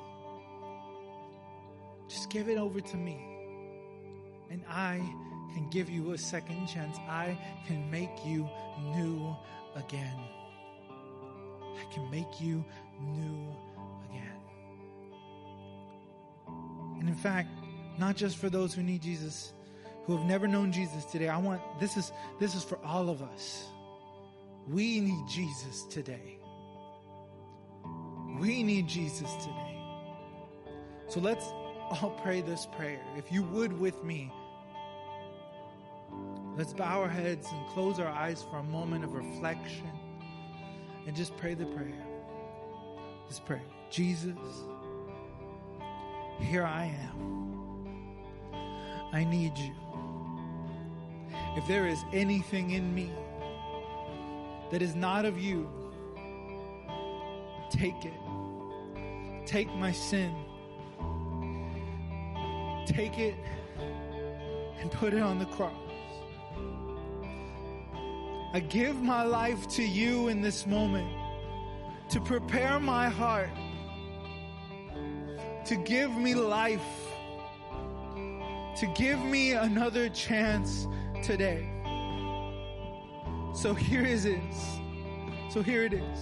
Just 2.07 2.29
give 2.29 2.49
it 2.49 2.57
over 2.57 2.81
to 2.81 2.97
me. 2.97 3.19
And 4.49 4.63
I 4.67 4.97
can 5.53 5.69
give 5.69 5.89
you 5.89 6.11
a 6.11 6.17
second 6.17 6.67
chance. 6.67 6.97
I 7.09 7.37
can 7.67 7.89
make 7.89 8.25
you 8.25 8.49
new 8.95 9.35
again. 9.75 10.17
I 10.89 11.93
can 11.93 12.09
make 12.11 12.41
you 12.41 12.63
new 12.99 13.47
again. 14.09 14.39
And 16.99 17.07
in 17.07 17.15
fact, 17.15 17.49
not 17.97 18.15
just 18.15 18.37
for 18.37 18.49
those 18.49 18.73
who 18.73 18.83
need 18.83 19.01
Jesus, 19.01 19.53
who 20.05 20.17
have 20.17 20.25
never 20.25 20.47
known 20.47 20.71
Jesus 20.71 21.05
today. 21.05 21.29
I 21.29 21.37
want 21.37 21.61
this 21.79 21.95
is 21.97 22.11
this 22.39 22.55
is 22.55 22.63
for 22.63 22.77
all 22.83 23.09
of 23.09 23.21
us. 23.21 23.65
We 24.67 24.99
need 24.99 25.27
Jesus 25.27 25.83
today. 25.83 26.37
We 28.39 28.63
need 28.63 28.87
Jesus 28.87 29.33
today. 29.35 29.77
So 31.07 31.19
let's 31.19 31.45
all 31.91 32.17
pray 32.23 32.41
this 32.41 32.67
prayer. 32.77 33.01
If 33.17 33.31
you 33.31 33.43
would 33.43 33.77
with 33.77 34.03
me, 34.03 34.31
let's 36.57 36.73
bow 36.73 37.01
our 37.01 37.09
heads 37.09 37.47
and 37.51 37.67
close 37.67 37.99
our 37.99 38.07
eyes 38.07 38.43
for 38.49 38.57
a 38.57 38.63
moment 38.63 39.03
of 39.03 39.13
reflection 39.13 39.89
and 41.07 41.15
just 41.15 41.35
pray 41.37 41.53
the 41.53 41.65
prayer. 41.65 42.05
Just 43.27 43.45
pray. 43.45 43.61
Jesus, 43.89 44.37
here 46.39 46.63
I 46.63 46.85
am. 46.85 47.41
I 49.11 49.25
need 49.25 49.57
you. 49.57 49.73
If 51.57 51.67
there 51.67 51.87
is 51.87 51.99
anything 52.13 52.71
in 52.71 52.95
me 52.95 53.11
that 54.71 54.81
is 54.81 54.95
not 54.95 55.25
of 55.25 55.37
you, 55.37 55.69
take 57.69 58.05
it. 58.05 58.13
Take 59.45 59.73
my 59.75 59.91
sin. 59.91 60.33
Take 62.85 63.19
it 63.19 63.35
and 64.79 64.91
put 64.91 65.13
it 65.13 65.21
on 65.21 65.39
the 65.39 65.45
cross. 65.45 65.73
I 68.53 68.59
give 68.59 69.01
my 69.01 69.23
life 69.23 69.67
to 69.69 69.83
you 69.83 70.27
in 70.27 70.41
this 70.41 70.65
moment 70.65 71.09
to 72.09 72.19
prepare 72.19 72.79
my 72.79 73.07
heart, 73.07 73.49
to 75.65 75.75
give 75.77 76.11
me 76.11 76.35
life, 76.35 76.81
to 78.77 78.87
give 78.95 79.19
me 79.19 79.53
another 79.53 80.09
chance 80.09 80.87
today. 81.23 81.80
So 83.61 83.75
here 83.75 84.01
it 84.01 84.25
is. 84.25 84.55
So 85.51 85.61
here 85.61 85.83
it 85.83 85.93
is. 85.93 86.19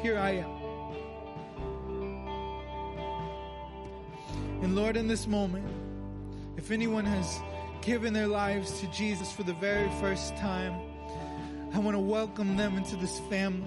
Here 0.00 0.16
I 0.16 0.30
am. 0.30 0.50
And 4.62 4.76
Lord, 4.76 4.96
in 4.96 5.08
this 5.08 5.26
moment, 5.26 5.66
if 6.56 6.70
anyone 6.70 7.04
has 7.04 7.40
given 7.82 8.12
their 8.12 8.28
lives 8.28 8.78
to 8.78 8.86
Jesus 8.92 9.32
for 9.32 9.42
the 9.42 9.54
very 9.54 9.90
first 10.00 10.36
time, 10.36 10.72
I 11.74 11.80
want 11.80 11.96
to 11.96 12.00
welcome 12.00 12.56
them 12.56 12.76
into 12.76 12.94
this 12.94 13.18
family. 13.28 13.66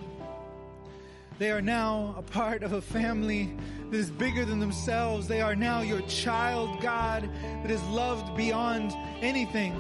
They 1.38 1.52
are 1.52 1.62
now 1.62 2.16
a 2.18 2.22
part 2.22 2.64
of 2.64 2.72
a 2.72 2.82
family 2.82 3.58
that 3.90 3.98
is 3.98 4.10
bigger 4.10 4.46
than 4.46 4.60
themselves. 4.60 5.28
They 5.28 5.42
are 5.42 5.54
now 5.54 5.82
your 5.82 6.00
child, 6.04 6.82
God, 6.82 7.30
that 7.62 7.72
is 7.72 7.84
loved 7.90 8.38
beyond 8.38 8.94
anything. 9.22 9.78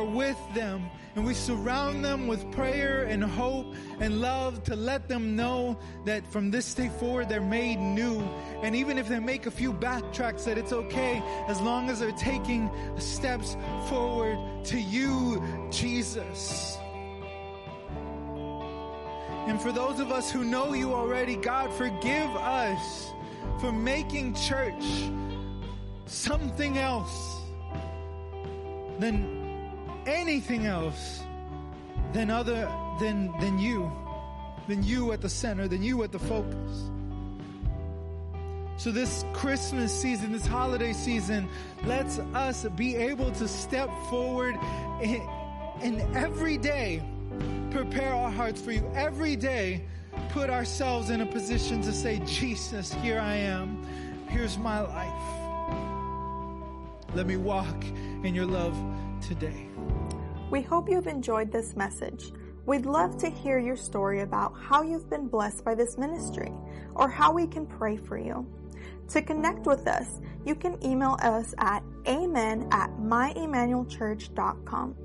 Are 0.00 0.04
with 0.04 0.38
them 0.54 0.90
and 1.14 1.26
we 1.26 1.34
surround 1.34 2.02
them 2.02 2.26
with 2.26 2.50
prayer 2.52 3.02
and 3.02 3.22
hope 3.22 3.66
and 4.00 4.18
love 4.18 4.64
to 4.64 4.74
let 4.74 5.08
them 5.08 5.36
know 5.36 5.78
that 6.06 6.26
from 6.32 6.50
this 6.50 6.72
day 6.72 6.88
forward 6.88 7.28
they're 7.28 7.42
made 7.42 7.76
new. 7.76 8.18
And 8.62 8.74
even 8.74 8.96
if 8.96 9.08
they 9.10 9.18
make 9.18 9.44
a 9.44 9.50
few 9.50 9.74
backtracks, 9.74 10.44
that 10.44 10.56
it's 10.56 10.72
okay 10.72 11.22
as 11.48 11.60
long 11.60 11.90
as 11.90 12.00
they're 12.00 12.12
taking 12.12 12.70
steps 12.96 13.58
forward 13.90 14.38
to 14.66 14.80
you, 14.80 15.42
Jesus. 15.70 16.78
And 19.48 19.60
for 19.60 19.70
those 19.70 20.00
of 20.00 20.10
us 20.10 20.32
who 20.32 20.44
know 20.44 20.72
you 20.72 20.94
already, 20.94 21.36
God, 21.36 21.74
forgive 21.74 22.30
us 22.36 23.10
for 23.60 23.70
making 23.70 24.32
church 24.32 25.10
something 26.06 26.78
else 26.78 27.42
than 28.98 29.39
anything 30.06 30.66
else 30.66 31.22
than 32.12 32.30
other 32.30 32.70
than 33.00 33.32
than 33.40 33.58
you 33.58 33.90
than 34.68 34.82
you 34.82 35.12
at 35.12 35.20
the 35.20 35.28
center 35.28 35.68
than 35.68 35.82
you 35.82 36.02
at 36.02 36.12
the 36.12 36.18
focus. 36.18 36.90
So 38.76 38.90
this 38.90 39.24
christmas 39.32 39.92
season 39.92 40.32
this 40.32 40.46
holiday 40.46 40.92
season 40.92 41.48
lets 41.84 42.18
us 42.18 42.64
be 42.76 42.96
able 42.96 43.30
to 43.32 43.46
step 43.46 43.90
forward 44.08 44.56
and, 45.02 45.22
and 45.82 46.16
every 46.16 46.56
day 46.56 47.02
prepare 47.70 48.14
our 48.14 48.30
hearts 48.30 48.60
for 48.60 48.72
you. 48.72 48.90
Every 48.94 49.36
day 49.36 49.84
put 50.30 50.50
ourselves 50.50 51.10
in 51.10 51.20
a 51.20 51.26
position 51.26 51.82
to 51.82 51.92
say 51.92 52.20
jesus 52.24 52.92
here 52.94 53.20
i 53.20 53.34
am. 53.34 53.86
Here's 54.28 54.56
my 54.58 54.80
life. 54.80 55.40
Let 57.16 57.26
me 57.26 57.36
walk 57.36 57.84
in 58.22 58.32
your 58.32 58.46
love 58.46 58.76
today 59.20 59.69
we 60.50 60.62
hope 60.62 60.88
you've 60.88 61.06
enjoyed 61.06 61.52
this 61.52 61.76
message. 61.76 62.32
We'd 62.66 62.86
love 62.86 63.16
to 63.18 63.30
hear 63.30 63.58
your 63.58 63.76
story 63.76 64.20
about 64.20 64.52
how 64.60 64.82
you've 64.82 65.08
been 65.08 65.28
blessed 65.28 65.64
by 65.64 65.74
this 65.74 65.96
ministry 65.96 66.52
or 66.94 67.08
how 67.08 67.32
we 67.32 67.46
can 67.46 67.66
pray 67.66 67.96
for 67.96 68.18
you. 68.18 68.46
To 69.08 69.22
connect 69.22 69.66
with 69.66 69.86
us, 69.86 70.20
you 70.44 70.54
can 70.54 70.82
email 70.84 71.16
us 71.22 71.54
at 71.58 71.82
amen 72.06 72.68
at 72.70 72.90
myemmanuelchurch.com. 72.98 74.96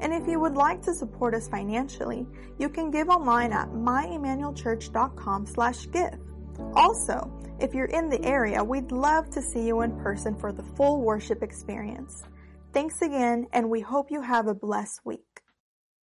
And 0.00 0.12
if 0.12 0.26
you 0.26 0.40
would 0.40 0.54
like 0.54 0.82
to 0.82 0.94
support 0.94 1.34
us 1.34 1.48
financially, 1.48 2.26
you 2.58 2.68
can 2.68 2.90
give 2.90 3.08
online 3.08 3.52
at 3.52 3.68
myemmanuelchurch.com 3.68 5.46
slash 5.46 5.86
give. 5.90 6.18
Also, 6.74 7.30
if 7.60 7.72
you're 7.74 7.86
in 7.86 8.08
the 8.08 8.22
area, 8.24 8.62
we'd 8.62 8.90
love 8.90 9.30
to 9.30 9.40
see 9.40 9.66
you 9.66 9.82
in 9.82 9.96
person 10.00 10.34
for 10.34 10.52
the 10.52 10.62
full 10.62 11.00
worship 11.00 11.42
experience. 11.42 12.24
Thanks 12.72 13.02
again, 13.02 13.48
and 13.52 13.68
we 13.68 13.80
hope 13.80 14.10
you 14.10 14.22
have 14.22 14.46
a 14.46 14.54
blessed 14.54 15.00
week. 15.04 15.31